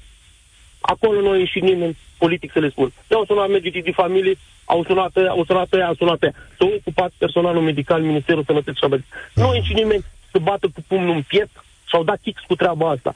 Acolo 0.81 1.21
nu 1.21 1.31
a 1.31 1.37
ieșit 1.37 1.63
nimeni 1.63 1.97
politic 2.19 2.53
să 2.53 2.59
le 2.59 2.71
spun. 2.71 2.93
I-au 3.11 3.25
sunat 3.25 3.49
medicii 3.49 3.83
de 3.83 3.91
familie, 3.91 4.35
au 4.65 4.85
sunat 4.85 5.11
pe 5.11 5.21
au 5.29 5.45
sunat 5.45 5.69
pe 5.69 5.81
au 5.81 5.95
sunat 5.95 6.19
pe 6.19 6.33
S-au 6.59 6.73
ocupat 6.77 7.13
personalul 7.19 7.63
medical, 7.63 8.01
Ministerul 8.03 8.45
Sănătății 8.47 8.79
și 8.79 8.85
Abării. 8.85 9.05
Nu 9.35 9.49
a 9.49 9.55
ieșit 9.55 9.77
nimeni 9.77 10.05
să 10.31 10.39
bată 10.39 10.67
cu 10.75 10.81
pumnul 10.87 11.15
în 11.15 11.23
piept 11.23 11.65
și 11.89 11.95
au 11.95 12.05
dat 12.05 12.19
kicks 12.23 12.43
cu 12.47 12.55
treaba 12.55 12.91
asta. 12.91 13.15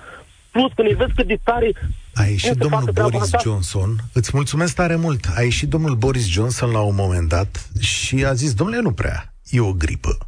Plus, 0.56 0.72
când 0.74 0.88
îi 0.88 0.94
vezi 0.94 1.12
cât 1.12 1.26
de 1.26 1.38
tare 1.42 1.72
a 2.14 2.24
ieșit 2.24 2.52
domnul 2.52 2.90
Boris 2.92 3.20
asta? 3.20 3.38
Johnson, 3.42 4.00
îți 4.12 4.30
mulțumesc 4.32 4.74
tare 4.74 4.96
mult, 4.96 5.26
a 5.34 5.42
ieșit 5.42 5.68
domnul 5.68 5.94
Boris 5.94 6.26
Johnson 6.26 6.70
la 6.70 6.80
un 6.80 6.94
moment 6.94 7.28
dat 7.28 7.70
și 7.78 8.24
a 8.24 8.32
zis, 8.32 8.54
domnule, 8.54 8.80
nu 8.80 8.92
prea, 8.92 9.34
e 9.50 9.60
o 9.60 9.72
gripă. 9.72 10.18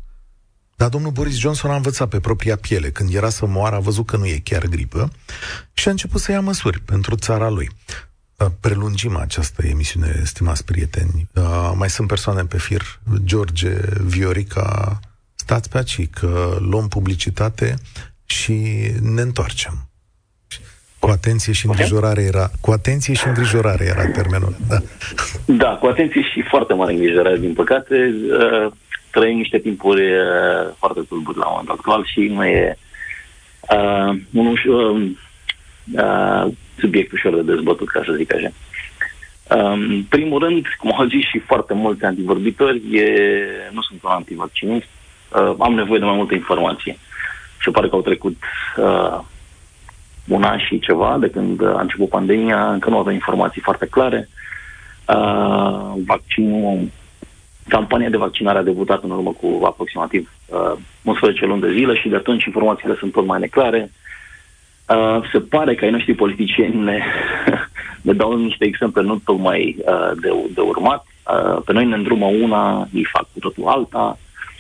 Dar 0.77 0.89
domnul 0.89 1.11
Boris 1.11 1.37
Johnson 1.39 1.71
a 1.71 1.77
învățat 1.77 2.09
pe 2.09 2.21
propria 2.21 2.57
piele. 2.57 2.91
Când 2.91 3.15
era 3.15 3.29
să 3.29 3.47
moară, 3.47 3.77
a 3.77 3.79
văzut 3.79 4.07
că 4.07 4.17
nu 4.17 4.27
e 4.27 4.41
chiar 4.45 4.67
gripă 4.67 5.11
și 5.73 5.89
a 5.89 5.91
început 5.91 6.21
să 6.21 6.33
ia 6.33 6.41
măsuri 6.41 6.81
pentru 6.81 7.15
țara 7.15 7.49
lui. 7.49 7.71
Prelungim 8.61 9.17
această 9.17 9.67
emisiune, 9.67 10.23
stimați 10.25 10.65
prieteni. 10.65 11.29
Mai 11.75 11.91
sunt 11.91 12.09
persoane 12.09 12.45
pe 12.45 12.59
fir. 12.59 13.01
George 13.25 13.71
Viorica, 14.05 15.01
stați 15.35 15.69
pe 15.69 15.77
aici, 15.79 16.09
că 16.11 16.57
luăm 16.61 16.89
publicitate 16.89 17.75
și 18.25 18.53
ne 19.01 19.21
întoarcem. 19.21 19.88
Cu 20.99 21.11
atenție 21.11 21.53
și 21.53 21.67
îngrijorare 21.67 22.23
era, 22.23 22.51
cu 22.61 22.71
atenție 22.71 23.15
și 23.15 23.27
îngrijorare 23.27 23.85
era 23.85 24.07
termenul. 24.07 24.57
Da, 24.69 24.79
da 25.47 25.77
cu 25.81 25.87
atenție 25.87 26.23
și 26.23 26.43
foarte 26.43 26.75
mare 26.75 26.93
îngrijorare, 26.93 27.39
din 27.39 27.53
păcate. 27.53 28.15
Uh, 28.41 28.73
trăim 29.11 29.37
niște 29.37 29.59
timpuri 29.59 30.13
uh, 30.13 30.75
foarte 30.79 31.01
tulburi 31.09 31.39
la 31.39 31.47
momentul 31.49 31.75
actual 31.75 32.05
și 32.13 32.21
nu 32.21 32.45
e 32.45 32.79
uh, 33.61 34.17
un 34.33 34.47
ușor, 34.47 34.95
uh, 35.93 36.53
subiect 36.79 37.13
ușor 37.13 37.35
de 37.35 37.53
dezbătut, 37.53 37.89
ca 37.89 38.03
să 38.07 38.13
zic 38.17 38.35
așa. 38.35 38.51
În 39.49 40.05
primul 40.09 40.39
rând, 40.39 40.67
cum 40.79 40.93
au 40.97 41.07
zis 41.07 41.25
și 41.25 41.39
foarte 41.39 41.75
mulți 41.75 42.05
antivorbitori, 42.05 42.99
e, 42.99 43.07
nu 43.73 43.83
sunt 43.83 44.03
un 44.03 44.11
antivaccinist, 44.11 44.87
uh, 45.33 45.55
am 45.59 45.75
nevoie 45.75 45.99
de 45.99 46.05
mai 46.05 46.17
multă 46.17 46.35
informație. 46.35 46.99
Se 47.65 47.71
pare 47.71 47.89
că 47.89 47.95
au 47.95 48.03
trecut 48.03 48.37
uh, 48.77 49.21
un 50.29 50.43
an 50.43 50.59
și 50.59 50.79
ceva 50.79 51.17
de 51.21 51.31
când 51.31 51.65
a 51.65 51.81
început 51.81 52.09
pandemia, 52.09 52.73
încă 52.73 52.91
nu 52.91 52.99
avem 52.99 53.15
informații 53.15 53.61
foarte 53.61 53.87
clare. 53.87 54.29
Uh, 55.07 55.93
vaccinul, 56.07 56.91
campania 57.69 58.09
de 58.09 58.17
vaccinare 58.17 58.59
a 58.59 58.63
debutat 58.63 59.03
în 59.03 59.11
urmă 59.11 59.31
cu 59.31 59.61
aproximativ 59.65 60.31
uh, 60.47 60.79
11 61.03 61.47
luni 61.47 61.61
de 61.61 61.73
zile 61.73 61.95
și 61.95 62.09
de 62.09 62.17
atunci 62.17 62.45
informațiile 62.45 62.97
sunt 62.99 63.13
tot 63.13 63.27
mai 63.27 63.41
neclare. 63.41 63.91
Uh, 64.89 65.29
se 65.33 65.39
pare 65.39 65.75
că 65.75 65.85
ai 65.85 65.91
noștri 65.91 66.15
politicieni 66.15 66.83
ne, 66.83 67.03
ne 68.07 68.13
dau 68.13 68.37
niște 68.37 68.65
exemple 68.65 69.03
nu 69.03 69.21
tocmai 69.25 69.77
uh, 69.79 70.11
de, 70.21 70.29
de 70.55 70.61
urmat. 70.61 71.07
Uh, 71.33 71.63
pe 71.65 71.73
noi 71.73 71.85
ne 71.87 71.95
îndrumă 71.95 72.27
una, 72.27 72.89
ei 72.93 73.07
fac 73.13 73.27
cu 73.33 73.39
totul 73.39 73.67
alta. 73.67 74.19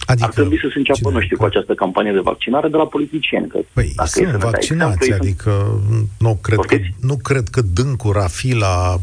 Adică, 0.08 0.26
Ar 0.26 0.32
trebui 0.32 0.58
să 0.58 0.68
se 0.72 0.78
înceapă, 0.78 1.10
nu 1.10 1.20
știu, 1.20 1.36
cu 1.36 1.44
această 1.44 1.74
campanie 1.74 2.12
de 2.12 2.18
vaccinare 2.18 2.68
de 2.68 2.76
la 2.76 2.86
politicieni. 2.86 3.48
Că 3.48 3.58
păi, 3.72 3.92
dacă 3.96 4.08
sunt 4.08 4.28
vaccinați, 4.28 5.04
exemplu, 5.04 5.26
adică 5.26 5.80
nu 6.18 6.38
cred, 6.42 6.58
că, 6.58 6.76
nu 7.00 7.16
cred 7.16 7.48
că 7.48 7.60
Dâncu, 7.60 8.12
Rafila, 8.12 9.00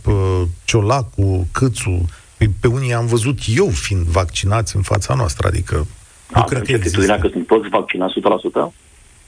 Ciolacu, 0.64 1.48
Câțu, 1.52 2.06
pe, 2.38 2.50
pe 2.60 2.68
unii 2.68 2.94
am 2.94 3.06
văzut 3.06 3.40
eu 3.56 3.68
fiind 3.68 4.06
vaccinați 4.06 4.76
în 4.76 4.82
fața 4.82 5.14
noastră, 5.14 5.48
adică 5.48 5.88
nu 6.36 6.44
cred 6.44 6.62
că 6.62 6.72
există. 6.72 7.18
că 7.22 7.28
sunt 7.32 7.48
toți 7.48 7.70
vaccinați 7.70 8.14
100%? 8.70 8.74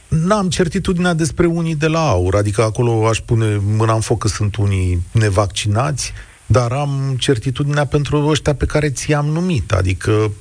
N-am 0.07 0.49
certitudinea 0.49 1.13
despre 1.13 1.45
unii 1.45 1.75
de 1.75 1.87
la 1.87 2.09
aur, 2.09 2.35
adică 2.35 2.61
acolo 2.61 3.07
aș 3.07 3.19
pune 3.19 3.61
mâna 3.77 3.93
în 3.93 4.01
foc 4.01 4.17
că 4.17 4.27
sunt 4.27 4.55
unii 4.55 5.01
nevaccinați, 5.11 6.13
dar 6.45 6.71
am 6.71 7.15
certitudinea 7.19 7.85
pentru 7.85 8.27
ăștia 8.27 8.55
pe 8.55 8.65
care 8.65 8.89
ți-am 8.89 9.25
numit, 9.25 9.71
adică 9.71 10.31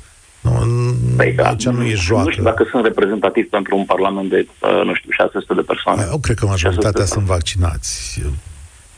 nu, 0.50 0.94
păi, 1.16 1.32
da, 1.32 1.48
aici 1.48 1.66
nu 1.66 1.84
e 1.84 1.94
joacă. 1.94 2.24
Nu 2.24 2.30
știu 2.30 2.42
dacă 2.42 2.66
sunt 2.70 2.84
reprezentativ 2.84 3.48
pentru 3.48 3.76
un 3.76 3.84
parlament 3.84 4.28
de, 4.28 4.46
uh, 4.60 4.82
nu 4.84 4.94
știu, 4.94 5.10
600 5.10 5.54
de 5.54 5.60
persoane. 5.60 6.06
Eu 6.10 6.18
cred 6.18 6.36
că 6.36 6.46
majoritatea 6.46 7.04
sunt 7.04 7.24
vaccinați. 7.24 8.22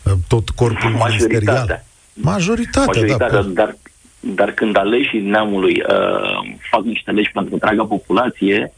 Uh, 0.05 0.13
tot 0.29 0.51
corpul 0.51 0.91
ministerial. 0.91 1.85
Majoritatea, 2.13 2.85
Majoritatea, 2.87 3.43
da. 3.43 3.49
Dar, 3.53 3.77
dar 4.21 4.51
când 4.51 4.77
aleșii 4.77 5.21
neamului 5.21 5.83
uh, 5.89 6.57
fac 6.71 6.83
niște 6.83 7.11
legi 7.11 7.31
pentru 7.33 7.55
întreaga 7.55 7.85
populație, 7.85 8.73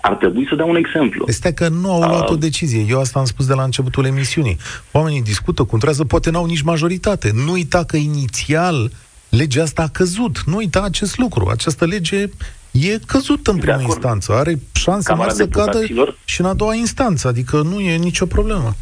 ar 0.00 0.14
trebui 0.14 0.46
să 0.48 0.54
dea 0.54 0.64
un 0.64 0.76
exemplu. 0.76 1.24
Este 1.28 1.52
că 1.52 1.68
nu 1.68 1.92
au 1.92 1.98
luat 1.98 2.28
uh, 2.28 2.30
o 2.30 2.36
decizie. 2.36 2.84
Eu 2.88 3.00
asta 3.00 3.18
am 3.18 3.24
spus 3.24 3.46
de 3.46 3.54
la 3.54 3.62
începutul 3.62 4.04
emisiunii. 4.04 4.56
Oamenii 4.92 5.22
discută, 5.22 5.64
contrează, 5.64 6.04
poate 6.04 6.30
n-au 6.30 6.46
nici 6.46 6.62
majoritate. 6.62 7.30
Nu 7.44 7.52
uita 7.52 7.84
că 7.84 7.96
inițial 7.96 8.90
legea 9.36 9.62
asta 9.62 9.82
a 9.82 9.88
căzut. 9.88 10.42
Nu 10.46 10.56
uita 10.56 10.82
acest 10.82 11.18
lucru. 11.18 11.48
Această 11.48 11.84
lege 11.84 12.28
e 12.70 12.98
căzută 13.06 13.50
în 13.50 13.58
prima 13.58 13.80
instanță. 13.80 14.32
Are 14.32 14.58
șanse 14.72 15.12
mari 15.12 15.32
să 15.32 15.48
cadă 15.48 15.84
și 16.24 16.40
în 16.40 16.46
a 16.46 16.54
doua 16.54 16.74
instanță. 16.74 17.28
Adică 17.28 17.62
nu 17.62 17.80
e 17.80 17.96
nicio 17.96 18.26
problemă. 18.26 18.74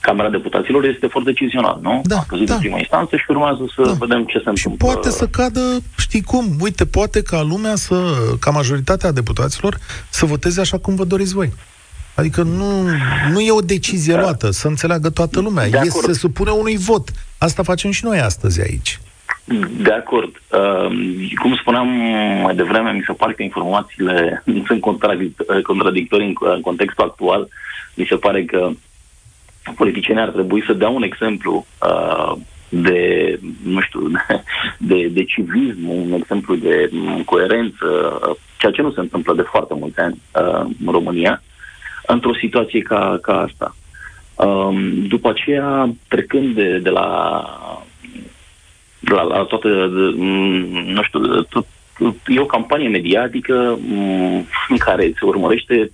Camera 0.00 0.30
Deputaților 0.30 0.84
este 0.84 1.06
foarte 1.06 1.30
decizional, 1.30 1.78
nu? 1.82 2.00
Da, 2.04 2.18
a 2.18 2.24
căzut 2.28 2.46
da. 2.46 2.54
în 2.54 2.60
prima 2.60 2.78
instanță 2.78 3.16
și 3.16 3.24
urmează 3.28 3.62
să 3.74 3.82
da. 3.82 3.92
vedem 3.92 4.24
ce 4.24 4.40
se 4.44 4.48
întâmplă. 4.48 4.86
poate 4.86 5.10
să 5.10 5.26
cadă, 5.26 5.60
știi 5.98 6.22
cum, 6.22 6.56
uite, 6.60 6.86
poate 6.86 7.22
ca 7.22 7.42
lumea 7.42 7.74
să, 7.74 7.96
ca 8.40 8.50
majoritatea 8.50 9.12
deputaților, 9.12 9.78
să 10.10 10.26
voteze 10.26 10.60
așa 10.60 10.78
cum 10.78 10.94
vă 10.94 11.04
doriți 11.04 11.34
voi. 11.34 11.52
Adică 12.14 12.42
nu, 12.42 12.82
nu 13.30 13.40
e 13.40 13.50
o 13.50 13.60
decizie 13.60 14.14
da. 14.14 14.20
luată, 14.20 14.50
să 14.50 14.68
înțeleagă 14.68 15.10
toată 15.10 15.40
lumea. 15.40 15.68
De 15.68 15.80
e 15.84 15.90
să 15.90 16.00
se 16.06 16.12
supune 16.12 16.50
unui 16.50 16.76
vot. 16.76 17.08
Asta 17.38 17.62
facem 17.62 17.90
și 17.90 18.04
noi 18.04 18.20
astăzi 18.20 18.60
aici. 18.60 19.00
De 19.78 19.92
acord. 19.92 20.42
Uh, 20.52 20.90
cum 21.40 21.56
spuneam 21.56 21.88
mai 22.42 22.54
devreme, 22.54 22.92
mi 22.92 23.04
se 23.06 23.12
pare 23.12 23.32
că 23.32 23.42
informațiile 23.42 24.42
sunt 24.66 24.80
contradictorii 25.62 26.26
în, 26.26 26.34
în 26.40 26.60
contextul 26.60 27.04
actual. 27.04 27.48
Mi 27.94 28.06
se 28.08 28.16
pare 28.16 28.44
că 28.44 28.70
politicienii 29.76 30.22
ar 30.22 30.28
trebui 30.28 30.64
să 30.66 30.72
dea 30.72 30.88
un 30.88 31.02
exemplu 31.02 31.66
uh, 31.82 32.32
de, 32.68 33.38
nu 33.62 33.80
știu, 33.80 34.10
de, 34.90 35.08
de 35.12 35.24
civism, 35.24 35.88
un 35.88 36.12
exemplu 36.12 36.54
de 36.54 36.90
coerență, 37.24 37.86
ceea 38.58 38.72
ce 38.72 38.82
nu 38.82 38.92
se 38.92 39.00
întâmplă 39.00 39.34
de 39.34 39.42
foarte 39.42 39.74
multe 39.74 40.00
ani 40.00 40.20
uh, 40.34 40.70
în 40.86 40.92
România, 40.92 41.42
într-o 42.06 42.34
situație 42.34 42.80
ca, 42.80 43.18
ca 43.22 43.40
asta. 43.40 43.76
Um, 44.34 45.06
după 45.06 45.28
aceea, 45.28 45.94
trecând 46.08 46.54
de, 46.54 46.78
de 46.78 46.90
la, 46.90 47.08
de 47.93 47.93
la, 49.08 49.22
la 49.22 49.42
toată, 49.42 49.68
de, 49.68 50.22
nu 50.92 51.02
știu, 51.02 51.42
tot, 51.42 51.66
e 52.26 52.40
o 52.40 52.46
campanie 52.46 52.88
mediatică 52.88 53.78
în 54.68 54.76
care 54.76 55.12
se 55.18 55.24
urmărește 55.24 55.90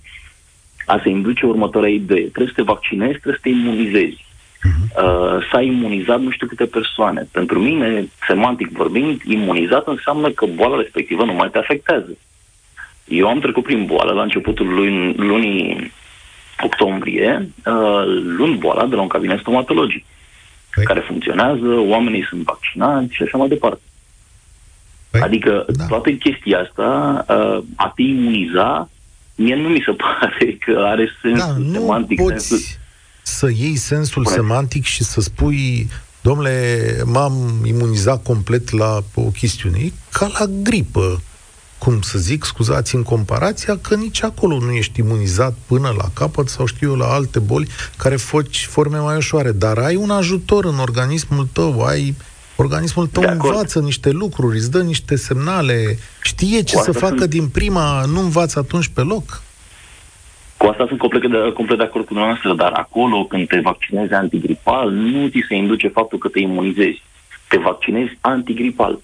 a 0.85 0.99
se 1.03 1.09
induce 1.09 1.45
următoarea 1.45 1.89
idee. 1.89 2.21
Trebuie 2.21 2.47
să 2.47 2.53
te 2.55 2.61
vaccinezi, 2.61 3.19
trebuie 3.19 3.33
să 3.33 3.39
te 3.41 3.49
imunizezi. 3.49 4.25
Uh-huh. 4.25 5.03
Uh, 5.03 5.47
s-a 5.51 5.61
imunizat 5.61 6.21
nu 6.21 6.31
știu 6.31 6.47
câte 6.47 6.65
persoane. 6.65 7.27
Pentru 7.31 7.59
mine, 7.59 8.07
semantic 8.27 8.69
vorbind, 8.71 9.21
imunizat 9.21 9.87
înseamnă 9.87 10.29
că 10.29 10.45
boala 10.45 10.77
respectivă 10.77 11.25
nu 11.25 11.33
mai 11.33 11.49
te 11.49 11.57
afectează. 11.57 12.17
Eu 13.07 13.27
am 13.27 13.39
trecut 13.39 13.63
prin 13.63 13.85
boală 13.85 14.11
la 14.11 14.21
începutul 14.21 14.67
lunii, 14.67 15.13
lunii 15.17 15.91
octombrie, 16.63 17.49
uh, 17.65 18.03
luând 18.37 18.59
boala 18.59 18.85
de 18.85 18.95
la 18.95 19.01
un 19.01 19.07
cabinet 19.07 19.39
stomatologic, 19.39 20.05
păi. 20.75 20.83
care 20.83 20.99
funcționează, 20.99 21.67
oamenii 21.87 22.25
sunt 22.29 22.43
vaccinați 22.43 23.13
și 23.15 23.23
așa 23.23 23.37
mai 23.37 23.47
departe. 23.47 23.81
Păi. 25.09 25.21
Adică 25.21 25.65
da. 25.67 25.85
toată 25.85 26.11
chestia 26.11 26.59
asta, 26.59 27.25
uh, 27.29 27.63
a 27.75 27.91
te 27.95 28.01
imuniza, 28.01 28.89
mie 29.35 29.55
nu 29.55 29.67
mi 29.67 29.83
se 29.85 29.91
pare 30.03 30.57
că 30.65 30.83
are 30.85 31.09
sens 31.21 31.39
da, 31.39 31.55
semantic. 31.71 32.19
Nu 32.19 32.25
poți 32.25 32.47
sensul... 32.47 32.67
să 33.21 33.49
iei 33.49 33.75
sensul 33.75 34.25
Spune. 34.25 34.41
semantic 34.41 34.83
și 34.83 35.03
să 35.03 35.21
spui 35.21 35.89
domnule, 36.21 36.97
m-am 37.05 37.33
imunizat 37.65 38.23
complet 38.23 38.71
la 38.71 38.99
o 39.13 39.21
chestiune. 39.21 39.77
E 39.79 39.91
ca 40.11 40.31
la 40.39 40.45
gripă, 40.63 41.21
cum 41.83 42.01
să 42.01 42.19
zic, 42.19 42.43
scuzați 42.43 42.95
în 42.95 43.03
comparația, 43.03 43.77
că 43.77 43.95
nici 43.95 44.23
acolo 44.23 44.59
nu 44.59 44.71
ești 44.71 44.99
imunizat 44.99 45.53
până 45.67 45.93
la 45.97 46.03
capăt 46.13 46.47
sau 46.47 46.65
știu 46.65 46.89
eu 46.89 46.95
la 46.95 47.05
alte 47.05 47.39
boli 47.39 47.67
care 47.97 48.15
foci 48.15 48.65
forme 48.65 48.97
mai 48.97 49.15
ușoare, 49.15 49.51
dar 49.51 49.77
ai 49.77 49.95
un 49.95 50.09
ajutor 50.09 50.65
în 50.65 50.79
organismul 50.79 51.47
tău, 51.53 51.81
ai 51.81 52.15
Organismul 52.55 53.07
tău 53.07 53.23
învață 53.23 53.79
niște 53.79 54.11
lucruri, 54.11 54.55
îți 54.55 54.71
dă 54.71 54.81
niște 54.81 55.15
semnale, 55.15 55.97
știe 56.23 56.61
ce 56.61 56.75
să 56.75 56.91
facă 56.91 57.17
sunt... 57.17 57.29
din 57.29 57.47
prima, 57.47 58.05
nu 58.05 58.19
învață 58.19 58.59
atunci 58.59 58.87
pe 58.87 59.01
loc. 59.01 59.41
Cu 60.57 60.65
asta 60.65 60.85
sunt 60.87 60.99
complet 60.99 61.21
de, 61.21 61.51
complet 61.53 61.77
de 61.77 61.83
acord 61.83 62.05
cu 62.05 62.13
dumneavoastră, 62.13 62.53
dar 62.53 62.71
acolo, 62.71 63.23
când 63.23 63.47
te 63.47 63.59
vaccinezi 63.59 64.13
antigripal, 64.13 64.89
nu 64.89 65.27
ți 65.27 65.45
se 65.47 65.55
induce 65.55 65.87
faptul 65.87 66.17
că 66.17 66.27
te 66.27 66.39
imunizezi. 66.39 67.01
Te 67.47 67.57
vaccinezi 67.57 68.17
antigripal. 68.21 68.99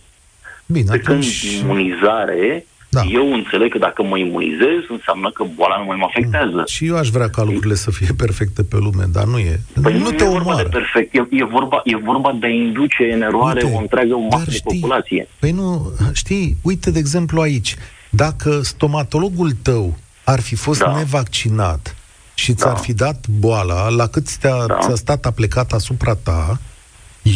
Bine, 0.67 0.91
pe 0.91 1.01
atunci... 1.03 1.49
când 1.49 1.63
imunizare 1.63 2.65
da. 2.89 3.01
Eu 3.01 3.33
înțeleg 3.33 3.71
că 3.71 3.77
dacă 3.77 4.03
mă 4.03 4.17
imunizez, 4.17 4.79
înseamnă 4.89 5.31
că 5.31 5.43
boala 5.55 5.77
nu 5.77 5.85
mai 5.85 5.97
mă 5.99 6.05
afectează. 6.09 6.63
Și 6.67 6.85
eu 6.85 6.97
aș 6.97 7.09
vrea 7.09 7.29
ca 7.29 7.43
lucrurile 7.43 7.75
să 7.75 7.91
fie 7.91 8.13
perfecte 8.17 8.63
pe 8.63 8.77
lume, 8.77 9.05
dar 9.11 9.23
nu 9.23 9.37
e. 9.37 9.59
Păi 9.81 9.93
nu, 9.93 9.99
nu 9.99 10.11
te 10.11 10.23
e 10.23 10.27
vorba 10.27 10.55
de 10.55 10.63
perfect, 10.63 11.13
e, 11.15 11.27
e, 11.29 11.45
vorba, 11.45 11.81
e 11.83 11.95
vorba 11.95 12.37
de 12.39 12.45
a 12.45 12.49
induce 12.49 13.11
în 13.13 13.21
eroare 13.21 13.61
uite, 13.63 13.75
o 13.75 13.79
întreagă 13.79 14.15
masă 14.29 14.43
de 14.45 14.51
știi, 14.51 14.79
populație. 14.79 15.27
Păi 15.39 15.51
nu, 15.51 15.91
știi, 16.13 16.57
uite 16.61 16.91
de 16.91 16.99
exemplu 16.99 17.41
aici, 17.41 17.75
dacă 18.09 18.61
stomatologul 18.63 19.51
tău 19.51 19.97
ar 20.23 20.39
fi 20.41 20.55
fost 20.55 20.79
da. 20.79 20.95
nevaccinat 20.95 21.95
și 22.33 22.53
ți-ar 22.53 22.73
da. 22.73 22.79
fi 22.79 22.93
dat 22.93 23.27
boala, 23.27 23.89
la 23.89 24.07
cât 24.07 24.27
ți-a, 24.27 24.65
da. 24.67 24.77
ți-a 24.81 24.95
stat 24.95 25.25
aplecat 25.25 25.71
asupra 25.71 26.15
ta, 26.15 26.59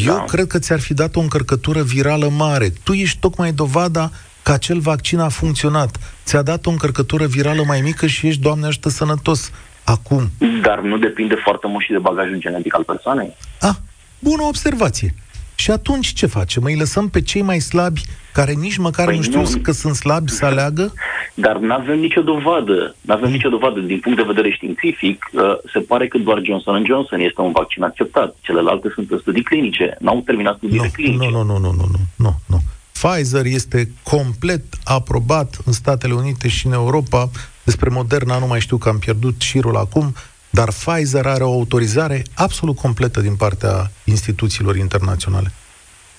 eu 0.06 0.14
da. 0.14 0.24
cred 0.24 0.48
că 0.48 0.60
ți-ar 0.60 0.80
fi 0.80 0.94
dat 0.94 1.16
o 1.16 1.20
încărcătură 1.20 1.82
virală 1.82 2.30
mare. 2.30 2.74
Tu 2.84 2.94
ești 2.94 3.20
tocmai 3.20 3.52
dovada 3.52 4.12
că 4.44 4.52
acel 4.52 4.80
vaccin 4.80 5.20
a 5.20 5.30
funcționat. 5.30 6.00
Ți-a 6.26 6.42
dat 6.42 6.66
o 6.66 6.70
încărcătură 6.70 7.26
virală 7.26 7.64
mai 7.68 7.82
mică 7.82 8.08
și 8.08 8.28
ești, 8.28 8.42
Doamne 8.42 8.66
ajută, 8.66 8.90
sănătos. 8.90 9.52
Acum. 9.84 10.30
Dar 10.62 10.80
nu 10.80 10.98
depinde 10.98 11.36
foarte 11.44 11.68
mult 11.68 11.84
și 11.84 11.92
de 11.92 11.98
bagajul 11.98 12.38
genetic 12.40 12.76
al 12.76 12.84
persoanei? 12.84 13.36
Ah, 13.60 13.76
bună 14.20 14.44
observație. 14.44 15.16
Și 15.62 15.72
atunci 15.72 16.14
ce 16.14 16.26
facem? 16.26 16.64
Îi 16.64 16.78
lăsăm 16.78 17.10
pe 17.10 17.22
cei 17.22 17.42
mai 17.42 17.60
slabi, 17.60 18.02
care 18.34 18.52
nici 18.52 18.78
măcar 18.78 19.06
păi 19.06 19.16
nu 19.16 19.22
știu 19.22 19.42
nu, 19.42 19.62
că 19.62 19.72
sunt 19.72 19.96
slabi, 19.96 20.32
să 20.32 20.46
aleagă? 20.46 20.94
Dar 21.34 21.58
nu 21.58 21.74
avem 21.74 22.00
nicio 22.00 22.22
dovadă. 22.22 22.96
Nu 23.02 23.14
avem 23.14 23.28
mm. 23.28 23.34
nicio 23.34 23.50
dovadă. 23.50 23.80
Din 23.80 24.00
punct 24.00 24.18
de 24.18 24.24
vedere 24.24 24.52
științific, 24.52 25.30
uh, 25.32 25.42
se 25.74 25.80
pare 25.80 26.08
că 26.08 26.18
doar 26.18 26.42
Johnson 26.44 26.84
Johnson 26.86 27.20
este 27.20 27.42
un 27.42 27.52
vaccin 27.52 27.84
acceptat. 27.84 28.36
Celelalte 28.42 28.92
sunt 28.94 29.08
studii 29.22 29.44
clinice. 29.44 29.96
N-au 30.00 30.22
terminat 30.26 30.56
studiile 30.56 30.84
no, 30.84 30.92
clinice. 30.92 31.30
Nu, 31.30 31.44
nu, 31.44 31.58
nu, 31.58 31.58
nu, 31.60 31.72
nu, 31.72 31.86
nu, 31.92 32.00
nu, 32.16 32.34
nu. 32.46 32.58
Pfizer 32.92 33.46
este 33.46 33.92
complet 34.04 34.64
aprobat 34.84 35.58
în 35.66 35.72
Statele 35.72 36.14
Unite 36.14 36.48
și 36.48 36.66
în 36.66 36.74
Europa. 36.74 37.30
Despre 37.64 37.90
Moderna 37.90 38.40
nu 38.40 38.48
mai 38.48 38.60
știu 38.60 38.78
că 38.78 38.90
am 38.90 39.00
pierdut 39.00 39.42
șirul 39.42 39.76
acum, 39.76 40.14
dar 40.52 40.70
Pfizer 40.72 41.26
are 41.26 41.44
o 41.44 41.52
autorizare 41.52 42.24
absolut 42.34 42.76
completă 42.76 43.22
din 43.22 43.36
partea 43.36 43.92
instituțiilor 44.04 44.76
internaționale. 44.76 45.52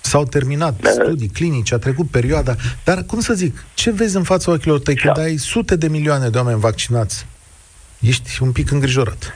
S-au 0.01 0.25
terminat 0.25 0.81
da. 0.81 0.91
studii 0.91 1.29
clinice, 1.29 1.75
a 1.75 1.79
trecut 1.79 2.11
perioada, 2.11 2.57
dar 2.85 3.05
cum 3.05 3.21
să 3.21 3.35
zic, 3.35 3.65
ce 3.75 3.91
vezi 3.91 4.17
în 4.17 4.23
fața 4.23 4.51
ochilor 4.51 4.81
tăi 4.81 4.97
când 4.97 5.19
ai 5.19 5.37
sute 5.37 5.77
de 5.77 5.89
milioane 5.89 6.29
de 6.29 6.39
oameni 6.39 6.61
vaccinați? 6.61 7.27
Ești 8.01 8.43
un 8.43 8.53
pic 8.53 8.71
îngrijorat. 8.71 9.33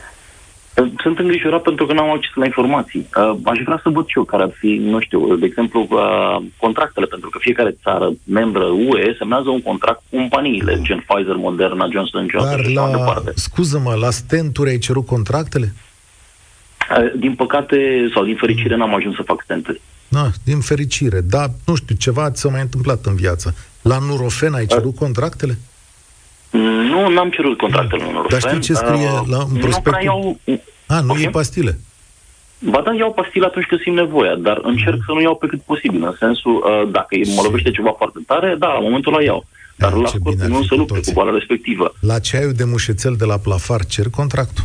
Sunt 1.03 1.18
îngrijorat 1.18 1.62
pentru 1.62 1.87
că 1.87 1.93
n-am 1.93 2.11
acces 2.11 2.35
la 2.35 2.45
informații. 2.45 3.07
Uh, 3.16 3.37
aș 3.45 3.59
vrea 3.64 3.81
să 3.83 3.89
văd 3.89 4.07
și 4.07 4.18
eu 4.18 4.24
care 4.24 4.43
ar 4.43 4.53
fi, 4.59 4.68
nu 4.83 5.01
știu, 5.01 5.37
de 5.37 5.47
exemplu, 5.47 5.87
uh, 5.91 6.37
contractele, 6.57 7.07
pentru 7.07 7.29
că 7.31 7.39
fiecare 7.41 7.77
țară 7.83 8.12
membră 8.24 8.64
UE 8.64 9.14
semnează 9.18 9.49
un 9.49 9.62
contract 9.62 10.03
cu 10.11 10.16
companiile, 10.16 10.81
gen 10.83 11.05
Pfizer, 11.07 11.35
Moderna, 11.35 11.89
Johnson 11.91 12.29
Johnson 12.31 12.57
Dar 12.57 12.64
și 12.64 12.74
la, 12.74 12.83
mai 12.83 12.91
departe. 12.91 13.33
scuză-mă, 13.35 13.95
la 13.95 14.11
stenturi 14.11 14.70
ai 14.70 14.79
cerut 14.79 15.07
contractele? 15.07 15.74
Uh, 16.91 17.12
din 17.16 17.35
păcate, 17.35 17.77
sau 18.14 18.24
din 18.24 18.37
fericire, 18.37 18.77
n-am 18.77 18.95
ajuns 18.95 19.14
să 19.14 19.22
fac 19.22 19.41
stenturi. 19.43 19.81
Na, 20.09 20.31
din 20.45 20.61
fericire, 20.61 21.20
dar, 21.20 21.51
nu 21.66 21.74
știu, 21.74 21.95
ceva 21.95 22.31
ți 22.31 22.41
s-a 22.41 22.49
mai 22.49 22.61
întâmplat 22.61 23.05
în 23.05 23.14
viață. 23.14 23.55
La 23.83 23.99
Nurofen 23.99 24.55
ai 24.55 24.66
cerut 24.66 24.93
uh. 24.93 24.99
contractele? 24.99 25.59
Nu, 26.90 27.09
n-am 27.09 27.30
cerut 27.30 27.59
contractele 27.59 28.02
în 28.02 28.12
Nurofen. 28.12 28.38
Dar 28.38 28.50
știi 28.50 28.61
ce 28.61 28.74
scrie 28.74 29.09
uh, 29.09 29.20
la 29.28 29.38
în 29.52 29.57
prospectul? 29.59 29.92
Nu 29.92 30.04
iau... 30.04 30.40
A, 30.86 31.00
nu 31.00 31.11
okay. 31.11 31.22
e 31.22 31.28
pastile. 31.28 31.78
Ba 32.59 32.80
da, 32.84 32.94
iau 32.94 33.12
pastile 33.12 33.46
atunci 33.46 33.66
când 33.66 33.80
simt 33.80 33.96
nevoia, 33.96 34.34
dar 34.34 34.61
încerc 34.62 34.98
să 35.07 35.12
nu 35.12 35.20
iau 35.20 35.36
pe 35.36 35.46
cât 35.46 35.61
posibil, 35.61 36.04
în 36.04 36.14
sensul, 36.18 36.54
uh, 36.54 36.90
dacă 36.90 37.16
mă 37.34 37.42
lovește 37.42 37.70
ceva 37.70 37.92
foarte 37.96 38.18
tare, 38.26 38.57
da, 38.59 38.66
la 38.66 38.80
momentul 38.80 39.14
ăla 39.14 39.22
iau. 39.22 39.46
Dar 39.76 39.92
la 39.92 40.09
scurt, 40.09 40.42
nu 40.42 40.62
să 40.62 40.74
lupte 40.74 41.00
cu 41.00 41.12
boala 41.12 41.32
respectivă. 41.32 41.94
La 42.00 42.18
ceaiul 42.18 42.52
de 42.52 42.64
mușețel 42.64 43.14
de 43.18 43.24
la 43.24 43.36
plafar 43.36 43.84
cer 43.84 44.07
contractul? 44.11 44.64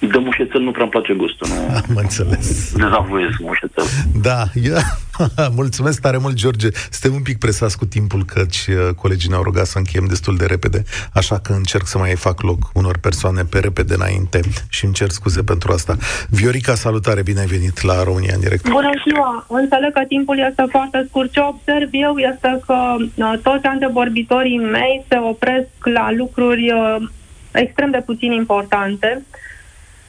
De 0.00 0.18
mușețel 0.18 0.60
nu 0.60 0.70
prea 0.70 0.82
îmi 0.82 0.90
place 0.90 1.12
gustul. 1.12 1.48
Nu... 1.48 1.74
Am 1.88 1.96
înțeles. 1.96 2.72
Dezavoiesc 2.72 3.38
mușețel. 3.38 3.84
Da, 4.22 4.44
eu... 4.54 4.76
mulțumesc 5.60 6.00
tare 6.00 6.16
mult, 6.16 6.34
George. 6.34 6.68
Suntem 6.90 7.16
un 7.16 7.22
pic 7.22 7.38
presați 7.38 7.78
cu 7.78 7.84
timpul, 7.84 8.24
căci 8.24 8.66
uh, 8.68 8.94
colegii 8.94 9.28
ne-au 9.28 9.42
rugat 9.42 9.66
să 9.66 9.78
încheiem 9.78 10.06
destul 10.06 10.36
de 10.36 10.46
repede, 10.46 10.82
așa 11.12 11.38
că 11.38 11.52
încerc 11.52 11.86
să 11.86 11.98
mai 11.98 12.14
fac 12.14 12.42
loc 12.42 12.70
unor 12.74 12.98
persoane 12.98 13.42
pe 13.42 13.58
repede 13.58 13.94
înainte 13.94 14.40
și 14.68 14.84
îmi 14.84 14.94
cer 14.94 15.08
scuze 15.08 15.42
pentru 15.42 15.72
asta. 15.72 15.96
Viorica, 16.28 16.74
salutare, 16.74 17.22
bine 17.22 17.40
ai 17.40 17.46
venit 17.46 17.82
la 17.82 18.02
România 18.02 18.34
în 18.34 18.40
direct. 18.40 18.68
Bună 18.68 18.90
ziua! 19.08 19.46
Înțeleg 19.48 19.92
că 19.92 20.02
timpul 20.08 20.38
este 20.50 20.64
foarte 20.68 21.04
scurt. 21.08 21.32
Ce 21.32 21.40
observ 21.40 21.88
eu 21.92 22.16
este 22.16 22.60
că 22.66 22.96
uh, 22.98 23.38
toți 23.42 23.66
antevorbitorii 23.66 24.58
mei 24.58 25.04
se 25.08 25.16
opresc 25.30 25.68
la 25.94 26.12
lucruri 26.12 26.72
uh, 26.72 27.08
extrem 27.52 27.90
de 27.90 28.02
puțin 28.06 28.32
importante 28.32 29.24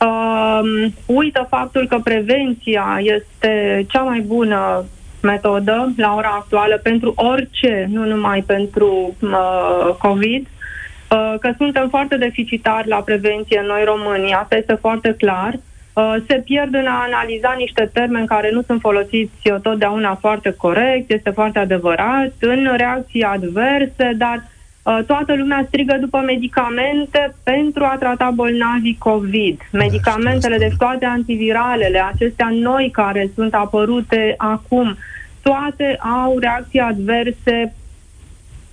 Uh, 0.06 0.91
uită 1.06 1.45
faptul 1.49 1.88
că 1.88 1.99
prevenția 2.04 2.99
este 2.99 3.86
cea 3.89 4.02
mai 4.02 4.20
bună 4.20 4.86
metodă 5.22 5.93
la 5.97 6.14
ora 6.16 6.36
actuală 6.39 6.78
pentru 6.78 7.14
orice, 7.16 7.88
nu 7.89 8.06
numai 8.06 8.41
pentru 8.41 9.16
uh, 9.22 9.95
COVID, 9.97 10.47
uh, 10.47 11.34
că 11.39 11.54
suntem 11.58 11.89
foarte 11.89 12.18
deficitari 12.18 12.88
la 12.88 12.95
prevenție 12.95 13.60
în 13.60 13.66
noi 13.66 13.84
România, 13.84 14.38
asta 14.38 14.56
este 14.56 14.74
foarte 14.74 15.16
clar. 15.18 15.60
Uh, 15.93 16.16
se 16.28 16.41
pierd 16.45 16.74
în 16.74 16.86
a 16.86 17.04
analiza 17.08 17.56
niște 17.58 17.89
termeni 17.93 18.28
care 18.28 18.49
nu 18.52 18.62
sunt 18.62 18.80
folosiți 18.80 19.52
totdeauna 19.62 20.16
foarte 20.16 20.54
corect, 20.58 21.12
este 21.12 21.30
foarte 21.30 21.60
adevărat, 21.60 22.34
în 22.39 22.74
reacții 22.78 23.24
adverse, 23.24 24.12
dar 24.18 24.43
Uh, 24.43 24.51
toată 24.84 25.36
lumea 25.36 25.64
strigă 25.68 25.98
după 26.00 26.20
medicamente 26.26 27.36
pentru 27.44 27.84
a 27.84 27.96
trata 28.00 28.32
bolnavii 28.36 28.98
COVID. 29.00 29.62
Medicamentele, 29.72 30.58
deci 30.58 30.76
toate 30.78 31.06
antiviralele, 31.06 32.04
acestea 32.14 32.50
noi 32.52 32.90
care 32.92 33.32
sunt 33.36 33.54
apărute 33.54 34.34
acum, 34.38 34.98
toate 35.42 35.98
au 36.24 36.38
reacții 36.40 36.80
adverse 36.80 37.76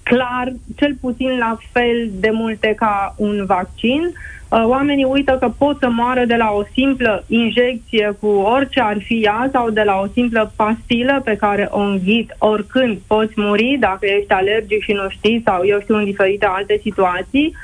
clar, 0.09 0.53
cel 0.77 0.97
puțin 1.01 1.39
la 1.39 1.59
fel 1.73 2.11
de 2.13 2.31
multe 2.33 2.75
ca 2.77 3.15
un 3.17 3.45
vaccin. 3.47 4.03
Uh, 4.49 4.65
oamenii 4.65 5.05
uită 5.05 5.37
că 5.41 5.49
pot 5.59 5.77
să 5.79 5.89
moară 5.89 6.25
de 6.25 6.37
la 6.37 6.51
o 6.51 6.63
simplă 6.73 7.25
injecție 7.27 8.17
cu 8.21 8.27
orice 8.27 8.81
ar 8.81 8.97
fi 9.03 9.21
ea 9.25 9.49
sau 9.53 9.71
de 9.71 9.83
la 9.83 10.01
o 10.01 10.07
simplă 10.13 10.53
pastilă 10.57 11.21
pe 11.25 11.37
care 11.37 11.69
o 11.71 11.81
înghit 11.81 12.35
oricând 12.39 12.99
poți 13.07 13.33
muri 13.37 13.77
dacă 13.81 14.07
ești 14.07 14.33
alergic 14.33 14.83
și 14.83 14.93
nu 14.93 15.09
știi 15.09 15.43
sau 15.45 15.65
eu 15.65 15.81
știu 15.81 15.97
în 15.97 16.05
diferite 16.05 16.47
alte 16.47 16.81
situații. 16.83 17.55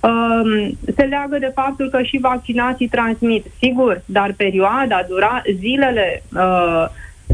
Um, 0.00 0.78
se 0.96 1.02
leagă 1.02 1.38
de 1.38 1.50
faptul 1.54 1.88
că 1.88 2.02
și 2.02 2.18
vaccinații 2.20 2.88
transmit, 2.88 3.46
sigur, 3.58 4.02
dar 4.06 4.34
perioada, 4.36 5.04
dura, 5.08 5.42
zilele 5.58 6.22
uh, 6.34 6.84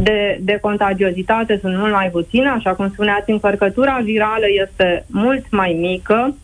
de, 0.03 0.39
de 0.41 0.59
contagiozitate 0.61 1.59
sunt 1.61 1.77
mult 1.77 1.93
mai 1.93 2.09
puține, 2.11 2.49
așa 2.49 2.75
cum 2.75 2.91
spuneați, 2.91 3.31
încărcătura 3.31 4.01
virală 4.03 4.47
este 4.63 5.05
mult 5.09 5.45
mai 5.51 5.77
mică, 5.81 6.35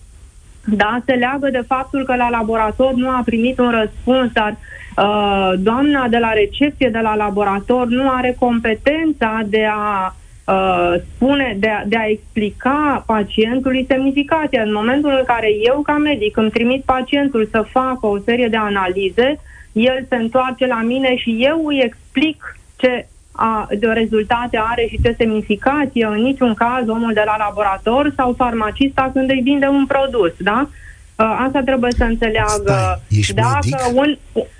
da, 0.67 1.01
se 1.05 1.13
leagă 1.13 1.49
de 1.51 1.65
faptul 1.67 2.05
că 2.05 2.17
la 2.17 2.31
laborator 2.31 2.93
nu 2.93 3.09
a 3.09 3.23
primit 3.25 3.59
un 3.59 3.71
răspuns, 3.71 4.33
dar 4.33 4.57
uh, 4.97 5.53
doamna 5.59 6.09
de 6.09 6.19
la 6.19 6.33
recepție 6.33 6.89
de 6.89 6.99
la 6.99 7.15
laborator 7.15 7.87
nu 7.87 8.11
are 8.11 8.37
competența 8.39 9.41
de 9.47 9.67
a 9.71 10.15
uh, 10.47 10.95
spune, 11.15 11.57
de 11.59 11.69
a, 11.69 11.83
de 11.87 11.97
a 11.97 12.07
explica 12.07 13.05
pacientului 13.07 13.85
semnificația. 13.89 14.63
În 14.63 14.73
momentul 14.73 15.15
în 15.19 15.25
care 15.27 15.49
eu, 15.63 15.81
ca 15.81 15.97
medic, 15.97 16.37
îmi 16.37 16.51
trimit 16.51 16.85
pacientul 16.85 17.49
să 17.51 17.67
facă 17.71 18.07
o 18.07 18.19
serie 18.19 18.49
de 18.49 18.57
analize, 18.57 19.41
el 19.73 20.07
se 20.09 20.17
întoarce 20.17 20.67
la 20.67 20.81
mine 20.83 21.17
și 21.17 21.37
eu 21.39 21.67
îi 21.67 21.81
explic 21.85 22.57
ce 22.77 23.07
a, 23.37 23.69
de 23.79 23.87
rezultate 23.87 24.61
are 24.63 24.87
și 24.89 25.01
ce 25.03 25.15
semnificație, 25.19 26.07
în 26.07 26.21
niciun 26.23 26.55
caz 26.55 26.89
omul 26.89 27.13
de 27.13 27.23
la 27.25 27.37
laborator 27.37 28.13
sau 28.17 28.35
farmacista 28.37 29.11
când 29.13 29.31
îi 29.31 29.41
vinde 29.41 29.67
un 29.67 29.87
produs, 29.87 30.33
da? 30.39 30.69
Asta 31.17 31.61
trebuie 31.65 31.93
să 31.97 32.05
înțeleagă. 32.05 33.01
Stai, 33.23 33.35
Dacă 33.35 33.91
un, 33.95 34.17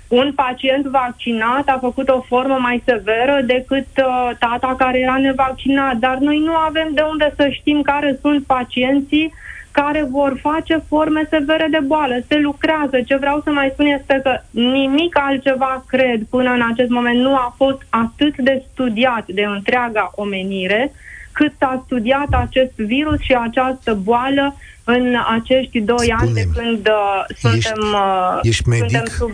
un 0.07 0.31
pacient 0.35 0.85
vaccinat 0.85 1.67
a 1.67 1.77
făcut 1.81 2.09
o 2.09 2.21
formă 2.21 2.57
mai 2.59 2.83
severă 2.85 3.41
decât 3.45 3.87
uh, 3.97 4.31
tata 4.39 4.75
care 4.77 4.99
era 4.99 5.17
nevaccinat, 5.17 5.95
dar 5.95 6.17
noi 6.17 6.39
nu 6.39 6.53
avem 6.53 6.89
de 6.93 7.01
unde 7.01 7.33
să 7.35 7.49
știm 7.51 7.81
care 7.81 8.19
sunt 8.21 8.45
pacienții 8.45 9.25
uh, 9.25 9.45
care 9.81 10.07
vor 10.11 10.39
face 10.41 10.83
forme 10.87 11.27
severe 11.29 11.67
de 11.71 11.79
boală. 11.83 12.15
Se 12.27 12.37
lucrează. 12.39 13.01
Ce 13.05 13.15
vreau 13.15 13.41
să 13.43 13.49
mai 13.51 13.69
spun 13.73 13.85
este 13.85 14.19
că 14.23 14.41
nimic 14.49 15.17
altceva, 15.19 15.85
cred, 15.87 16.19
până 16.29 16.49
în 16.51 16.61
acest 16.71 16.89
moment 16.89 17.19
nu 17.19 17.35
a 17.35 17.53
fost 17.57 17.81
atât 17.89 18.37
de 18.37 18.63
studiat 18.71 19.25
de 19.27 19.43
întreaga 19.43 20.11
omenire 20.15 20.91
cât 21.31 21.53
s-a 21.59 21.81
studiat 21.85 22.27
acest 22.31 22.75
virus 22.75 23.19
și 23.19 23.33
această 23.33 23.93
boală 23.93 24.55
în 24.83 25.15
acești 25.35 25.79
doi 25.79 26.13
Spune-mi, 26.17 26.21
ani 26.21 26.33
de 26.33 26.59
când 26.59 26.87
uh, 26.87 27.23
suntem, 27.37 27.81
uh, 27.93 28.39
ești 28.41 28.69
medic? 28.69 28.89
suntem 28.89 29.05
sub 29.17 29.31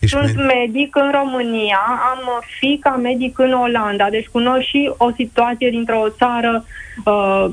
Ești 0.00 0.16
Sunt 0.16 0.34
med- 0.34 0.54
medic 0.54 0.96
în 0.96 1.10
România, 1.10 1.80
am 2.12 2.42
fi 2.58 2.78
ca 2.80 2.90
medic 2.90 3.38
în 3.38 3.52
Olanda, 3.52 4.10
deci 4.10 4.28
cunosc 4.28 4.62
și 4.66 4.92
o 4.96 5.10
situație 5.16 5.70
dintr-o 5.70 6.08
țară 6.16 6.64
uh, 7.04 7.46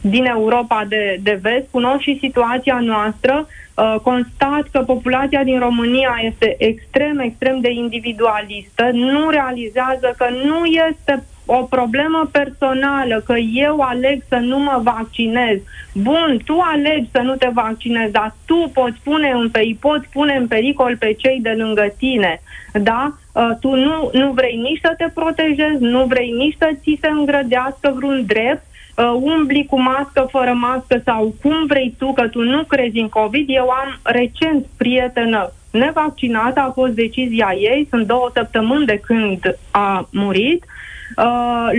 din 0.00 0.24
Europa 0.24 0.84
de, 0.88 1.18
de 1.22 1.38
vest, 1.42 1.66
cunosc 1.70 2.00
și 2.00 2.18
situația 2.20 2.78
noastră, 2.80 3.46
uh, 3.74 3.94
constat 4.02 4.68
că 4.72 4.78
populația 4.86 5.44
din 5.44 5.58
România 5.58 6.18
este 6.22 6.54
extrem, 6.58 7.18
extrem 7.18 7.60
de 7.60 7.70
individualistă, 7.70 8.90
nu 8.92 9.30
realizează 9.30 10.14
că 10.16 10.26
nu 10.44 10.64
este 10.64 11.24
o 11.46 11.62
problemă 11.62 12.28
personală, 12.32 13.22
că 13.26 13.34
eu 13.52 13.80
aleg 13.80 14.22
să 14.28 14.36
nu 14.36 14.58
mă 14.58 14.80
vaccinez. 14.82 15.58
Bun, 15.94 16.40
tu 16.44 16.58
alegi 16.60 17.08
să 17.12 17.20
nu 17.20 17.34
te 17.34 17.50
vaccinezi, 17.52 18.12
dar 18.12 18.34
tu 18.46 18.70
poți 18.74 18.98
pune 19.04 19.30
în, 19.30 19.48
îi 19.52 19.76
poți 19.80 20.08
pune 20.12 20.34
în 20.34 20.46
pericol 20.46 20.96
pe 20.96 21.12
cei 21.12 21.38
de 21.42 21.54
lângă 21.56 21.94
tine. 21.98 22.40
Da? 22.72 23.14
Uh, 23.32 23.50
tu 23.60 23.74
nu, 23.74 24.10
nu 24.12 24.30
vrei 24.32 24.56
nici 24.56 24.80
să 24.82 24.94
te 24.96 25.06
protejezi, 25.14 25.78
nu 25.78 26.04
vrei 26.04 26.30
nici 26.30 26.56
să 26.58 26.70
ți 26.82 26.98
se 27.00 27.08
îngrădească 27.08 27.92
vreun 27.96 28.24
drept, 28.26 28.62
uh, 28.96 29.16
umbli 29.20 29.66
cu 29.66 29.80
mască, 29.80 30.28
fără 30.30 30.52
mască 30.52 31.02
sau 31.04 31.34
cum 31.42 31.66
vrei 31.66 31.94
tu, 31.98 32.12
că 32.12 32.28
tu 32.28 32.42
nu 32.42 32.62
crezi 32.64 32.98
în 32.98 33.08
COVID. 33.08 33.46
Eu 33.48 33.68
am 33.68 33.98
recent 34.02 34.66
prietenă 34.76 35.52
nevaccinată, 35.70 36.60
a 36.60 36.70
fost 36.70 36.92
decizia 36.92 37.54
ei, 37.58 37.86
sunt 37.90 38.06
două 38.06 38.30
săptămâni 38.34 38.86
de 38.86 39.00
când 39.06 39.58
a 39.70 40.08
murit, 40.12 40.64
uh, 40.64 40.70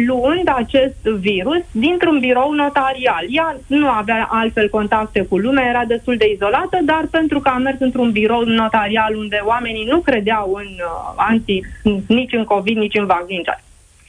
luând 0.05 0.47
acest 0.55 1.01
virus 1.19 1.61
dintr-un 1.71 2.19
birou 2.19 2.51
notarial. 2.51 3.25
Ea 3.30 3.57
nu 3.67 3.88
avea 3.88 4.28
altfel 4.32 4.69
contacte 4.69 5.21
cu 5.21 5.38
lumea, 5.38 5.69
era 5.69 5.84
destul 5.88 6.17
de 6.17 6.32
izolată, 6.34 6.78
dar 6.86 7.07
pentru 7.11 7.39
că 7.39 7.49
a 7.49 7.57
mers 7.57 7.80
într-un 7.80 8.11
birou 8.11 8.43
notarial 8.43 9.15
unde 9.15 9.41
oamenii 9.45 9.86
nu 9.86 9.99
credeau 9.99 10.53
în 10.53 10.67
uh, 10.67 11.13
anti, 11.15 11.59
nici 12.07 12.34
în 12.34 12.43
COVID, 12.43 12.78
nici 12.78 12.97
în 12.97 13.05
vaccin, 13.05 13.41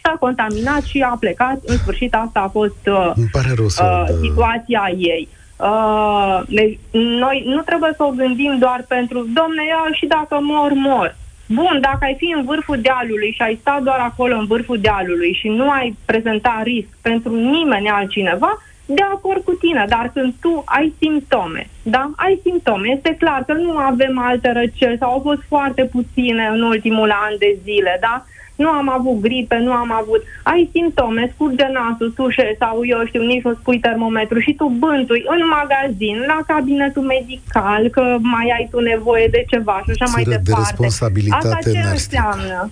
s-a 0.03 0.17
contaminat 0.21 0.83
și 0.83 1.01
a 1.01 1.17
plecat. 1.21 1.59
În 1.67 1.77
sfârșit, 1.77 2.15
asta 2.15 2.41
a 2.41 2.49
fost 2.49 2.87
uh, 2.87 3.13
pare 3.33 3.53
rău 3.57 3.69
să 3.69 4.07
uh, 4.09 4.17
situația 4.23 4.93
ei. 4.97 5.29
Uh, 5.57 6.41
deci, 6.49 6.79
noi 6.93 7.43
nu 7.47 7.61
trebuie 7.63 7.93
să 7.97 8.03
o 8.03 8.11
gândim 8.11 8.57
doar 8.59 8.85
pentru, 8.89 9.19
domne, 9.19 9.65
ia 9.67 9.83
și 9.93 10.07
dacă 10.07 10.39
mor, 10.41 10.73
mor. 10.75 11.17
Bun, 11.55 11.79
dacă 11.81 11.99
ai 12.01 12.15
fi 12.19 12.33
în 12.37 12.45
vârful 12.45 12.81
dealului 12.81 13.33
și 13.33 13.43
ai 13.43 13.59
sta 13.61 13.81
doar 13.83 13.99
acolo 13.99 14.37
în 14.37 14.47
vârful 14.47 14.79
dealului 14.81 15.33
și 15.33 15.49
nu 15.49 15.71
ai 15.71 15.97
prezenta 16.05 16.61
risc 16.65 16.89
pentru 17.03 17.35
nimeni 17.35 17.89
altcineva, 17.89 18.63
de 18.87 19.03
acord 19.03 19.45
cu 19.45 19.53
tine, 19.53 19.85
dar 19.89 20.11
când 20.15 20.35
tu 20.41 20.63
ai 20.67 20.95
simptome, 20.99 21.69
da? 21.83 22.11
Ai 22.17 22.41
simptome, 22.43 22.89
este 22.89 23.17
clar 23.19 23.45
că 23.45 23.53
nu 23.53 23.77
avem 23.77 24.19
alte 24.19 24.53
răceli 24.53 24.99
sau 24.99 25.11
au 25.11 25.21
fost 25.21 25.43
foarte 25.49 25.85
puține 25.85 26.47
în 26.53 26.63
ultimul 26.63 27.11
an 27.11 27.35
de 27.39 27.59
zile, 27.63 27.99
da? 28.01 28.25
Nu 28.63 28.69
am 28.81 28.89
avut 28.99 29.21
gripe, 29.27 29.57
nu 29.67 29.73
am 29.73 29.91
avut... 30.01 30.23
Ai 30.43 30.63
simptome, 30.73 31.23
scurge 31.35 31.67
nasul, 31.79 32.11
tușe 32.17 32.57
sau 32.59 32.75
eu 32.93 33.01
știu, 33.07 33.23
nici 33.23 33.43
nu 33.43 33.55
spui 33.55 33.79
termometru 33.89 34.39
și 34.39 34.53
tu 34.59 34.67
bântui 34.83 35.23
în 35.35 35.41
magazin, 35.59 36.17
la 36.33 36.39
cabinetul 36.47 37.03
medical, 37.03 37.83
că 37.89 38.03
mai 38.21 38.47
ai 38.57 38.69
tu 38.71 38.79
nevoie 38.81 39.27
de 39.37 39.45
ceva 39.49 39.77
și 39.85 39.91
așa 39.91 40.05
Țără 40.05 40.11
mai 40.15 40.25
de 40.25 40.31
departe. 40.31 40.65
responsabilitate 40.67 41.47
Asta 41.49 41.71
ce 41.71 41.79
nastică. 41.83 41.93
înseamnă? 41.93 42.71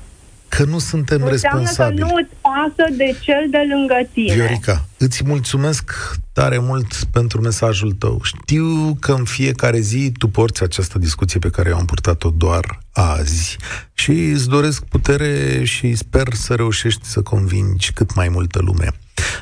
Că 0.57 0.65
nu 0.65 0.79
suntem 0.79 1.23
Înseamnă 1.23 1.61
responsabili. 1.61 2.01
că 2.01 2.07
nu 2.07 2.15
îți 2.15 2.35
pasă 2.41 2.91
de 2.97 3.17
cel 3.21 3.47
de 3.51 3.59
lângă 3.69 4.09
tine. 4.13 4.35
Viorica, 4.35 4.85
îți 4.99 5.25
mulțumesc 5.27 5.93
tare 6.33 6.59
mult 6.59 7.05
pentru 7.05 7.41
mesajul 7.41 7.93
tău. 7.93 8.21
Știu 8.23 8.97
că 9.01 9.13
în 9.13 9.25
fiecare 9.25 9.79
zi 9.79 10.13
tu 10.19 10.29
porți 10.29 10.63
această 10.63 10.99
discuție 10.99 11.39
pe 11.39 11.51
care 11.51 11.69
eu 11.69 11.77
am 11.77 11.85
purtat-o 11.85 12.31
doar 12.31 12.79
azi 12.93 13.57
și 13.95 14.11
îți 14.11 14.49
doresc 14.49 14.85
putere 14.85 15.65
și 15.65 15.95
sper 15.95 16.33
să 16.33 16.55
reușești 16.55 17.07
să 17.07 17.23
convingi 17.23 17.93
cât 17.93 18.15
mai 18.15 18.29
multă 18.29 18.61
lume. 18.63 18.89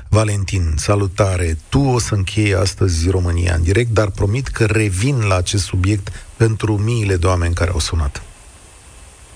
Valentin, 0.08 0.72
salutare! 0.76 1.56
Tu 1.68 1.80
o 1.80 1.98
să 1.98 2.14
închei 2.14 2.54
astăzi 2.54 3.10
România 3.10 3.54
în 3.54 3.62
direct, 3.62 3.90
dar 3.90 4.10
promit 4.10 4.46
că 4.46 4.64
revin 4.64 5.18
la 5.28 5.36
acest 5.36 5.64
subiect 5.64 6.26
pentru 6.36 6.76
miile 6.76 7.16
de 7.16 7.26
oameni 7.26 7.54
care 7.54 7.70
au 7.70 7.78
sunat. 7.78 8.22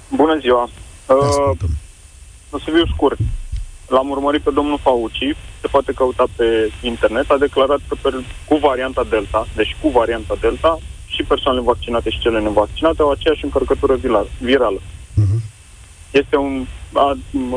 Bună 0.08 0.38
ziua! 0.40 0.70
Te 1.09 1.14
Uh, 1.14 1.28
ascultăm. 1.28 1.72
o 2.50 2.59
să 2.59 2.64
fiu 2.74 2.86
scurt. 2.94 3.18
L-am 3.94 4.09
urmărit 4.11 4.42
pe 4.42 4.50
domnul 4.59 4.78
Fauci, 4.82 5.36
se 5.61 5.66
poate 5.74 5.92
căuta 5.92 6.24
pe 6.36 6.46
internet, 6.82 7.30
a 7.30 7.36
declarat 7.46 7.80
că 7.88 7.94
per, 8.02 8.12
cu 8.48 8.56
varianta 8.56 9.04
Delta, 9.11 9.46
deci 9.56 9.76
cu 9.82 9.88
varianta 9.88 10.34
Delta, 10.40 10.78
și 11.06 11.22
persoanele 11.22 11.64
vaccinate 11.64 12.11
și 12.11 12.18
cele 12.18 12.40
nevaccinate 12.40 13.02
au 13.02 13.11
aceeași 13.11 13.44
încărcătură 13.44 13.94
virală. 13.94 14.28
virală. 14.40 14.80
Mhm. 15.14 15.42
Este 16.11 16.36
un... 16.36 16.66
A, 16.92 17.16
m, 17.30 17.54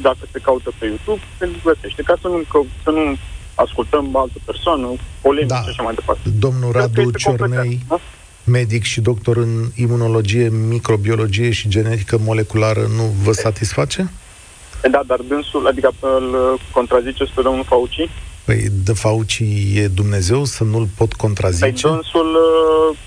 dacă 0.00 0.18
se 0.32 0.38
caută 0.38 0.70
pe 0.78 0.86
YouTube, 0.86 1.20
se 1.38 1.48
găsește. 1.64 2.02
Ca 2.02 2.14
să 2.20 2.28
nu, 2.28 2.40
că, 2.48 2.60
să 2.82 2.90
nu 2.90 3.16
ascultăm 3.54 4.16
altă 4.16 4.38
persoană, 4.44 4.86
polemici 5.20 5.48
Da. 5.50 5.60
și 5.62 5.68
așa 5.68 5.82
mai 5.82 5.94
departe. 5.94 6.28
Domnul 6.38 6.70
Cred 6.70 6.82
că 6.82 6.88
Radu 6.88 7.00
este 7.00 7.22
competent, 7.28 7.52
Ciornei, 7.52 7.78
da? 7.88 7.98
Medic 8.44 8.82
și 8.82 9.00
doctor 9.00 9.36
în 9.36 9.64
imunologie, 9.74 10.48
microbiologie 10.48 11.50
și 11.50 11.68
genetică 11.68 12.18
moleculară, 12.24 12.80
nu 12.96 13.02
vă 13.22 13.32
satisface? 13.32 14.10
Da, 14.90 15.02
dar 15.06 15.20
dânsul, 15.28 15.66
adică 15.66 15.92
îl 16.00 16.58
contraziceți 16.72 17.32
pe 17.34 17.42
domnul 17.42 17.64
Fauci? 17.64 18.08
Păi, 18.44 18.66
de 18.84 18.92
Fauci 18.92 19.42
e 19.74 19.88
Dumnezeu 19.88 20.44
să 20.44 20.64
nu-l 20.64 20.86
pot 20.96 21.08
Păi 21.08 21.16
contrazice? 21.18 21.86
dânsul 21.88 22.36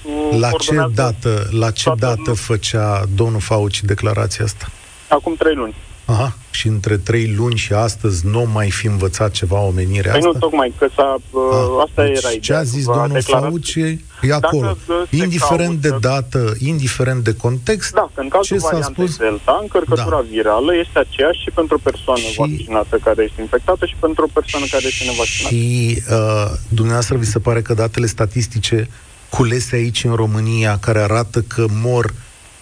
uh, 0.04 0.40
La 0.40 0.50
ce 0.50 0.56
ordonează 0.56 0.92
dată, 0.96 1.48
la 1.52 1.72
ce 1.72 1.84
toată 1.84 2.00
dată 2.00 2.18
lumea. 2.18 2.34
făcea 2.34 3.04
domnul 3.16 3.40
Fauci 3.40 3.84
declarația 3.84 4.46
asta? 4.46 4.70
acum 5.08 5.36
trei 5.36 5.56
luni. 5.56 5.76
Aha, 6.06 6.38
și 6.56 6.68
între 6.68 6.98
trei 6.98 7.34
luni 7.38 7.56
și 7.56 7.74
astăzi 7.74 8.26
nu 8.26 8.50
mai 8.54 8.70
fi 8.72 8.88
învățat 8.88 9.32
ceva 9.32 9.60
omenirea 9.60 10.12
Păi 10.12 10.20
asta? 10.20 10.32
nu 10.34 10.40
tocmai, 10.40 10.74
că 10.78 10.88
s-a, 10.96 11.18
uh, 11.32 11.42
Ah, 11.52 11.84
asta 11.86 12.04
deci 12.06 12.18
era 12.18 12.30
ce 12.30 12.36
ideea. 12.36 12.60
a 12.60 12.64
zis 12.64 12.88
A 12.88 12.92
domnul 12.94 13.18
declarat- 13.20 13.42
Fauci 13.50 13.76
e 13.76 14.34
acolo. 14.42 14.62
Dacă 14.88 15.06
se 15.10 15.16
Indiferent 15.16 15.82
de 15.82 15.88
caută- 15.90 16.08
dată, 16.10 16.54
indiferent 16.72 17.24
de 17.24 17.34
context, 17.46 17.92
Da, 17.94 18.10
că 18.14 18.22
în 18.22 18.28
cazul 18.28 18.46
ce 18.58 18.62
s-a 18.64 18.68
variantei 18.72 19.08
spus? 19.08 19.18
Delta, 19.18 19.60
încărcătura 19.62 20.20
Da. 20.22 20.26
virală 20.30 20.72
este 20.84 21.00
aceeași 21.06 21.40
și 21.44 21.50
pentru 21.60 21.76
o 21.80 21.82
persoană 21.90 22.20
Și- 22.32 22.38
vaccinată 22.38 22.96
care 23.04 23.24
este 23.24 23.42
infectată 23.42 23.86
și 23.86 23.96
pentru 24.00 24.24
o 24.24 24.30
persoană 24.40 24.66
care 24.74 24.86
este 24.92 25.04
nevaccinată. 25.04 25.54
Și 25.56 26.04
uh, 26.12 26.48
dumneavoastră 26.80 27.16
vi 27.18 27.26
se 27.36 27.40
pare 27.40 27.62
că 27.62 27.74
datele 27.74 28.06
statistice 28.06 28.90
culese 29.30 29.76
aici 29.76 30.04
în 30.04 30.14
România, 30.14 30.78
care 30.82 31.00
arată 31.00 31.40
că 31.42 31.66
mor 31.84 32.14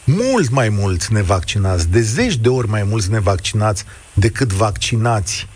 mult 0.06 0.50
mai 0.50 0.70
mulți 0.70 1.14
nevaccinați, 1.14 1.90
de 1.90 2.02
zeci 2.02 2.36
de 2.36 2.50
ori 2.50 2.70
mai 2.70 2.84
mulți 2.84 3.12
nevaccinați 3.12 3.84
decât 4.14 4.52
vaccinați, 4.54 5.48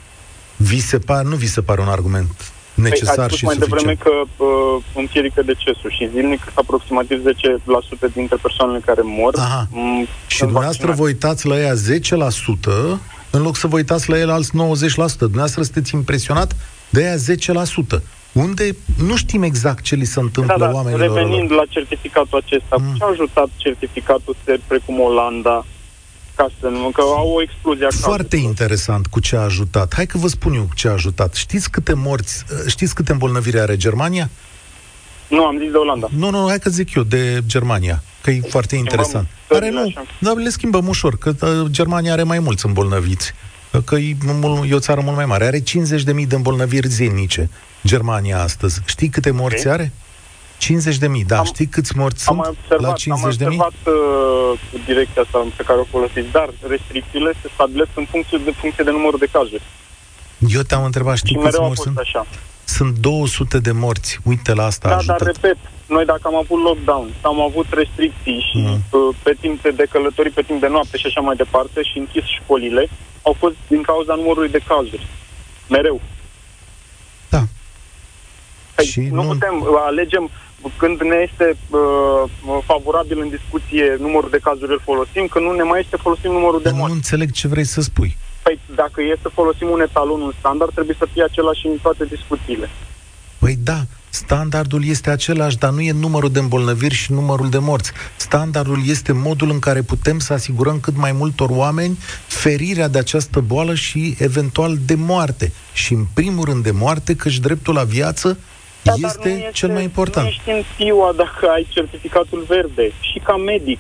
vi 0.56 0.80
se 0.80 1.00
par, 1.00 1.24
nu 1.24 1.36
vi 1.36 1.48
se 1.48 1.62
pare 1.62 1.82
un 1.82 1.88
argument 1.88 2.32
Păi, 2.76 2.84
necesar 2.84 3.18
ați 3.18 3.26
spus 3.28 3.38
și 3.38 3.46
mai 3.46 3.56
devreme 3.56 3.96
suficient? 3.98 4.28
că 4.38 4.44
uh, 4.44 4.84
împiedică 4.96 5.42
decesul 5.42 5.92
și 5.92 6.10
zilnic 6.14 6.42
aproximativ 6.54 7.22
10% 8.10 8.14
dintre 8.14 8.38
persoanele 8.42 8.80
care 8.86 9.02
mor 9.04 9.34
Aha. 9.38 9.68
m, 9.72 10.06
Și 10.28 10.38
sunt 10.38 10.50
dumneavoastră 10.50 10.88
vaccinate. 10.88 11.02
vă 11.02 11.04
uitați 11.08 11.48
la 11.48 11.58
ea 11.60 11.74
10%, 12.96 13.00
în 13.30 13.42
loc 13.42 13.56
să 13.58 13.68
vă 13.68 13.76
uitați 13.76 14.10
la 14.10 14.18
el 14.20 14.30
alți 14.30 14.50
90%. 14.50 15.18
Dumneavoastră 15.18 15.64
sunteți 15.64 15.96
impresionat 15.96 16.56
de 16.90 17.02
ea 17.02 17.16
10%. 17.16 18.02
Unde 18.38 18.76
nu 18.98 19.16
știm 19.16 19.44
exact 19.44 19.84
ce 19.84 19.96
li 19.96 20.06
se 20.06 20.20
întâmplă 20.20 20.56
Da, 20.58 20.66
da, 20.66 20.72
oamenilor. 20.74 21.08
lor. 21.08 21.18
revenind 21.18 21.52
la 21.52 21.64
certificatul 21.70 22.42
acesta, 22.46 22.76
Mm. 22.80 22.96
ce 22.98 23.04
a 23.04 23.08
ajutat 23.08 23.48
certificatul 23.56 24.36
țări 24.46 24.62
precum 24.68 25.00
Olanda 25.00 25.66
ca 26.36 26.48
să 26.60 26.68
nu, 26.68 26.90
că 26.90 27.02
au 27.02 27.30
o 27.30 27.42
explozie 27.42 27.86
a 27.86 27.90
Foarte 27.92 28.22
cazurilor. 28.24 28.50
interesant 28.50 29.08
cu 29.08 29.20
ce 29.20 29.36
a 29.36 29.40
ajutat. 29.40 29.94
Hai 29.94 30.06
că 30.06 30.18
vă 30.18 30.28
spun 30.28 30.54
eu 30.54 30.62
cu 30.64 30.76
ce 30.76 30.88
a 30.88 30.92
ajutat. 30.92 31.34
Știți 31.34 31.70
câte 31.72 31.94
morți, 31.94 32.44
știți 32.68 32.96
câte 32.96 33.12
îmbolnăviri 33.12 33.60
are 33.60 33.78
Germania? 33.78 34.30
Nu, 35.28 35.46
am 35.46 35.58
zis 35.60 35.72
de 35.72 35.78
Olanda. 35.78 36.08
Nu, 36.18 36.30
nu, 36.30 36.48
hai 36.48 36.60
că 36.60 36.70
zic 36.70 36.94
eu 36.94 37.04
de 37.04 37.42
Germania, 37.46 38.04
că 38.22 38.32
e 38.32 38.42
foarte 38.50 38.76
interesant. 38.76 39.28
Are 39.50 39.60
țările 39.60 39.80
nu, 39.82 39.86
așa. 39.88 40.06
dar 40.20 40.36
le 40.36 40.50
schimbăm 40.50 40.88
ușor, 40.88 41.18
că 41.18 41.34
uh, 41.42 41.66
Germania 41.70 42.12
are 42.14 42.24
mai 42.24 42.40
mulți 42.40 42.66
îmbolnăviți. 42.66 43.34
Că 43.86 43.96
e, 43.96 44.16
mult, 44.26 44.72
e 44.72 44.76
o 44.76 44.80
țară 44.80 45.02
mult 45.04 45.16
mai 45.16 45.26
mare. 45.26 45.46
Are 45.46 45.60
50.000 45.60 46.28
de 46.28 46.36
îmbolnăviri 46.36 46.88
zilnice. 46.88 47.50
Germania 47.86 48.42
astăzi. 48.42 48.82
Știi 48.86 49.10
câte 49.10 49.32
morți 49.32 49.68
Ok. 49.68 49.74
are? 49.74 49.92
50.000, 50.58 51.24
da. 51.28 51.38
Am- 51.38 51.46
Știi 51.46 51.66
câți 51.68 51.98
morți 51.98 52.28
Am 52.30 52.34
sunt 52.34 52.38
mai 52.38 52.50
observat, 52.50 52.82
la 52.82 53.14
am 53.14 53.20
50.000? 53.22 53.58
observat 53.60 53.74
uh, 53.96 54.60
direcția 54.86 55.22
asta 55.22 55.46
pe 55.58 55.64
care 55.64 55.80
o 55.80 55.84
folosiți, 55.84 56.28
dar 56.32 56.50
restricțiile 56.68 57.32
se 57.42 57.48
stabilesc 57.54 57.90
în 57.96 58.06
funcție 58.06 58.38
de, 58.46 58.52
funcție 58.62 58.84
de 58.84 58.92
numărul 58.92 59.20
de 59.20 59.30
cazuri. 59.32 59.64
Eu 60.58 60.62
te-am 60.62 60.84
întrebat, 60.84 61.16
știi 61.18 61.30
și 61.36 61.36
câți 61.36 61.46
mereu 61.46 61.62
a 61.64 61.68
morți 61.68 61.84
fost 61.84 61.96
sunt? 61.96 62.06
așa. 62.06 62.26
Sunt 62.78 62.98
200 62.98 63.60
de 63.60 63.72
morți. 63.72 64.20
Uite 64.24 64.54
la 64.54 64.66
asta 64.66 64.90
Da, 64.90 64.96
ajută. 64.96 65.16
dar 65.18 65.28
repet, 65.34 65.58
noi 65.96 66.06
dacă 66.06 66.22
am 66.24 66.36
avut 66.36 66.60
lockdown, 66.64 67.08
am 67.22 67.42
avut 67.42 67.66
restricții 67.70 68.40
și 68.50 68.58
Mm. 68.58 68.80
uh, 68.92 69.16
pe 69.24 69.34
timp 69.42 69.62
de, 69.62 69.70
de 69.70 69.86
călătorii 69.92 70.32
pe 70.32 70.42
timp 70.42 70.60
de 70.60 70.68
noapte 70.68 70.98
și 70.98 71.06
așa 71.06 71.22
mai 71.22 71.36
departe 71.36 71.82
și 71.90 71.98
închis 71.98 72.24
școlile, 72.38 72.90
au 73.22 73.36
fost 73.40 73.56
din 73.68 73.82
cauza 73.82 74.14
numărului 74.16 74.50
de 74.50 74.62
cazuri. 74.68 75.08
Mereu. 75.70 76.02
Da. 78.78 78.84
Păi, 78.84 78.86
Și 78.86 79.00
nu, 79.00 79.22
nu- 79.24 79.28
putem, 79.28 79.56
uh, 79.62 79.68
alegem 79.86 80.30
când 80.78 81.02
ne 81.02 81.16
este 81.28 81.58
uh, 81.70 82.60
favorabil 82.66 83.20
în 83.22 83.30
discuție 83.30 83.98
numărul 84.00 84.30
de 84.30 84.40
cazuri 84.48 84.72
îl 84.72 84.82
folosim, 84.84 85.28
când 85.32 85.46
nu 85.46 85.52
ne 85.52 85.64
mai 85.64 85.80
este 85.84 85.96
folosim 86.06 86.32
numărul 86.32 86.58
de 86.62 86.64
Dar 86.64 86.74
nu 86.74 86.80
morți. 86.80 86.96
înțeleg 86.96 87.32
ce 87.32 87.48
vrei 87.48 87.64
să 87.76 87.82
spui. 87.82 88.18
Păi 88.44 88.60
dacă 88.76 89.02
e 89.02 89.18
să 89.22 89.30
folosim 89.40 89.68
un 89.70 89.82
etalon, 89.82 90.22
un 90.22 90.34
standard, 90.40 90.72
trebuie 90.74 90.96
să 91.00 91.08
fie 91.14 91.24
același 91.24 91.66
în 91.68 91.78
toate 91.82 92.06
discuțiile. 92.06 92.70
Păi 93.40 93.56
da, 93.64 93.80
standardul 94.10 94.86
este 94.86 95.10
același, 95.10 95.58
dar 95.58 95.72
nu 95.72 95.82
e 95.82 95.92
numărul 95.92 96.32
de 96.32 96.40
îmbolnăviri 96.40 96.94
și 96.94 97.12
numărul 97.12 97.50
de 97.50 97.58
morți. 97.58 97.92
Standardul 98.16 98.80
este 98.86 99.12
modul 99.12 99.50
în 99.50 99.60
care 99.60 99.82
putem 99.82 100.20
să 100.20 100.34
asigurăm 100.34 100.80
cât 100.80 100.98
mai 100.98 101.12
multor 101.12 101.50
oameni 101.52 101.98
ferirea 102.28 102.88
de 102.88 102.98
această 102.98 103.40
boală 103.40 103.74
și 103.76 104.16
eventual 104.20 104.78
de 104.86 104.96
moarte. 104.96 105.52
Și 105.74 105.94
în 105.94 106.06
primul 106.14 106.46
rând 106.46 106.64
de 106.64 106.72
moarte, 106.72 107.16
căci 107.16 107.40
dreptul 107.40 107.74
la 107.74 107.84
viață 107.84 108.38
Da, 108.88 108.94
dar 109.02 109.10
este, 109.10 109.30
nu 109.30 109.36
este 109.36 109.52
cel 109.54 109.72
mai 109.78 109.84
important. 109.84 110.26
Nu 110.26 110.32
ești 110.32 110.50
în 110.50 110.62
ziua 110.78 111.10
dacă 111.16 111.44
ai 111.56 111.68
certificatul 111.70 112.42
verde. 112.48 112.86
Și 113.00 113.18
ca 113.24 113.36
medic, 113.38 113.80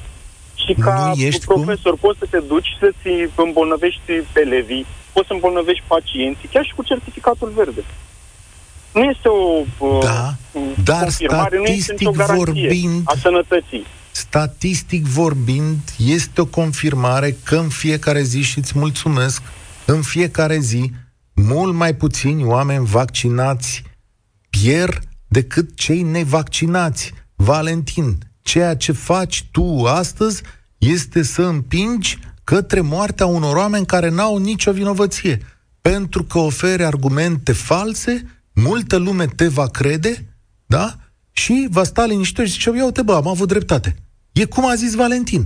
și 0.65 0.73
ca 0.73 1.13
Nu 1.15 1.21
ești 1.21 1.45
profesor, 1.45 1.93
poți 2.05 2.19
să 2.19 2.25
te 2.29 2.39
duci 2.39 2.77
să-ți 2.79 3.07
îmbolnăvești 3.35 4.11
elevii, 4.33 4.85
poți 5.13 5.27
să 5.27 5.33
îmbolnăvești 5.33 5.83
pacienții, 5.87 6.49
chiar 6.53 6.65
și 6.65 6.73
cu 6.75 6.83
certificatul 6.83 7.51
verde. 7.55 7.83
Nu 8.93 9.03
este 9.03 9.27
o 9.27 9.61
uh, 9.77 9.99
Da, 10.03 10.33
uh, 10.51 10.61
dar 10.83 11.01
confirmare, 11.01 11.57
nu 11.57 11.63
este 11.63 11.91
nicio 11.97 12.11
statistic 12.11 12.27
garanție 12.27 12.67
vorbind- 12.67 13.01
a 13.03 13.13
sănătății. 13.21 13.85
Statistic 14.11 15.05
vorbind, 15.05 15.77
este 16.05 16.41
o 16.41 16.45
confirmare 16.45 17.37
că 17.43 17.55
în 17.55 17.69
fiecare 17.69 18.21
zi, 18.21 18.41
și 18.41 18.57
îți 18.57 18.71
mulțumesc, 18.77 19.41
în 19.85 20.01
fiecare 20.01 20.57
zi, 20.59 20.91
mult 21.33 21.73
mai 21.73 21.93
puțini 21.93 22.43
oameni 22.43 22.85
vaccinați 22.85 23.83
pierd 24.49 24.99
decât 25.27 25.75
cei 25.75 26.01
nevaccinați. 26.01 27.13
Valentin, 27.35 28.17
ceea 28.41 28.75
ce 28.75 28.91
faci 28.91 29.47
tu 29.51 29.83
astăzi 29.85 30.41
este 30.77 31.23
să 31.23 31.41
împingi 31.41 32.19
către 32.43 32.81
moartea 32.81 33.25
unor 33.25 33.55
oameni 33.55 33.85
care 33.85 34.09
n-au 34.09 34.37
nicio 34.37 34.71
vinovăție. 34.71 35.41
Pentru 35.81 36.23
că 36.23 36.37
oferi 36.37 36.83
argumente 36.83 37.51
false, 37.51 38.41
multă 38.53 38.97
lume 38.97 39.25
te 39.25 39.47
va 39.47 39.67
crede, 39.67 40.35
da? 40.65 40.95
Și 41.31 41.67
va 41.69 41.83
sta 41.83 42.05
liniștit 42.05 42.45
și 42.45 42.51
zice, 42.51 42.75
ia 42.75 42.85
uite 42.85 43.01
bă, 43.01 43.13
am 43.15 43.27
avut 43.27 43.47
dreptate. 43.47 43.95
E 44.31 44.45
cum 44.45 44.65
a 44.65 44.75
zis 44.75 44.93
Valentin. 44.93 45.45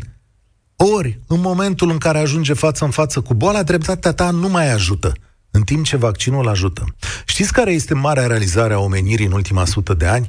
Ori, 0.75 1.19
în 1.27 1.39
momentul 1.39 1.89
în 1.89 1.97
care 1.97 2.19
ajunge 2.19 2.53
față 2.53 2.85
în 2.85 2.91
față 2.91 3.21
cu 3.21 3.33
boala, 3.33 3.63
dreptatea 3.63 4.11
ta 4.13 4.31
nu 4.31 4.49
mai 4.49 4.71
ajută, 4.71 5.13
în 5.51 5.61
timp 5.61 5.85
ce 5.85 5.97
vaccinul 5.97 6.47
ajută. 6.47 6.95
Știți 7.25 7.53
care 7.53 7.71
este 7.71 7.93
marea 7.93 8.27
realizare 8.27 8.73
a 8.73 8.79
omenirii 8.79 9.25
în 9.25 9.31
ultima 9.31 9.65
sută 9.65 9.93
de 9.93 10.05
ani? 10.05 10.27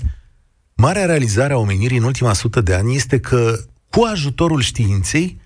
Marea 0.75 1.07
realizare 1.07 1.53
a 1.53 1.59
omenirii 1.59 1.99
în 1.99 2.05
ultima 2.05 2.33
sută 2.33 2.61
de 2.61 2.75
ani 2.75 2.95
este 2.95 3.21
că, 3.21 3.59
cu 3.91 4.03
ajutorul 4.03 4.61
științei, 4.61 5.41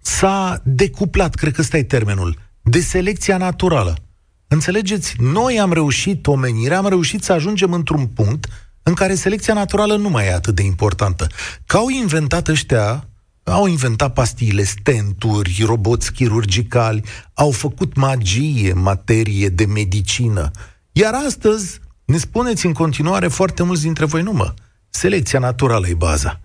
s-a 0.00 0.60
decuplat, 0.64 1.34
cred 1.34 1.52
că 1.52 1.60
ăsta 1.60 1.76
e 1.76 1.82
termenul, 1.82 2.38
de 2.62 2.80
selecția 2.80 3.36
naturală. 3.36 3.96
Înțelegeți? 4.48 5.14
Noi 5.18 5.60
am 5.60 5.72
reușit, 5.72 6.26
omenirea, 6.26 6.78
am 6.78 6.86
reușit 6.86 7.22
să 7.22 7.32
ajungem 7.32 7.72
într-un 7.72 8.06
punct 8.06 8.48
în 8.82 8.94
care 8.94 9.14
selecția 9.14 9.54
naturală 9.54 9.96
nu 9.96 10.08
mai 10.08 10.26
e 10.26 10.32
atât 10.32 10.54
de 10.54 10.62
importantă. 10.62 11.26
Că 11.66 11.76
au 11.76 11.88
inventat 11.88 12.48
ăștia, 12.48 13.08
au 13.50 13.66
inventat 13.66 14.12
pastiile, 14.12 14.62
stenturi, 14.62 15.62
roboți 15.66 16.12
chirurgicali, 16.12 17.02
au 17.34 17.50
făcut 17.50 17.96
magie 17.96 18.72
în 18.72 18.80
materie 18.80 19.48
de 19.48 19.64
medicină. 19.64 20.50
Iar 20.92 21.14
astăzi, 21.26 21.80
ne 22.04 22.16
spuneți 22.16 22.66
în 22.66 22.72
continuare 22.72 23.28
foarte 23.28 23.62
mulți 23.62 23.82
dintre 23.82 24.04
voi, 24.04 24.22
nu 24.22 24.32
mă, 24.32 24.54
selecția 24.90 25.38
naturală 25.38 25.88
e 25.88 25.94
baza. 25.94 26.40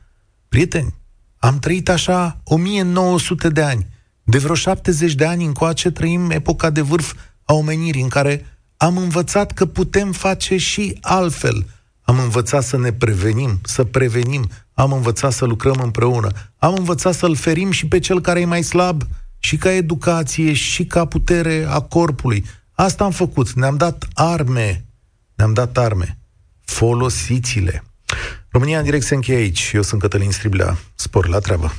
Prieteni, 0.50 0.94
am 1.38 1.60
trăit 1.60 1.90
așa 1.90 2.42
1900 2.44 3.50
de 3.50 3.62
ani. 3.62 3.88
De 4.24 4.38
vreo 4.38 4.56
70 4.56 5.14
de 5.14 5.26
ani 5.26 5.46
încoace 5.46 5.92
trăim 5.92 6.30
epoca 6.30 6.70
de 6.70 6.82
vârf 6.82 7.14
a 7.44 7.54
omenirii 7.54 8.02
în 8.02 8.08
care 8.10 8.46
am 8.78 8.98
învățat 8.98 9.52
că 9.52 9.66
putem 9.66 10.12
face 10.12 10.58
și 10.58 10.98
altfel. 11.02 11.66
Am 12.02 12.20
învățat 12.20 12.64
să 12.64 12.78
ne 12.78 12.94
prevenim, 12.94 13.60
să 13.64 13.84
prevenim, 13.84 14.50
am 14.74 14.92
învățat 14.92 15.32
să 15.32 15.46
lucrăm 15.46 15.80
împreună, 15.84 16.30
am 16.58 16.76
învățat 16.78 17.14
să-l 17.14 17.36
ferim 17.36 17.72
și 17.72 17.88
pe 17.88 18.00
cel 18.00 18.22
care 18.22 18.40
e 18.40 18.46
mai 18.46 18.64
slab, 18.64 19.04
și 19.40 19.58
ca 19.58 19.72
educație, 19.72 20.54
și 20.54 20.86
ca 20.86 21.06
putere 21.06 21.66
a 21.70 21.80
corpului. 21.80 22.46
Asta 22.72 23.04
am 23.04 23.12
făcut, 23.12 23.52
ne-am 23.52 23.78
dat 23.78 24.08
arme, 24.14 24.86
ne-am 25.36 25.54
dat 25.54 25.78
arme. 25.78 26.18
Folosiți-le. 26.66 27.84
România 28.50 28.78
în 28.78 28.84
direct 28.84 29.06
se 29.06 29.16
încheie 29.16 29.38
aici. 29.38 29.72
Eu 29.74 29.82
sunt 29.82 30.02
Cătălin 30.02 30.32
Striblea. 30.32 30.78
Spor 30.96 31.28
la 31.28 31.40
treabă. 31.40 31.74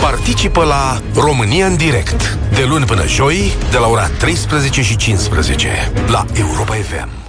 Participă 0.00 0.64
la 0.64 1.02
România 1.14 1.66
în 1.66 1.76
direct 1.76 2.38
de 2.54 2.64
luni 2.64 2.84
până 2.84 3.06
joi 3.06 3.52
de 3.70 3.78
la 3.78 3.86
ora 3.86 4.08
13 4.08 4.82
și 4.82 4.96
15 4.96 5.92
la 6.06 6.26
Europa 6.34 6.74
FM. 6.74 7.21